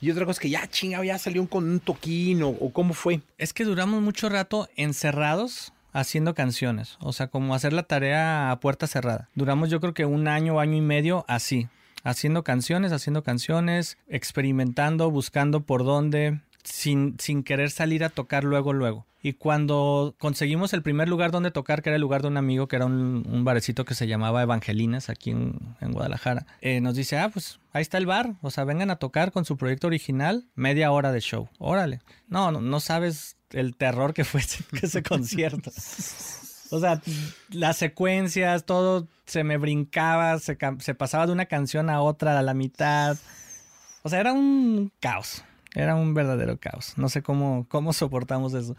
y 0.00 0.10
otra 0.10 0.24
cosa 0.24 0.38
es 0.38 0.40
que 0.40 0.50
ya 0.50 0.66
chingado, 0.68 1.04
ya 1.04 1.18
salió 1.18 1.46
con 1.48 1.64
un 1.64 1.80
toquín 1.80 2.42
o, 2.42 2.48
o 2.48 2.72
cómo 2.72 2.94
fue. 2.94 3.20
Es 3.38 3.52
que 3.52 3.64
duramos 3.64 4.02
mucho 4.02 4.28
rato 4.28 4.68
encerrados 4.76 5.72
haciendo 5.96 6.34
canciones, 6.34 6.98
o 7.00 7.14
sea, 7.14 7.28
como 7.28 7.54
hacer 7.54 7.72
la 7.72 7.84
tarea 7.84 8.50
a 8.50 8.60
puerta 8.60 8.86
cerrada. 8.86 9.30
Duramos 9.34 9.70
yo 9.70 9.80
creo 9.80 9.94
que 9.94 10.04
un 10.04 10.28
año, 10.28 10.60
año 10.60 10.76
y 10.76 10.82
medio 10.82 11.24
así, 11.26 11.68
haciendo 12.04 12.44
canciones, 12.44 12.92
haciendo 12.92 13.22
canciones, 13.22 13.96
experimentando, 14.06 15.10
buscando 15.10 15.62
por 15.62 15.84
dónde, 15.84 16.40
sin, 16.64 17.16
sin 17.18 17.42
querer 17.42 17.70
salir 17.70 18.04
a 18.04 18.10
tocar 18.10 18.44
luego, 18.44 18.74
luego. 18.74 19.06
Y 19.22 19.32
cuando 19.32 20.14
conseguimos 20.18 20.74
el 20.74 20.82
primer 20.82 21.08
lugar 21.08 21.30
donde 21.30 21.50
tocar, 21.50 21.82
que 21.82 21.88
era 21.88 21.96
el 21.96 22.02
lugar 22.02 22.20
de 22.20 22.28
un 22.28 22.36
amigo, 22.36 22.68
que 22.68 22.76
era 22.76 22.84
un, 22.84 23.26
un 23.26 23.44
barecito 23.44 23.86
que 23.86 23.94
se 23.94 24.06
llamaba 24.06 24.42
Evangelinas 24.42 25.08
aquí 25.08 25.30
en, 25.30 25.58
en 25.80 25.92
Guadalajara, 25.92 26.46
eh, 26.60 26.82
nos 26.82 26.94
dice, 26.94 27.18
ah, 27.18 27.30
pues 27.30 27.58
ahí 27.72 27.82
está 27.82 27.96
el 27.96 28.06
bar, 28.06 28.34
o 28.42 28.50
sea, 28.50 28.64
vengan 28.64 28.90
a 28.90 28.96
tocar 28.96 29.32
con 29.32 29.46
su 29.46 29.56
proyecto 29.56 29.86
original, 29.86 30.46
media 30.54 30.92
hora 30.92 31.10
de 31.10 31.20
show, 31.20 31.48
órale. 31.58 32.02
No, 32.28 32.52
no, 32.52 32.60
no 32.60 32.80
sabes 32.80 33.35
el 33.50 33.76
terror 33.76 34.14
que 34.14 34.24
fue 34.24 34.40
ese, 34.40 34.64
ese 34.82 35.02
concierto. 35.02 35.70
O 36.70 36.80
sea, 36.80 37.00
las 37.50 37.76
secuencias, 37.76 38.64
todo 38.64 39.08
se 39.26 39.44
me 39.44 39.56
brincaba, 39.56 40.38
se, 40.38 40.58
se, 40.80 40.94
pasaba 40.94 41.26
de 41.26 41.32
una 41.32 41.46
canción 41.46 41.90
a 41.90 42.00
otra 42.00 42.38
a 42.38 42.42
la 42.42 42.54
mitad. 42.54 43.16
O 44.02 44.08
sea, 44.08 44.20
era 44.20 44.32
un 44.32 44.92
caos. 45.00 45.44
Era 45.74 45.94
un 45.94 46.14
verdadero 46.14 46.58
caos. 46.58 46.94
No 46.96 47.08
sé 47.08 47.22
cómo, 47.22 47.66
cómo 47.68 47.92
soportamos 47.92 48.54
eso. 48.54 48.76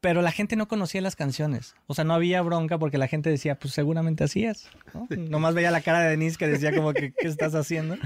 Pero 0.00 0.22
la 0.22 0.32
gente 0.32 0.56
no 0.56 0.68
conocía 0.68 1.02
las 1.02 1.16
canciones. 1.16 1.74
O 1.86 1.94
sea, 1.94 2.04
no 2.04 2.14
había 2.14 2.40
bronca 2.40 2.78
porque 2.78 2.96
la 2.96 3.08
gente 3.08 3.28
decía, 3.28 3.58
pues 3.58 3.74
seguramente 3.74 4.24
hacías. 4.24 4.70
¿no? 4.94 5.06
Nomás 5.10 5.54
veía 5.54 5.70
la 5.70 5.82
cara 5.82 6.00
de 6.00 6.10
Denise 6.10 6.38
que 6.38 6.46
decía 6.46 6.74
como 6.74 6.94
que, 6.94 7.12
¿qué 7.12 7.26
estás 7.26 7.54
haciendo? 7.54 7.96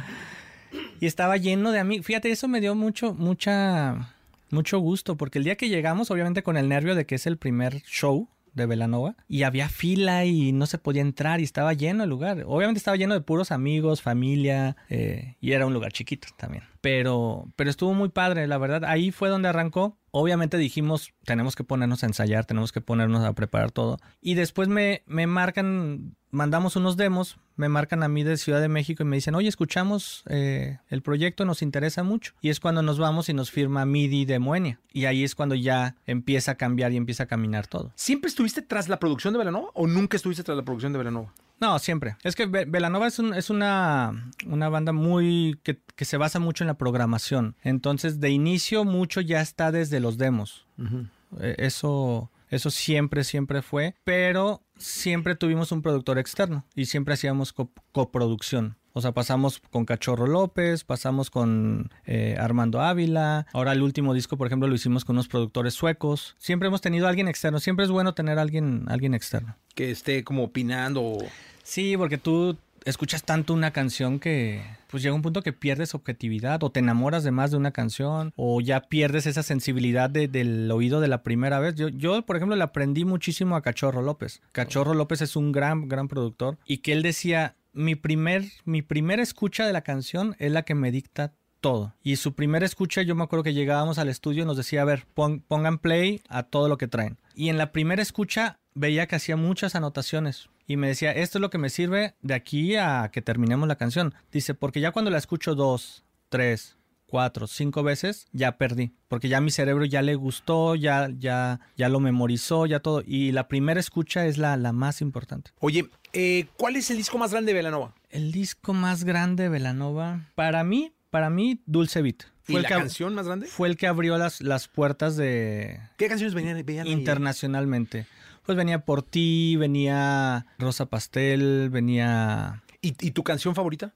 Y 1.00 1.07
estaba 1.07 1.37
lleno 1.37 1.70
de 1.70 1.78
amigos. 1.78 2.07
Fíjate, 2.07 2.30
eso 2.30 2.48
me 2.48 2.61
dio 2.61 2.74
mucho, 2.74 3.14
mucha, 3.14 4.13
mucho 4.55 4.79
gusto 4.79 5.17
porque 5.17 5.38
el 5.38 5.45
día 5.45 5.57
que 5.57 5.69
llegamos, 5.69 6.11
obviamente 6.11 6.43
con 6.43 6.57
el 6.57 6.69
nervio 6.69 6.95
de 6.95 7.07
que 7.07 7.17
es 7.17 7.27
el 7.27 7.37
primer 7.37 7.83
show 7.83 8.29
de 8.55 8.67
Velanova 8.67 9.17
y 9.29 9.43
había 9.43 9.69
fila 9.69 10.25
y 10.25 10.53
no 10.53 10.67
se 10.67 10.79
podía 10.79 11.03
entrar 11.03 11.40
y 11.40 11.45
estaba 11.45 11.73
lleno 11.73 12.05
el 12.05 12.11
lugar. 12.11 12.45
Obviamente 12.47 12.79
estaba 12.79 12.97
lleno 12.97 13.14
de 13.14 13.21
puros 13.21 13.51
amigos, 13.51 14.01
familia 14.01 14.77
eh, 14.88 15.37
y 15.40 15.53
era 15.53 15.67
un 15.67 15.75
lugar 15.75 15.93
chiquito 15.93 16.29
también. 16.37 16.64
Pero, 16.81 17.49
pero 17.57 17.71
estuvo 17.71 17.95
muy 17.95 18.09
padre, 18.09 18.47
la 18.47 18.59
verdad. 18.59 18.85
Ahí 18.85 19.11
fue 19.11 19.29
donde 19.29 19.49
arrancó. 19.49 19.99
Obviamente 20.11 20.57
dijimos, 20.57 21.12
tenemos 21.25 21.57
que 21.57 21.64
ponernos 21.64 22.03
a 22.05 22.07
ensayar, 22.07 22.45
tenemos 22.45 22.73
que 22.73 22.81
ponernos 22.81 23.25
a 23.25 23.33
preparar 23.33 23.73
todo. 23.73 23.99
Y 24.21 24.35
después 24.35 24.69
me, 24.69 25.03
me 25.07 25.27
marcan, 25.27 26.14
mandamos 26.35 26.77
unos 26.77 26.97
demos, 26.97 27.38
me 27.57 27.68
marcan 27.68 28.03
a 28.03 28.09
mí 28.09 28.25
de 28.25 28.37
Ciudad 28.37 28.61
de 28.61 28.68
México 28.68 29.03
y 29.03 29.07
me 29.07 29.16
dicen, 29.16 29.35
oye, 29.35 29.49
escuchamos 29.49 30.25
eh, 30.29 30.79
el 30.90 31.01
proyecto, 31.01 31.44
nos 31.44 31.62
interesa 31.62 32.03
mucho. 32.03 32.35
Y 32.40 32.51
es 32.51 32.61
cuando 32.61 32.83
nos 32.83 32.99
vamos 32.99 33.29
y 33.29 33.35
nos 33.35 33.51
firma 33.51 33.87
MIDI 33.87 34.25
de 34.25 34.38
Moenia. 34.38 34.81
Y 34.92 35.07
ahí 35.07 35.25
es 35.25 35.35
cuando 35.35 35.55
ya 35.55 35.97
empieza 36.07 36.53
a 36.53 36.55
cambiar 36.57 36.92
y 36.92 36.97
empieza 36.97 37.23
a 37.23 37.27
caminar 37.27 37.66
todo. 37.66 37.92
¿Siempre 37.94 38.29
estuviste 38.29 38.62
tras 38.62 38.88
la 38.88 38.99
producción 38.99 39.33
de 39.33 39.38
Velanova 39.38 39.70
o 39.75 39.87
nunca 39.87 40.16
estuviste 40.16 40.42
tras 40.42 40.57
la 40.57 40.64
producción 40.64 40.92
de 40.92 40.99
Velanova? 40.99 41.33
No, 41.61 41.79
siempre. 41.79 42.16
Es 42.25 42.35
que 42.35 42.47
Velanova 42.47 43.07
es, 43.07 43.18
un, 43.18 43.33
es 43.33 43.49
una, 43.49 44.33
una, 44.47 44.68
banda 44.68 44.92
muy 44.92 45.59
que, 45.62 45.79
que, 45.94 46.05
se 46.05 46.16
basa 46.16 46.40
mucho 46.40 46.64
en 46.64 46.68
la 46.68 46.75
programación. 46.75 47.55
Entonces, 47.62 48.18
de 48.18 48.31
inicio, 48.31 48.85
mucho 48.85 49.20
ya 49.20 49.40
está 49.40 49.70
desde 49.70 50.01
los 50.01 50.18
demos. 50.18 50.66
Uh 50.79 50.83
-huh. 50.83 51.09
Eso, 51.40 52.31
eso 52.55 52.71
siempre, 52.71 53.25
siempre 53.25 53.62
fue. 53.62 53.95
Pero 54.05 54.62
siempre 54.77 55.35
tuvimos 55.35 55.73
un 55.73 55.83
productor 55.83 56.19
externo 56.19 56.64
y 56.75 56.87
siempre 56.87 57.14
hacíamos 57.14 57.53
co 57.53 57.71
coproducción. 57.93 58.77
O 58.97 59.01
sea, 59.01 59.11
pasamos 59.11 59.61
con 59.71 59.87
Cachorro 59.87 60.29
López, 60.29 60.85
pasamos 60.85 61.29
con 61.29 61.90
eh, 62.07 62.37
Armando 62.38 62.81
Ávila. 62.81 63.45
Ahora 63.53 63.73
el 63.73 63.83
último 63.83 64.14
disco, 64.14 64.37
por 64.37 64.47
ejemplo, 64.47 64.69
lo 64.69 64.75
hicimos 64.77 65.05
con 65.05 65.17
unos 65.17 65.27
productores 65.27 65.75
suecos. 65.75 66.37
Siempre 66.38 66.69
hemos 66.69 66.81
tenido 66.81 67.07
a 67.07 67.09
alguien 67.09 67.27
externo. 67.27 67.59
Siempre 67.59 67.85
es 67.85 67.90
bueno 67.90 68.14
tener 68.14 68.38
a 68.38 68.43
alguien, 68.43 68.85
alguien 68.87 69.14
externo. 69.14 69.57
Que 69.75 69.90
esté 69.90 70.23
como 70.23 70.45
opinando. 70.45 71.19
Sí, 71.64 71.97
porque 71.97 72.19
tú 72.19 72.57
escuchas 72.85 73.25
tanto 73.25 73.55
una 73.55 73.73
canción 73.73 74.18
que 74.18 74.62
pues 74.88 75.03
llega 75.03 75.14
un 75.14 75.23
punto 75.23 75.42
que 75.42 75.53
pierdes 75.53 75.94
objetividad 75.94 76.62
o 76.62 76.70
te 76.70 76.81
enamoras 76.81 77.25
de 77.25 77.31
más 77.31 77.51
de 77.51 77.57
una 77.57 77.73
canción 77.73 78.33
o 78.37 78.61
ya 78.61 78.83
pierdes 78.83 79.27
esa 79.27 79.42
sensibilidad 79.42 80.11
de, 80.11 80.29
del 80.29 80.70
oído 80.70 81.01
de 81.01 81.09
la 81.09 81.23
primera 81.23 81.59
vez. 81.59 81.75
Yo, 81.75 81.88
yo, 81.88 82.23
por 82.23 82.37
ejemplo, 82.37 82.57
le 82.57 82.62
aprendí 82.62 83.05
muchísimo 83.05 83.57
a 83.57 83.62
Cachorro 83.62 84.03
López. 84.03 84.42
Cachorro 84.53 84.94
López 84.94 85.23
es 85.23 85.37
un 85.37 85.53
gran, 85.53 85.88
gran 85.88 86.09
productor 86.09 86.59
y 86.66 86.79
que 86.79 86.92
él 86.92 87.03
decía, 87.03 87.57
mi 87.73 87.94
primer, 87.94 88.44
mi 88.64 88.83
primera 88.83 89.23
escucha 89.23 89.66
de 89.66 89.73
la 89.73 89.83
canción 89.83 90.37
es 90.38 90.53
la 90.53 90.62
que 90.62 90.75
me 90.75 90.92
dicta 90.92 91.33
todo. 91.61 91.94
Y 92.03 92.16
su 92.16 92.35
primera 92.35 92.66
escucha, 92.66 93.03
yo 93.03 93.14
me 93.14 93.25
acuerdo 93.25 93.42
que 93.42 93.55
llegábamos 93.55 93.99
al 93.99 94.11
estudio 94.11 94.42
y 94.42 94.47
nos 94.47 94.59
decía, 94.59 94.83
a 94.83 94.85
ver, 94.85 95.07
pon, 95.14 95.40
pongan 95.40 95.79
play 95.79 96.20
a 96.29 96.42
todo 96.42 96.68
lo 96.68 96.77
que 96.77 96.88
traen. 96.88 97.18
Y 97.35 97.49
en 97.49 97.59
la 97.59 97.73
primera 97.73 98.03
escucha 98.03 98.59
veía 98.75 99.07
que 99.07 99.16
hacía 99.16 99.37
muchas 99.37 99.75
anotaciones. 99.75 100.51
Y 100.66 100.77
me 100.77 100.88
decía, 100.88 101.12
esto 101.12 101.38
es 101.38 101.42
lo 101.42 101.50
que 101.50 101.59
me 101.59 101.68
sirve 101.68 102.14
de 102.22 102.35
aquí 102.35 102.77
a 102.77 103.11
que 103.12 103.22
terminemos 103.22 103.68
la 103.68 103.77
canción. 103.77 104.14
Dice, 104.33 104.55
porque 104.55 104.81
ya 104.81 104.92
cuando 104.92 105.11
la 105.11 105.18
escucho 105.18 105.55
dos, 105.55 106.05
tres, 106.29 106.77
cuatro, 107.07 107.46
cinco 107.46 107.83
veces, 107.83 108.27
ya 108.33 108.57
perdí. 108.57 108.92
Porque 109.09 109.29
ya 109.29 109.40
mi 109.40 109.50
cerebro 109.50 109.85
ya 109.85 110.03
le 110.03 110.14
gustó, 110.14 110.74
ya, 110.74 111.11
ya, 111.18 111.61
ya 111.77 111.88
lo 111.88 112.00
memorizó, 112.00 112.66
ya 112.66 112.81
todo. 112.81 113.03
Y 113.07 113.33
la 113.33 113.46
primera 113.46 113.79
escucha 113.79 114.27
es 114.27 114.38
la, 114.38 114.57
la 114.57 114.72
más 114.72 115.00
importante. 115.00 115.50
Oye, 115.61 115.88
eh, 116.12 116.46
¿cuál 116.57 116.77
es 116.77 116.90
el 116.90 116.96
disco 116.96 117.18
más 117.18 117.31
grande 117.31 117.53
de 117.53 117.59
Velanova? 117.59 117.94
El 118.09 118.33
disco 118.33 118.72
más 118.72 119.05
grande 119.05 119.44
de 119.44 119.48
Velanova, 119.50 120.29
para 120.35 120.64
mí, 120.64 120.92
para 121.11 121.31
mí, 121.31 121.61
Dulce 121.66 122.03
Beat. 122.03 122.24
Fue 122.42 122.61
¿Y 122.61 122.62
la 122.62 122.68
canción 122.68 123.14
más 123.14 123.27
grande? 123.27 123.46
Fue 123.46 123.68
el 123.68 123.77
que 123.77 123.87
abrió 123.87 124.18
las, 124.18 124.40
las 124.40 124.68
puertas 124.68 125.16
de... 125.16 125.81
¿Qué 125.96 126.09
canciones 126.09 126.35
venían, 126.35 126.64
venían 126.64 126.87
internacionalmente? 126.87 127.98
Ahí? 128.00 128.07
Pues 128.44 128.57
venía 128.57 128.85
Por 128.85 129.02
Ti, 129.02 129.57
venía 129.57 130.46
Rosa 130.59 130.87
Pastel, 130.87 131.70
venía... 131.70 132.62
¿Y, 132.83 132.88
y 133.00 133.12
tu 133.12 133.24
canción 133.24 133.54
favorita? 133.54 133.94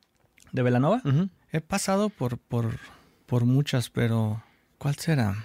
¿De 0.53 0.63
Velanova? 0.63 1.03
Uh 1.05 1.09
-huh. 1.09 1.31
He 1.53 1.61
pasado 1.61 2.09
por, 2.09 2.39
por, 2.39 2.79
por 3.27 3.45
muchas, 3.45 3.91
pero 3.91 4.43
¿cuál 4.79 4.97
será? 4.97 5.45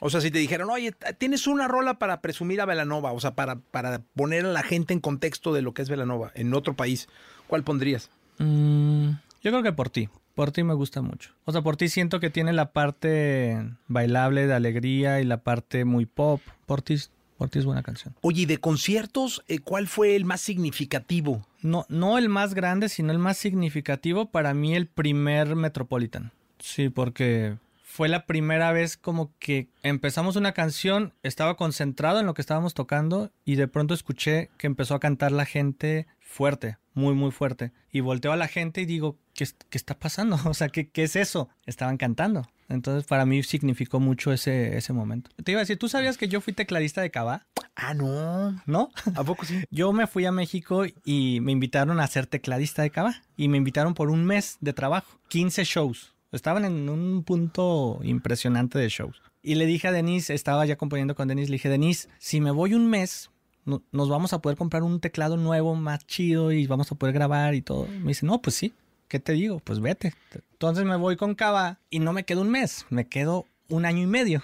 O 0.00 0.10
sea, 0.10 0.20
si 0.20 0.30
te 0.30 0.38
dijeron, 0.38 0.68
oye, 0.70 0.92
tienes 1.18 1.46
una 1.46 1.68
rola 1.68 1.98
para 1.98 2.20
presumir 2.20 2.60
a 2.60 2.66
Velanova, 2.66 3.12
o 3.12 3.20
sea, 3.20 3.34
para, 3.34 3.56
para 3.56 4.00
poner 4.14 4.44
a 4.44 4.52
la 4.52 4.62
gente 4.62 4.92
en 4.92 5.00
contexto 5.00 5.54
de 5.54 5.62
lo 5.62 5.72
que 5.72 5.82
es 5.82 5.88
Velanova 5.88 6.32
en 6.34 6.52
otro 6.52 6.74
país, 6.74 7.08
¿cuál 7.46 7.62
pondrías? 7.62 8.10
Mm, 8.38 9.10
yo 9.42 9.50
creo 9.50 9.62
que 9.62 9.72
por 9.72 9.88
ti. 9.88 10.08
Por 10.34 10.50
ti 10.50 10.64
me 10.64 10.74
gusta 10.74 11.00
mucho. 11.00 11.30
O 11.46 11.52
sea, 11.52 11.62
por 11.62 11.78
ti 11.78 11.88
siento 11.88 12.20
que 12.20 12.28
tiene 12.28 12.52
la 12.52 12.72
parte 12.72 13.64
bailable 13.88 14.46
de 14.46 14.52
alegría 14.52 15.20
y 15.20 15.24
la 15.24 15.38
parte 15.38 15.86
muy 15.86 16.04
pop. 16.04 16.42
Por 16.66 16.82
ti, 16.82 16.96
por 17.36 17.48
ti 17.48 17.58
es 17.58 17.64
buena 17.64 17.82
canción. 17.82 18.14
Oye, 18.22 18.42
¿y 18.42 18.46
de 18.46 18.58
conciertos, 18.58 19.44
eh, 19.48 19.58
cuál 19.58 19.88
fue 19.88 20.16
el 20.16 20.24
más 20.24 20.40
significativo? 20.40 21.46
No, 21.62 21.86
no 21.88 22.18
el 22.18 22.28
más 22.28 22.54
grande, 22.54 22.88
sino 22.88 23.12
el 23.12 23.18
más 23.18 23.36
significativo 23.36 24.30
para 24.30 24.54
mí 24.54 24.74
el 24.74 24.86
primer 24.86 25.56
Metropolitan. 25.56 26.32
Sí, 26.58 26.88
porque 26.88 27.56
fue 27.82 28.08
la 28.08 28.26
primera 28.26 28.72
vez 28.72 28.96
como 28.96 29.32
que 29.38 29.68
empezamos 29.82 30.36
una 30.36 30.52
canción, 30.52 31.14
estaba 31.22 31.56
concentrado 31.56 32.20
en 32.20 32.26
lo 32.26 32.34
que 32.34 32.42
estábamos 32.42 32.74
tocando 32.74 33.30
y 33.44 33.56
de 33.56 33.68
pronto 33.68 33.94
escuché 33.94 34.50
que 34.58 34.66
empezó 34.66 34.94
a 34.94 35.00
cantar 35.00 35.32
la 35.32 35.46
gente 35.46 36.06
fuerte, 36.20 36.76
muy, 36.92 37.14
muy 37.14 37.30
fuerte. 37.30 37.72
Y 37.90 38.00
volteo 38.00 38.32
a 38.32 38.36
la 38.36 38.48
gente 38.48 38.82
y 38.82 38.84
digo, 38.84 39.16
¿qué, 39.32 39.46
qué 39.70 39.78
está 39.78 39.98
pasando? 39.98 40.36
O 40.44 40.54
sea, 40.54 40.68
¿qué, 40.68 40.90
¿qué 40.90 41.04
es 41.04 41.16
eso? 41.16 41.48
Estaban 41.64 41.96
cantando. 41.96 42.46
Entonces, 42.68 43.04
para 43.06 43.24
mí 43.26 43.42
significó 43.42 44.00
mucho 44.00 44.32
ese, 44.32 44.76
ese 44.76 44.92
momento. 44.92 45.30
Te 45.42 45.52
iba 45.52 45.60
a 45.60 45.62
decir, 45.62 45.78
¿tú 45.78 45.88
sabías 45.88 46.16
que 46.18 46.28
yo 46.28 46.40
fui 46.40 46.52
tecladista 46.52 47.00
de 47.00 47.10
Cava? 47.10 47.46
Ah, 47.76 47.94
no. 47.94 48.60
¿No? 48.66 48.90
¿A 49.14 49.22
poco 49.24 49.44
sí? 49.44 49.62
Yo 49.70 49.92
me 49.92 50.06
fui 50.06 50.24
a 50.24 50.32
México 50.32 50.84
y 51.04 51.40
me 51.40 51.52
invitaron 51.52 52.00
a 52.00 52.06
ser 52.06 52.26
tecladista 52.26 52.82
de 52.82 52.90
Cava. 52.90 53.22
Y 53.36 53.48
me 53.48 53.58
invitaron 53.58 53.94
por 53.94 54.10
un 54.10 54.24
mes 54.24 54.56
de 54.60 54.72
trabajo. 54.72 55.18
15 55.28 55.64
shows. 55.64 56.14
Estaban 56.32 56.64
en 56.64 56.88
un 56.88 57.22
punto 57.22 58.00
impresionante 58.02 58.78
de 58.78 58.88
shows. 58.88 59.20
Y 59.42 59.54
le 59.54 59.66
dije 59.66 59.88
a 59.88 59.92
Denise, 59.92 60.34
estaba 60.34 60.66
ya 60.66 60.76
componiendo 60.76 61.14
con 61.14 61.28
Denise, 61.28 61.50
le 61.50 61.54
dije, 61.56 61.68
Denise, 61.68 62.08
si 62.18 62.40
me 62.40 62.50
voy 62.50 62.74
un 62.74 62.88
mes, 62.90 63.30
no- 63.64 63.82
nos 63.92 64.08
vamos 64.08 64.32
a 64.32 64.40
poder 64.40 64.58
comprar 64.58 64.82
un 64.82 64.98
teclado 64.98 65.36
nuevo, 65.36 65.74
más 65.76 66.04
chido, 66.06 66.50
y 66.50 66.66
vamos 66.66 66.90
a 66.90 66.96
poder 66.96 67.14
grabar 67.14 67.54
y 67.54 67.62
todo. 67.62 67.86
Me 67.86 68.08
dice, 68.08 68.26
no, 68.26 68.42
pues 68.42 68.56
sí, 68.56 68.72
¿qué 69.08 69.20
te 69.20 69.32
digo? 69.32 69.60
Pues 69.60 69.80
vete. 69.80 70.14
Entonces 70.52 70.84
me 70.84 70.96
voy 70.96 71.16
con 71.16 71.34
Cava 71.34 71.78
y 71.90 71.98
no 72.00 72.12
me 72.12 72.24
quedo 72.24 72.40
un 72.42 72.50
mes, 72.50 72.86
me 72.90 73.06
quedo 73.06 73.46
un 73.68 73.84
año 73.84 74.02
y 74.02 74.06
medio. 74.06 74.42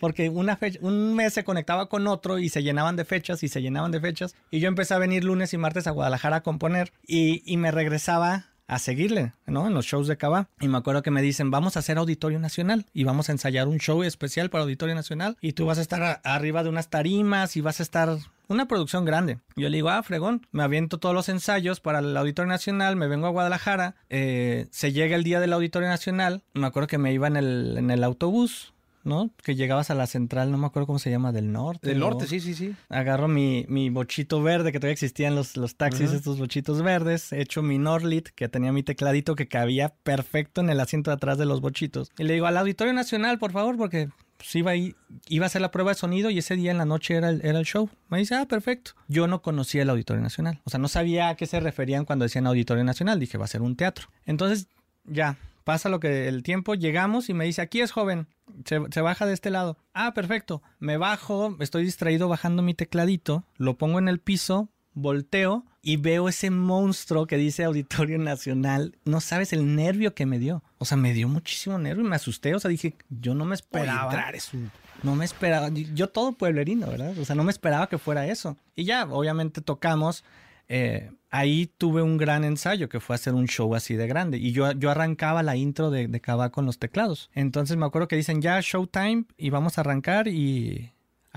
Porque 0.00 0.28
una 0.28 0.56
fecha, 0.56 0.78
un 0.82 1.14
mes 1.14 1.32
se 1.34 1.44
conectaba 1.44 1.88
con 1.88 2.06
otro 2.06 2.38
y 2.38 2.48
se 2.48 2.62
llenaban 2.62 2.96
de 2.96 3.04
fechas 3.04 3.42
y 3.42 3.48
se 3.48 3.62
llenaban 3.62 3.90
de 3.92 4.00
fechas. 4.00 4.34
Y 4.50 4.60
yo 4.60 4.68
empecé 4.68 4.94
a 4.94 4.98
venir 4.98 5.24
lunes 5.24 5.52
y 5.54 5.58
martes 5.58 5.86
a 5.86 5.92
Guadalajara 5.92 6.36
a 6.36 6.42
componer 6.42 6.92
y, 7.06 7.42
y 7.50 7.56
me 7.56 7.70
regresaba 7.70 8.46
a 8.66 8.78
seguirle, 8.78 9.32
¿no? 9.46 9.66
En 9.66 9.74
los 9.74 9.86
shows 9.86 10.08
de 10.08 10.16
Cava. 10.18 10.48
Y 10.60 10.68
me 10.68 10.76
acuerdo 10.78 11.02
que 11.02 11.10
me 11.10 11.22
dicen, 11.22 11.50
vamos 11.50 11.76
a 11.76 11.78
hacer 11.78 11.96
Auditorio 11.98 12.38
Nacional 12.38 12.84
y 12.92 13.04
vamos 13.04 13.28
a 13.28 13.32
ensayar 13.32 13.66
un 13.68 13.78
show 13.78 14.02
especial 14.02 14.50
para 14.50 14.64
Auditorio 14.64 14.94
Nacional 14.94 15.36
y 15.40 15.52
tú 15.52 15.66
vas 15.66 15.78
a 15.78 15.82
estar 15.82 16.02
a- 16.02 16.12
arriba 16.24 16.62
de 16.62 16.68
unas 16.68 16.90
tarimas 16.90 17.56
y 17.56 17.60
vas 17.62 17.80
a 17.80 17.82
estar 17.82 18.18
una 18.48 18.66
producción 18.66 19.04
grande. 19.04 19.38
Yo 19.56 19.68
le 19.68 19.76
digo, 19.76 19.90
ah, 19.90 20.02
fregón, 20.02 20.46
me 20.50 20.62
aviento 20.62 20.98
todos 20.98 21.14
los 21.14 21.28
ensayos 21.28 21.80
para 21.80 22.00
el 22.00 22.16
Auditorio 22.16 22.48
Nacional, 22.48 22.96
me 22.96 23.06
vengo 23.06 23.26
a 23.26 23.30
Guadalajara, 23.30 23.96
eh, 24.10 24.66
se 24.70 24.92
llega 24.92 25.16
el 25.16 25.24
día 25.24 25.40
del 25.40 25.52
Auditorio 25.52 25.88
Nacional, 25.88 26.42
me 26.54 26.66
acuerdo 26.66 26.86
que 26.86 26.98
me 26.98 27.12
iba 27.12 27.26
en 27.26 27.36
el, 27.36 27.76
en 27.78 27.90
el 27.90 28.02
autobús, 28.04 28.72
¿no? 29.04 29.30
Que 29.42 29.54
llegabas 29.54 29.90
a 29.90 29.94
la 29.94 30.06
central, 30.06 30.50
no 30.50 30.58
me 30.58 30.66
acuerdo 30.66 30.86
cómo 30.86 30.98
se 30.98 31.10
llama, 31.10 31.32
del 31.32 31.52
norte. 31.52 31.88
Del 31.88 31.98
¿no? 31.98 32.10
norte, 32.10 32.26
sí, 32.26 32.40
sí, 32.40 32.54
sí. 32.54 32.74
Agarro 32.88 33.26
mi, 33.26 33.64
mi 33.68 33.90
bochito 33.90 34.42
verde, 34.42 34.70
que 34.70 34.78
todavía 34.78 34.92
existían 34.92 35.34
los, 35.34 35.56
los 35.56 35.76
taxis, 35.76 36.12
estos 36.12 36.38
bochitos 36.38 36.82
verdes. 36.82 37.32
Echo 37.32 37.62
mi 37.62 37.78
Norlit, 37.78 38.28
que 38.28 38.48
tenía 38.48 38.72
mi 38.72 38.82
tecladito 38.82 39.34
que 39.34 39.48
cabía 39.48 39.94
perfecto 40.02 40.60
en 40.60 40.70
el 40.70 40.80
asiento 40.80 41.10
de 41.10 41.16
atrás 41.16 41.38
de 41.38 41.46
los 41.46 41.60
bochitos. 41.60 42.10
Y 42.18 42.24
le 42.24 42.34
digo, 42.34 42.46
al 42.46 42.56
Auditorio 42.56 42.92
Nacional, 42.92 43.38
por 43.38 43.52
favor, 43.52 43.76
porque 43.76 44.10
pues, 44.38 44.54
iba, 44.54 44.74
iba 44.74 45.44
a 45.44 45.46
hacer 45.46 45.60
la 45.60 45.70
prueba 45.70 45.90
de 45.90 45.96
sonido 45.96 46.30
y 46.30 46.38
ese 46.38 46.56
día 46.56 46.70
en 46.70 46.78
la 46.78 46.84
noche 46.84 47.14
era 47.16 47.28
el, 47.28 47.44
era 47.44 47.58
el 47.58 47.66
show. 47.66 47.90
Me 48.08 48.18
dice, 48.18 48.36
ah, 48.36 48.46
perfecto. 48.46 48.92
Yo 49.08 49.26
no 49.26 49.42
conocía 49.42 49.82
el 49.82 49.90
Auditorio 49.90 50.22
Nacional. 50.22 50.60
O 50.64 50.70
sea, 50.70 50.78
no 50.78 50.88
sabía 50.88 51.28
a 51.28 51.34
qué 51.34 51.46
se 51.46 51.60
referían 51.60 52.04
cuando 52.04 52.24
decían 52.24 52.46
Auditorio 52.46 52.84
Nacional. 52.84 53.20
Dije, 53.20 53.36
va 53.36 53.44
a 53.44 53.48
ser 53.48 53.62
un 53.62 53.76
teatro. 53.76 54.08
Entonces, 54.24 54.68
ya, 55.04 55.36
pasa 55.64 55.88
lo 55.88 56.00
que 56.00 56.28
el 56.28 56.42
tiempo, 56.42 56.74
llegamos 56.74 57.28
y 57.28 57.34
me 57.34 57.44
dice, 57.44 57.60
aquí 57.60 57.80
es 57.80 57.90
joven, 57.90 58.28
se, 58.64 58.80
se 58.90 59.00
baja 59.00 59.26
de 59.26 59.34
este 59.34 59.50
lado. 59.50 59.76
Ah, 59.92 60.14
perfecto. 60.14 60.62
Me 60.78 60.96
bajo, 60.96 61.56
estoy 61.60 61.84
distraído 61.84 62.28
bajando 62.28 62.62
mi 62.62 62.74
tecladito, 62.74 63.44
lo 63.56 63.76
pongo 63.76 63.98
en 63.98 64.08
el 64.08 64.20
piso, 64.20 64.70
volteo 64.94 65.66
y 65.88 65.96
veo 65.96 66.28
ese 66.28 66.50
monstruo 66.50 67.26
que 67.26 67.38
dice 67.38 67.64
Auditorio 67.64 68.18
Nacional. 68.18 68.94
No 69.06 69.22
sabes 69.22 69.54
el 69.54 69.74
nervio 69.74 70.14
que 70.14 70.26
me 70.26 70.38
dio. 70.38 70.62
O 70.76 70.84
sea, 70.84 70.98
me 70.98 71.14
dio 71.14 71.28
muchísimo 71.28 71.78
nervio 71.78 72.04
y 72.04 72.08
me 72.10 72.16
asusté. 72.16 72.54
O 72.54 72.60
sea, 72.60 72.68
dije, 72.68 72.94
yo 73.08 73.34
no 73.34 73.46
me 73.46 73.54
Oye, 73.54 73.62
esperaba. 73.62 74.04
entrar 74.04 74.34
es 74.36 74.52
un... 74.52 74.70
No 75.02 75.14
me 75.14 75.24
esperaba, 75.24 75.70
yo 75.70 76.08
todo 76.10 76.32
pueblerino, 76.32 76.88
¿verdad? 76.88 77.18
O 77.18 77.24
sea, 77.24 77.34
no 77.34 77.42
me 77.42 77.50
esperaba 77.50 77.88
que 77.88 77.96
fuera 77.96 78.26
eso. 78.26 78.58
Y 78.76 78.84
ya, 78.84 79.06
obviamente 79.06 79.62
tocamos. 79.62 80.24
eh, 80.68 81.10
ahí 81.30 81.70
tuve 81.78 82.02
un 82.02 82.18
gran 82.18 82.44
ensayo 82.44 82.90
que 82.90 83.00
fue 83.00 83.16
hacer 83.16 83.32
un 83.32 83.46
show 83.46 83.74
así 83.74 83.94
de 83.94 84.06
grande. 84.06 84.36
Y 84.36 84.52
yo, 84.52 84.70
yo 84.72 84.90
arrancaba 84.90 85.42
la 85.42 85.56
intro 85.56 85.90
de, 85.90 86.06
de 86.06 86.20
Cava 86.20 86.50
con 86.50 86.66
los 86.66 86.78
teclados. 86.78 87.30
Entonces 87.32 87.78
me 87.78 87.86
acuerdo 87.86 88.08
que 88.08 88.16
dicen 88.16 88.42
ya 88.42 88.60
showtime 88.60 89.24
y 89.38 89.48
vamos 89.48 89.78
a 89.78 89.80
arrancar 89.80 90.28
y... 90.28 90.92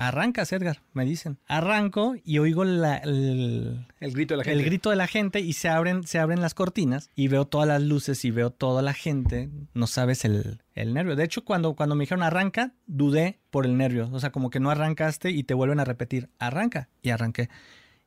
Arrancas, 0.08 0.52
Edgar, 0.52 0.82
me 0.94 1.06
dicen. 1.06 1.38
Arranco 1.48 2.16
y 2.24 2.40
oigo 2.40 2.64
la- 2.64 2.98
el, 2.98 3.86
El 4.00 4.12
grito 4.14 4.34
de 4.34 4.38
la 4.40 4.44
gente. 4.44 4.60
el 4.60 4.66
grito 4.66 4.90
de 4.90 4.96
la 4.96 5.08
gente 5.08 5.40
y 5.40 5.54
se 5.54 5.70
abren, 5.70 6.06
se 6.08 6.20
abren 6.20 6.42
las 6.42 6.54
cortinas 6.54 7.10
y 7.16 7.28
veo 7.28 7.46
todas 7.46 7.68
las 7.68 7.82
luces 7.82 8.26
y 8.26 8.32
veo 8.32 8.50
toda 8.50 8.82
la 8.82 8.94
gente. 8.94 9.50
No 9.74 9.88
sabes 9.88 10.26
el, 10.26 10.62
el 10.74 10.94
nervio. 10.94 11.16
De 11.16 11.24
hecho, 11.24 11.44
cuando, 11.46 11.76
cuando 11.76 11.96
me 11.96 12.04
dijeron 12.04 12.24
arranca, 12.24 12.74
dudé 12.88 13.40
por 13.52 13.66
el 13.66 13.78
nervio. 13.78 14.10
O 14.12 14.20
sea, 14.20 14.32
como 14.32 14.50
que 14.50 14.60
no 14.60 14.72
arrancaste 14.72 15.30
y 15.32 15.44
te 15.44 15.54
vuelven 15.54 15.80
a 15.80 15.86
repetir, 15.86 16.30
arranca. 16.40 16.90
Y 17.02 17.10
arranqué. 17.12 17.50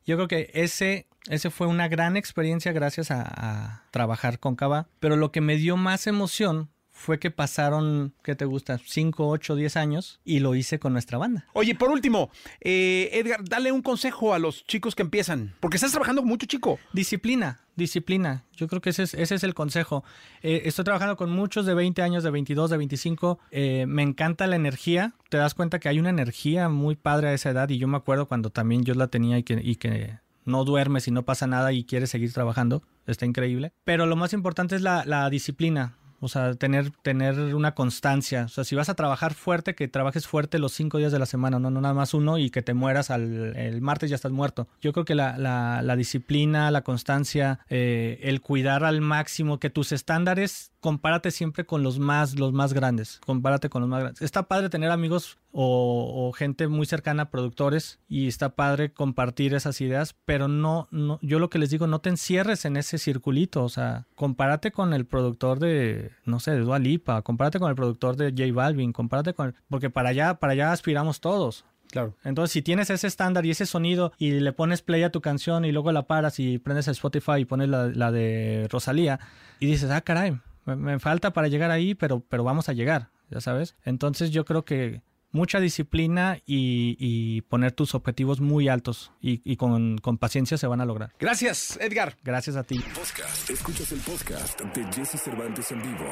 Yo 0.07 0.17
creo 0.17 0.29
que 0.29 0.51
ese, 0.53 1.07
ese 1.29 1.49
fue 1.51 1.67
una 1.67 1.89
gran 1.89 2.17
experiencia 2.19 2.73
gracias 2.73 3.11
a, 3.11 3.23
a 3.25 3.85
trabajar 3.91 4.39
con 4.39 4.55
Cava. 4.57 4.89
Pero 5.01 5.17
lo 5.17 5.33
que 5.33 5.41
me 5.41 5.57
dio 5.57 5.77
más 5.79 6.07
emoción 6.07 6.69
fue 6.95 7.19
que 7.19 7.31
pasaron, 7.31 8.15
¿qué 8.23 8.37
te 8.37 8.45
gusta? 8.45 8.79
5, 8.79 9.29
8, 9.29 9.57
10 9.57 9.77
años 9.77 10.21
y 10.25 10.39
lo 10.39 10.55
hice 10.55 10.79
con 10.79 10.93
nuestra 10.93 11.19
banda. 11.19 11.45
Oye, 11.53 11.75
por 11.75 11.91
último, 11.91 12.31
eh, 12.61 13.11
Edgar, 13.13 13.45
dale 13.45 13.73
un 13.73 13.83
consejo 13.83 14.33
a 14.33 14.39
los 14.39 14.65
chicos 14.65 14.95
que 14.95 15.03
empiezan. 15.03 15.55
Porque 15.61 15.77
estás 15.77 15.91
trabajando 15.91 16.23
con 16.23 16.29
mucho 16.29 16.47
chico. 16.47 16.79
Disciplina, 16.93 17.61
disciplina. 17.75 18.45
Yo 18.57 18.69
creo 18.69 18.81
que 18.81 18.91
ese 18.91 19.03
es, 19.03 19.15
ese 19.15 19.35
es 19.35 19.43
el 19.43 19.55
consejo. 19.55 20.05
Eh, 20.41 20.63
estoy 20.67 20.85
trabajando 20.85 21.17
con 21.17 21.31
muchos 21.31 21.67
de 21.67 21.75
20 21.75 22.01
años, 22.01 22.23
de 22.23 22.31
22, 22.31 22.71
de 22.71 22.77
25. 22.77 23.41
Eh, 23.51 23.87
me 23.89 24.03
encanta 24.03 24.47
la 24.47 24.57
energía. 24.57 25.15
Te 25.29 25.37
das 25.37 25.55
cuenta 25.55 25.81
que 25.81 25.89
hay 25.89 25.99
una 25.99 26.11
energía 26.11 26.69
muy 26.69 26.95
padre 26.95 27.29
a 27.29 27.35
esa 27.35 27.51
edad 27.51 27.69
y 27.69 27.79
yo 27.79 27.89
me 27.89 27.97
acuerdo 27.97 28.29
cuando 28.29 28.51
también 28.51 28.85
yo 28.85 28.95
la 28.95 29.09
tenía 29.09 29.37
y 29.37 29.43
que, 29.43 29.61
y 29.63 29.77
que 29.77 30.21
no 30.45 30.65
duermes 30.65 31.09
y 31.09 31.11
no 31.11 31.25
pasa 31.25 31.49
nada 31.49 31.73
y 31.73 31.85
quieres 31.85 32.11
seguir 32.11 32.33
trabajando. 32.33 32.85
Está 33.07 33.27
increíble. 33.27 33.73
Pero 33.83 34.07
lo 34.07 34.15
más 34.15 34.33
importante 34.33 34.77
es 34.77 34.83
la, 34.83 35.05
la 35.05 35.29
disciplina. 35.29 35.97
O 36.25 36.29
sea, 36.29 36.55
tener, 36.55 36.91
tener 37.03 37.39
una 37.55 37.75
constancia. 37.75 38.45
O 38.47 38.49
sea, 38.49 38.65
si 38.65 38.75
vas 38.75 38.89
a 38.89 38.95
trabajar 38.95 39.35
fuerte, 39.35 39.75
que 39.75 39.89
trabajes 39.89 40.27
fuerte 40.27 40.59
los 40.59 40.73
cinco 40.73 40.99
días 40.99 41.13
de 41.13 41.19
la 41.19 41.27
semana, 41.27 41.59
no, 41.59 41.71
no 41.71 41.81
nada 41.81 41.95
más 41.95 42.15
uno 42.15 42.39
y 42.39 42.51
que 42.51 42.63
te 42.63 42.73
mueras 42.73 43.11
al 43.11 43.55
el 43.57 43.81
martes 43.83 44.09
ya 44.11 44.17
estás 44.17 44.33
muerto. 44.33 44.69
Yo 44.81 44.93
creo 44.93 45.05
que 45.05 45.15
la, 45.15 45.37
la, 45.37 45.83
la 45.83 45.97
disciplina, 45.97 46.71
la 46.71 46.83
constancia, 46.83 47.61
eh, 47.69 48.21
el 48.23 48.41
cuidar 48.41 48.85
al 48.85 49.01
máximo, 49.01 49.61
que 49.61 49.69
tus 49.71 49.93
estándares, 49.93 50.73
compárate 50.85 51.31
siempre 51.31 51.65
con 51.65 51.83
los 51.83 51.99
más, 51.99 52.39
los 52.39 52.53
más 52.53 52.75
grandes. 52.75 53.19
Compárate 53.25 53.71
con 53.71 53.81
los 53.81 53.89
más 53.89 54.01
grandes. 54.01 54.21
Está 54.21 54.43
padre 54.43 54.69
tener 54.69 54.91
amigos 54.91 55.39
o, 55.51 56.29
o 56.29 56.33
gente 56.33 56.69
muy 56.69 56.85
cercana, 56.85 57.31
productores, 57.31 58.01
y 58.07 58.29
está 58.29 58.51
padre 58.51 58.93
compartir 58.93 59.55
esas 59.55 59.81
ideas, 59.81 60.15
pero 60.27 60.47
no, 60.47 60.87
no, 60.91 61.19
yo 61.23 61.39
lo 61.39 61.49
que 61.49 61.59
les 61.59 61.71
digo, 61.71 61.87
no 61.87 62.01
te 62.01 62.11
encierres 62.11 62.67
en 62.67 62.77
ese 62.77 62.99
circulito, 62.99 63.65
o 63.65 63.71
sea, 63.71 64.05
compárate 64.15 64.73
con 64.73 64.93
el 64.93 65.07
productor 65.07 65.59
de, 65.59 66.11
no 66.27 66.39
sé, 66.39 66.51
de 66.51 66.59
Dua 66.59 66.79
Lipa, 66.79 67.23
compárate 67.23 67.59
con 67.59 67.71
el 67.71 67.77
productor 67.77 68.17
de 68.17 68.33
J 68.37 68.53
Balvin, 68.53 68.93
compárate 68.93 69.33
con, 69.33 69.47
el- 69.47 69.55
porque 69.71 69.89
para 69.89 70.11
allá, 70.11 70.35
para 70.35 70.53
allá 70.53 70.71
aspiramos 70.71 71.23
todos. 71.23 71.65
Claro. 71.91 72.15
Entonces, 72.25 72.53
si 72.53 72.61
tienes 72.61 72.91
ese 72.91 73.07
estándar 73.07 73.47
y 73.47 73.51
ese 73.53 73.65
sonido 73.65 74.13
y 74.19 74.33
le 74.33 74.53
pones 74.53 74.83
play 74.83 75.03
a 75.03 75.11
tu 75.11 75.23
canción 75.23 75.65
y 75.65 75.73
luego 75.73 75.93
la 75.93 76.03
paras 76.07 76.39
y 76.41 76.59
prendes 76.59 76.89
el 76.89 76.93
Spotify 76.93 77.39
y 77.39 77.45
pones 77.47 77.71
la, 77.71 77.87
la 77.87 78.13
de 78.13 78.67
Rosalía 78.71 79.19
y 79.61 79.67
dices, 79.67 79.91
ah, 79.91 80.03
caray, 80.03 80.37
me, 80.65 80.77
me 80.77 80.99
falta 80.99 81.33
para 81.33 81.49
llegar 81.49 81.71
ahí, 81.71 81.95
pero, 81.95 82.21
pero 82.29 82.45
vamos 82.45 82.69
a 82.69 82.73
llegar, 82.73 83.11
ya 83.31 83.41
sabes. 83.41 83.77
Entonces, 83.85 84.31
yo 84.31 84.45
creo 84.45 84.65
que 84.65 85.03
mucha 85.31 85.59
disciplina 85.59 86.39
y, 86.47 86.97
y 86.99 87.41
poner 87.43 87.73
tus 87.73 87.97
objetivos 87.97 88.41
muy 88.41 88.69
altos 88.69 89.11
y, 89.21 89.41
y 89.45 89.57
con, 89.57 89.99
con 89.99 90.17
paciencia 90.17 90.57
se 90.57 90.69
van 90.69 90.81
a 90.81 90.85
lograr. 90.85 91.13
Gracias, 91.19 91.77
Edgar. 91.81 92.17
Gracias 92.23 92.55
a 92.55 92.63
ti. 92.63 92.79
Podcast. 92.95 93.51
Escuchas 93.51 93.91
el 93.91 93.99
podcast 94.01 94.61
de 94.61 94.85
Jesse 94.93 95.21
Cervantes 95.21 95.73
en 95.73 95.83
vivo. 95.83 96.07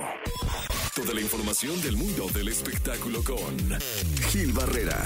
Toda 0.97 1.15
la 1.15 1.21
información 1.21 1.81
del 1.83 1.97
mundo 1.97 2.27
del 2.35 2.49
espectáculo 2.49 3.23
con 3.23 3.57
Gil 4.31 4.53
Barrera, 4.53 4.99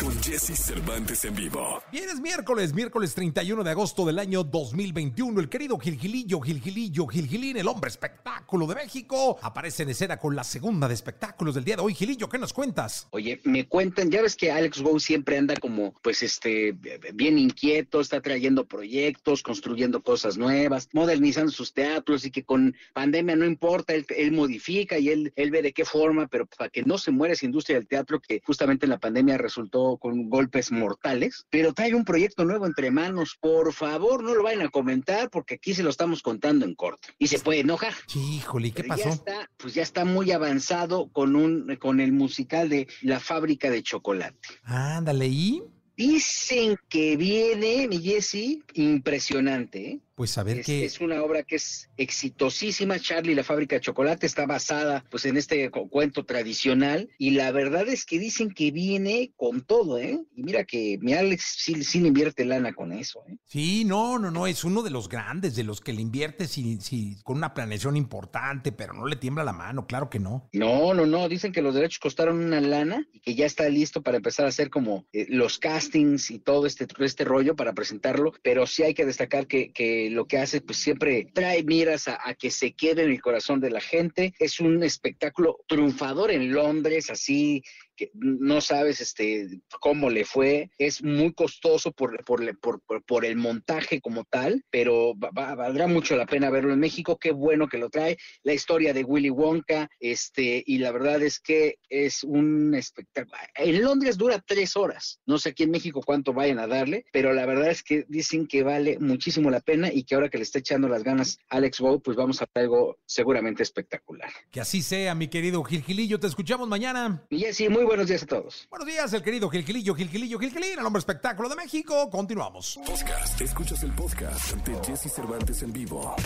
con 0.00 0.12
Jesse 0.22 0.56
Cervantes 0.56 1.24
en 1.24 1.34
vivo. 1.34 1.82
Bien, 1.92 2.08
es 2.08 2.20
miércoles, 2.20 2.72
miércoles 2.72 3.14
31 3.14 3.62
de 3.62 3.70
agosto 3.70 4.06
del 4.06 4.18
año 4.18 4.42
2021. 4.42 5.40
El 5.40 5.48
querido 5.48 5.78
Gilgilillo, 5.78 6.40
Gilgilillo, 6.40 7.06
Gilgilín, 7.06 7.56
el 7.56 7.68
hombre 7.68 7.88
espectáculo 7.90 8.66
de 8.66 8.74
México, 8.76 9.38
aparece 9.42 9.82
en 9.82 9.90
escena 9.90 10.16
con 10.16 10.34
la 10.34 10.44
segunda 10.44 10.88
de 10.88 10.94
espectáculos 10.94 11.54
del 11.54 11.64
día 11.64 11.76
de 11.76 11.82
hoy. 11.82 11.94
Gilillo, 11.94 12.28
¿qué 12.28 12.38
nos 12.38 12.52
cuentas? 12.52 13.08
Oye, 13.10 13.40
me 13.44 13.66
cuentan, 13.66 14.10
ya 14.10 14.22
ves 14.22 14.36
que 14.36 14.50
Alex 14.50 14.80
Go 14.80 14.98
siempre 14.98 15.38
anda 15.38 15.54
como, 15.56 15.92
pues, 16.02 16.22
este, 16.22 16.72
bien 17.12 17.38
inquieto, 17.38 18.00
está 18.00 18.20
trayendo 18.20 18.66
proyectos, 18.66 19.42
construyendo 19.42 20.02
cosas 20.02 20.38
nuevas, 20.38 20.88
modernizando 20.92 21.52
sus 21.52 21.72
teatros 21.72 22.24
y 22.24 22.30
que 22.30 22.44
con 22.44 22.74
pandemia 22.92 23.36
no 23.36 23.44
importa, 23.44 23.94
él, 23.94 24.06
él 24.16 24.32
modifica 24.32 24.98
y 24.98 25.10
él, 25.10 25.32
él 25.36 25.50
ve 25.50 25.62
de 25.62 25.72
qué 25.72 25.84
forma, 25.84 26.26
pero 26.26 26.46
para 26.46 26.70
que 26.70 26.82
no 26.82 26.98
se 26.98 27.10
muera 27.10 27.34
esa 27.34 27.46
industria 27.46 27.78
del 27.78 27.86
teatro 27.86 28.20
que 28.20 28.40
justamente 28.44 28.86
en 28.86 28.90
la 28.90 28.98
pandemia 28.98 29.38
resultó 29.38 29.83
con 29.98 30.28
golpes 30.28 30.72
mortales, 30.72 31.46
pero 31.50 31.72
trae 31.72 31.94
un 31.94 32.04
proyecto 32.04 32.44
nuevo 32.44 32.66
entre 32.66 32.90
manos. 32.90 33.36
Por 33.40 33.72
favor, 33.72 34.22
no 34.22 34.34
lo 34.34 34.42
vayan 34.42 34.62
a 34.62 34.70
comentar 34.70 35.30
porque 35.30 35.54
aquí 35.54 35.74
se 35.74 35.82
lo 35.82 35.90
estamos 35.90 36.22
contando 36.22 36.64
en 36.64 36.74
corto. 36.74 37.08
Y 37.18 37.28
se 37.28 37.38
puede 37.38 37.60
enojar. 37.60 37.94
Híjole, 38.14 38.70
¿qué 38.70 38.82
Pero 38.82 38.88
pasó? 38.88 39.04
Ya 39.04 39.10
está, 39.10 39.50
pues 39.56 39.74
ya 39.74 39.82
está 39.82 40.04
muy 40.04 40.32
avanzado 40.32 41.08
con 41.12 41.36
un 41.36 41.76
con 41.76 42.00
el 42.00 42.12
musical 42.12 42.68
de 42.68 42.88
La 43.02 43.20
fábrica 43.20 43.70
de 43.70 43.82
chocolate. 43.82 44.38
Ándale, 44.64 45.26
¿y? 45.26 45.62
Dicen 45.96 46.76
que 46.88 47.16
viene, 47.16 47.86
mi 47.86 48.00
Jesse, 48.00 48.62
impresionante, 48.72 49.90
¿eh? 49.90 50.00
Pues 50.14 50.38
a 50.38 50.42
ver 50.44 50.60
Es, 50.60 50.66
qué... 50.66 50.84
es 50.84 51.00
una 51.00 51.22
obra 51.22 51.42
que 51.42 51.56
es 51.56 51.90
exitosísima. 51.96 52.98
Charlie 53.00 53.34
la 53.34 53.44
fábrica 53.44 53.76
de 53.76 53.80
chocolate 53.80 54.26
está 54.26 54.46
basada 54.46 55.04
pues 55.10 55.24
en 55.26 55.36
este 55.36 55.70
cu- 55.70 55.88
cuento 55.88 56.24
tradicional 56.24 57.08
y 57.18 57.30
la 57.30 57.50
verdad 57.50 57.88
es 57.88 58.04
que 58.06 58.18
dicen 58.18 58.50
que 58.52 58.70
viene 58.70 59.32
con 59.36 59.62
todo, 59.62 59.98
¿eh? 59.98 60.20
Y 60.36 60.42
mira 60.42 60.64
que 60.64 60.98
mi 61.00 61.14
Alex 61.14 61.56
sí, 61.58 61.82
sí 61.84 62.00
le 62.00 62.08
invierte 62.08 62.44
lana 62.44 62.72
con 62.74 62.92
eso, 62.92 63.22
¿eh? 63.28 63.36
Sí, 63.44 63.84
no, 63.84 64.18
no, 64.18 64.30
no, 64.30 64.46
es 64.46 64.64
uno 64.64 64.82
de 64.82 64.90
los 64.90 65.08
grandes, 65.08 65.56
de 65.56 65.64
los 65.64 65.80
que 65.80 65.92
le 65.92 66.00
invierte 66.02 66.46
si, 66.46 66.80
si- 66.80 67.16
con 67.24 67.36
una 67.38 67.52
planeación 67.54 67.96
importante, 67.96 68.72
pero 68.72 68.92
no 68.92 69.06
le 69.06 69.16
tiembla 69.16 69.44
la 69.44 69.52
mano, 69.52 69.86
claro 69.86 70.10
que 70.10 70.20
no. 70.20 70.48
No, 70.52 70.94
no, 70.94 71.06
no, 71.06 71.28
dicen 71.28 71.52
que 71.52 71.62
los 71.62 71.74
derechos 71.74 71.98
costaron 71.98 72.38
una 72.44 72.60
lana 72.60 73.06
y 73.12 73.20
que 73.20 73.34
ya 73.34 73.46
está 73.46 73.68
listo 73.68 74.02
para 74.02 74.16
empezar 74.18 74.46
a 74.46 74.50
hacer 74.50 74.70
como 74.70 75.06
eh, 75.12 75.26
los 75.28 75.58
castings 75.58 76.30
y 76.30 76.38
todo 76.38 76.66
este, 76.66 76.86
este 77.00 77.24
rollo 77.24 77.56
para 77.56 77.72
presentarlo, 77.72 78.32
pero 78.42 78.66
sí 78.66 78.82
hay 78.82 78.94
que 78.94 79.04
destacar 79.06 79.46
que, 79.46 79.72
que 79.72 80.03
lo 80.10 80.26
que 80.26 80.38
hace 80.38 80.60
pues 80.60 80.78
siempre 80.78 81.28
trae 81.32 81.62
miras 81.62 82.08
a, 82.08 82.34
que 82.34 82.50
se 82.50 82.72
quede 82.72 83.04
en 83.04 83.10
el 83.10 83.20
corazón 83.20 83.60
de 83.60 83.70
la 83.70 83.80
gente. 83.80 84.34
Es 84.38 84.60
un 84.60 84.82
espectáculo 84.82 85.58
triunfador 85.66 86.30
en 86.30 86.52
Londres, 86.52 87.10
así 87.10 87.62
que 87.96 88.10
no 88.14 88.60
sabes 88.60 89.00
este 89.00 89.60
cómo 89.80 90.10
le 90.10 90.24
fue, 90.24 90.70
es 90.78 91.02
muy 91.02 91.32
costoso 91.32 91.92
por, 91.92 92.24
por, 92.24 92.58
por, 92.58 92.80
por- 92.82 93.02
por 93.04 93.24
el 93.24 93.36
montaje 93.36 94.00
como 94.00 94.24
tal, 94.24 94.64
pero 94.70 95.14
va- 95.18 95.30
va- 95.30 95.54
valdrá 95.54 95.86
mucho 95.86 96.16
la 96.16 96.26
pena 96.26 96.50
verlo 96.50 96.72
en 96.72 96.80
México, 96.80 97.18
qué 97.18 97.32
bueno 97.32 97.68
que 97.68 97.78
lo 97.78 97.90
trae, 97.90 98.16
la 98.42 98.52
historia 98.54 98.92
de 98.92 99.04
Willy 99.04 99.30
Wonka, 99.30 99.88
este, 100.00 100.62
y 100.66 100.78
la 100.78 100.92
verdad 100.92 101.22
es 101.22 101.40
que 101.40 101.78
es 101.88 102.24
un 102.24 102.74
espectáculo. 102.74 103.36
En 103.56 103.82
Londres 103.82 104.16
dura 104.16 104.42
tres 104.46 104.76
horas, 104.76 105.20
no 105.26 105.38
sé 105.38 105.50
aquí 105.50 105.62
en 105.64 105.70
México 105.70 106.00
cuánto 106.04 106.32
vayan 106.32 106.58
a 106.58 106.66
darle, 106.66 107.04
pero 107.12 107.32
la 107.32 107.46
verdad 107.46 107.70
es 107.70 107.82
que 107.82 108.04
dicen 108.08 108.46
que 108.46 108.62
vale 108.62 108.98
muchísimo 108.98 109.50
la 109.50 109.60
pena 109.60 109.92
y 109.92 110.04
que 110.04 110.14
ahora 110.14 110.28
que 110.28 110.38
le 110.38 110.44
está 110.44 110.58
echando 110.58 110.88
las 110.88 111.02
ganas 111.04 111.38
Alex 111.48 111.80
Bow, 111.80 112.00
pues 112.02 112.16
vamos 112.16 112.40
a 112.42 112.46
ver 112.54 112.64
algo 112.64 112.98
seguramente 113.06 113.62
espectacular. 113.62 114.30
Que 114.50 114.60
así 114.60 114.82
sea, 114.82 115.14
mi 115.14 115.28
querido 115.28 115.62
Gilgilillo, 115.64 116.18
te 116.18 116.26
escuchamos 116.26 116.68
mañana. 116.68 117.24
Y 117.30 117.38
Jessy, 117.40 117.68
muy 117.68 117.83
buenos 117.84 118.06
días 118.06 118.22
a 118.22 118.26
todos. 118.26 118.66
Buenos 118.70 118.86
días, 118.86 119.12
el 119.12 119.22
querido 119.22 119.48
Gilgilillo, 119.48 119.94
Gilgilillo, 119.94 120.38
Gilgilín, 120.38 120.78
el 120.78 120.86
hombre 120.86 121.00
espectáculo 121.00 121.48
de 121.48 121.56
México. 121.56 122.10
Continuamos. 122.10 122.78
Podcast. 122.86 123.40
Escuchas 123.40 123.82
el 123.82 123.92
podcast 123.92 124.54
de 124.66 124.76
Jesse 124.84 125.12
Cervantes 125.12 125.62
en 125.62 125.72
vivo. 125.72 126.16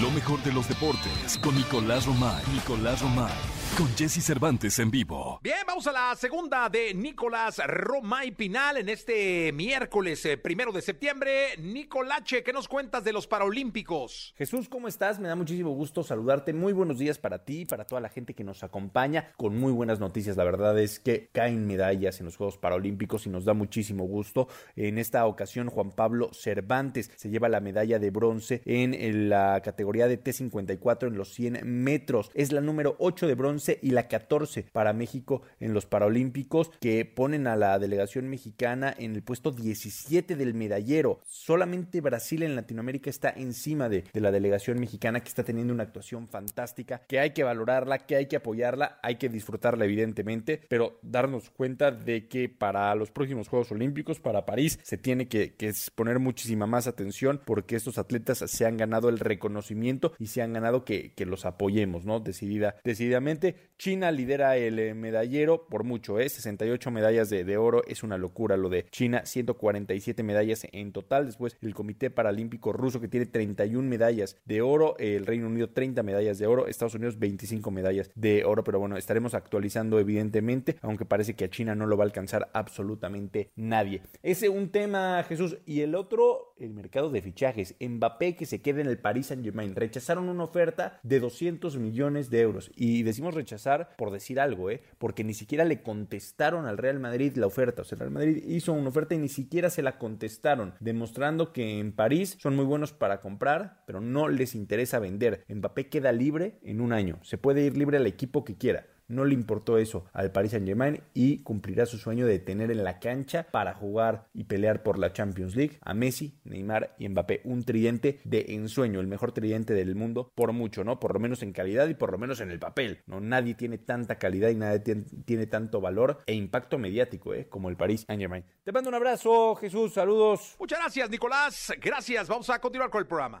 Lo 0.00 0.10
mejor 0.10 0.42
de 0.42 0.52
los 0.52 0.68
deportes 0.68 1.38
con 1.42 1.54
Nicolás 1.54 2.06
Romay. 2.06 2.42
Nicolás 2.52 3.00
Romay. 3.00 3.57
Con 3.78 3.86
Jesse 3.96 4.24
Cervantes 4.24 4.76
en 4.80 4.90
vivo. 4.90 5.38
Bien, 5.40 5.58
vamos 5.64 5.86
a 5.86 5.92
la 5.92 6.12
segunda 6.16 6.68
de 6.68 6.92
Nicolás 6.94 7.62
Romay 7.64 8.32
Pinal 8.32 8.78
en 8.78 8.88
este 8.88 9.52
miércoles 9.52 10.24
eh, 10.24 10.36
primero 10.36 10.72
de 10.72 10.82
septiembre. 10.82 11.50
Nicolache, 11.60 12.42
¿qué 12.42 12.52
nos 12.52 12.66
cuentas 12.66 13.04
de 13.04 13.12
los 13.12 13.28
Paralímpicos? 13.28 14.34
Jesús, 14.36 14.68
¿cómo 14.68 14.88
estás? 14.88 15.20
Me 15.20 15.28
da 15.28 15.36
muchísimo 15.36 15.70
gusto 15.70 16.02
saludarte. 16.02 16.52
Muy 16.52 16.72
buenos 16.72 16.98
días 16.98 17.20
para 17.20 17.44
ti, 17.44 17.66
para 17.66 17.84
toda 17.84 18.00
la 18.00 18.08
gente 18.08 18.34
que 18.34 18.42
nos 18.42 18.64
acompaña, 18.64 19.30
con 19.36 19.56
muy 19.56 19.70
buenas 19.70 20.00
noticias. 20.00 20.36
La 20.36 20.42
verdad 20.42 20.76
es 20.80 20.98
que 20.98 21.28
caen 21.30 21.64
medallas 21.64 22.18
en 22.18 22.26
los 22.26 22.36
Juegos 22.36 22.58
Paralímpicos 22.58 23.26
y 23.26 23.30
nos 23.30 23.44
da 23.44 23.54
muchísimo 23.54 24.02
gusto. 24.08 24.48
En 24.74 24.98
esta 24.98 25.24
ocasión, 25.24 25.70
Juan 25.70 25.92
Pablo 25.92 26.30
Cervantes 26.32 27.12
se 27.14 27.30
lleva 27.30 27.48
la 27.48 27.60
medalla 27.60 28.00
de 28.00 28.10
bronce 28.10 28.60
en 28.64 29.28
la 29.28 29.60
categoría 29.62 30.08
de 30.08 30.20
T54 30.20 31.06
en 31.06 31.16
los 31.16 31.32
100 31.32 31.60
metros. 31.62 32.32
Es 32.34 32.50
la 32.50 32.60
número 32.60 32.96
8 32.98 33.28
de 33.28 33.34
bronce 33.36 33.67
y 33.82 33.90
la 33.90 34.08
14 34.08 34.66
para 34.72 34.92
México 34.92 35.42
en 35.60 35.74
los 35.74 35.86
Paralímpicos, 35.86 36.70
que 36.80 37.04
ponen 37.04 37.46
a 37.46 37.56
la 37.56 37.78
delegación 37.78 38.28
mexicana 38.28 38.94
en 38.96 39.14
el 39.14 39.22
puesto 39.22 39.50
17 39.50 40.36
del 40.36 40.54
medallero. 40.54 41.20
Solamente 41.26 42.00
Brasil 42.00 42.42
en 42.42 42.56
Latinoamérica 42.56 43.10
está 43.10 43.30
encima 43.30 43.88
de, 43.88 44.04
de 44.12 44.20
la 44.20 44.30
delegación 44.30 44.78
mexicana 44.80 45.20
que 45.20 45.28
está 45.28 45.44
teniendo 45.44 45.74
una 45.74 45.82
actuación 45.82 46.28
fantástica, 46.28 47.02
que 47.06 47.18
hay 47.18 47.30
que 47.30 47.44
valorarla, 47.44 48.06
que 48.06 48.16
hay 48.16 48.26
que 48.26 48.36
apoyarla, 48.36 48.98
hay 49.02 49.16
que 49.16 49.28
disfrutarla 49.28 49.84
evidentemente, 49.84 50.60
pero 50.68 50.98
darnos 51.02 51.50
cuenta 51.50 51.90
de 51.90 52.28
que 52.28 52.48
para 52.48 52.94
los 52.94 53.10
próximos 53.10 53.48
Juegos 53.48 53.72
Olímpicos, 53.72 54.20
para 54.20 54.46
París, 54.46 54.78
se 54.82 54.96
tiene 54.96 55.28
que, 55.28 55.54
que 55.54 55.72
poner 55.94 56.18
muchísima 56.18 56.66
más 56.66 56.86
atención 56.86 57.40
porque 57.44 57.76
estos 57.76 57.98
atletas 57.98 58.38
se 58.38 58.66
han 58.66 58.76
ganado 58.76 59.08
el 59.08 59.18
reconocimiento 59.18 60.12
y 60.18 60.28
se 60.28 60.42
han 60.42 60.52
ganado 60.52 60.84
que, 60.84 61.12
que 61.14 61.26
los 61.26 61.44
apoyemos, 61.44 62.04
¿no? 62.04 62.20
Decidida, 62.20 62.76
decididamente. 62.84 63.47
China 63.78 64.10
lidera 64.10 64.56
el 64.56 64.78
eh, 64.78 64.94
medallero 64.94 65.68
por 65.68 65.84
mucho, 65.84 66.18
¿eh? 66.18 66.28
68 66.28 66.90
medallas 66.90 67.30
de, 67.30 67.56
oro, 67.56 67.82
es 67.86 68.02
una 68.02 68.18
locura 68.18 68.56
lo 68.56 68.68
de 68.68 68.86
China, 68.90 69.24
147 69.24 70.22
medallas 70.22 70.66
en 70.72 70.92
total. 70.92 71.26
Después 71.26 71.56
el 71.62 71.74
Comité 71.74 72.10
Paralímpico 72.10 72.72
Ruso 72.72 73.00
que 73.00 73.08
tiene 73.08 73.26
31 73.26 73.88
medallas 73.88 74.36
de 74.44 74.62
oro, 74.62 74.96
el 74.98 75.26
Reino 75.26 75.46
Unido 75.46 75.70
30 75.70 76.02
medallas 76.02 76.38
de 76.38 76.46
oro, 76.46 76.66
Estados 76.66 76.94
Unidos 76.94 77.18
25 77.18 77.70
medallas 77.70 78.10
de 78.14 78.44
oro, 78.44 78.64
pero 78.64 78.80
bueno, 78.80 78.96
estaremos 78.96 79.34
actualizando 79.34 80.00
evidentemente, 80.00 80.76
aunque 80.82 81.04
parece 81.04 81.34
que 81.34 81.44
a 81.44 81.50
China 81.50 81.74
no 81.74 81.86
lo 81.86 81.96
va 81.96 82.04
a 82.04 82.06
alcanzar 82.06 82.50
absolutamente 82.52 83.52
nadie. 83.54 84.02
Ese 84.22 84.48
un 84.48 84.70
tema, 84.70 85.22
Jesús, 85.24 85.58
y 85.66 85.80
el 85.80 85.94
otro, 85.94 86.54
el 86.58 86.74
mercado 86.74 87.10
de 87.10 87.22
fichajes. 87.22 87.76
Mbappé 87.80 88.34
que 88.34 88.46
se 88.46 88.60
queda 88.60 88.80
en 88.80 88.88
el 88.88 88.98
Paris 88.98 89.26
Saint-Germain. 89.26 89.74
Rechazaron 89.74 90.28
una 90.28 90.44
oferta 90.44 91.00
de 91.02 91.20
200 91.20 91.76
millones 91.76 92.30
de 92.30 92.40
euros 92.40 92.70
y 92.74 93.02
decimos 93.02 93.34
rechazar 93.38 93.90
por 93.96 94.10
decir 94.10 94.40
algo, 94.40 94.70
¿eh? 94.70 94.82
Porque 94.98 95.24
ni 95.24 95.34
siquiera 95.34 95.64
le 95.64 95.82
contestaron 95.82 96.66
al 96.66 96.78
Real 96.78 97.00
Madrid 97.00 97.36
la 97.36 97.46
oferta. 97.46 97.82
O 97.82 97.84
sea, 97.84 97.96
el 97.96 98.00
Real 98.00 98.12
Madrid 98.12 98.42
hizo 98.46 98.72
una 98.72 98.90
oferta 98.90 99.14
y 99.14 99.18
ni 99.18 99.28
siquiera 99.28 99.70
se 99.70 99.82
la 99.82 99.98
contestaron, 99.98 100.74
demostrando 100.80 101.52
que 101.52 101.78
en 101.78 101.92
París 101.92 102.36
son 102.40 102.56
muy 102.56 102.64
buenos 102.64 102.92
para 102.92 103.20
comprar, 103.20 103.82
pero 103.86 104.00
no 104.00 104.28
les 104.28 104.54
interesa 104.54 104.98
vender. 104.98 105.44
Mbappé 105.48 105.88
queda 105.88 106.12
libre 106.12 106.58
en 106.62 106.80
un 106.80 106.92
año. 106.92 107.18
Se 107.22 107.38
puede 107.38 107.62
ir 107.62 107.76
libre 107.76 107.96
al 107.96 108.06
equipo 108.06 108.44
que 108.44 108.56
quiera. 108.56 108.86
No 109.08 109.24
le 109.24 109.34
importó 109.34 109.78
eso 109.78 110.04
al 110.12 110.32
Paris 110.32 110.52
Saint 110.52 110.66
Germain 110.66 111.00
y 111.14 111.42
cumplirá 111.42 111.86
su 111.86 111.96
sueño 111.98 112.26
de 112.26 112.38
tener 112.38 112.70
en 112.70 112.84
la 112.84 112.98
cancha 113.00 113.46
para 113.50 113.74
jugar 113.74 114.28
y 114.34 114.44
pelear 114.44 114.82
por 114.82 114.98
la 114.98 115.12
Champions 115.12 115.56
League 115.56 115.78
a 115.80 115.94
Messi, 115.94 116.38
Neymar 116.44 116.94
y 116.98 117.08
Mbappé. 117.08 117.40
Un 117.44 117.64
tridente 117.64 118.20
de 118.24 118.44
ensueño, 118.48 119.00
el 119.00 119.06
mejor 119.06 119.32
tridente 119.32 119.72
del 119.72 119.94
mundo 119.94 120.30
por 120.34 120.52
mucho, 120.52 120.84
¿no? 120.84 121.00
Por 121.00 121.14
lo 121.14 121.20
menos 121.20 121.42
en 121.42 121.52
calidad 121.52 121.88
y 121.88 121.94
por 121.94 122.12
lo 122.12 122.18
menos 122.18 122.40
en 122.40 122.50
el 122.50 122.58
papel. 122.58 123.02
No, 123.06 123.20
nadie 123.20 123.54
tiene 123.54 123.78
tanta 123.78 124.18
calidad 124.18 124.50
y 124.50 124.56
nadie 124.56 124.80
tiene, 125.24 125.46
tanto 125.46 125.80
valor 125.80 126.18
e 126.26 126.34
impacto 126.34 126.78
mediático, 126.78 127.32
¿eh? 127.32 127.48
Como 127.48 127.70
el 127.70 127.76
Paris 127.76 128.04
Saint 128.06 128.20
Germain. 128.20 128.44
Te 128.62 128.72
mando 128.72 128.90
un 128.90 128.94
abrazo, 128.94 129.54
Jesús. 129.54 129.94
Saludos. 129.94 130.56
Muchas 130.58 130.78
gracias, 130.80 131.08
Nicolás. 131.08 131.72
Gracias. 131.80 132.28
Vamos 132.28 132.50
a 132.50 132.58
continuar 132.58 132.90
con 132.90 133.00
el 133.00 133.06
programa. 133.06 133.40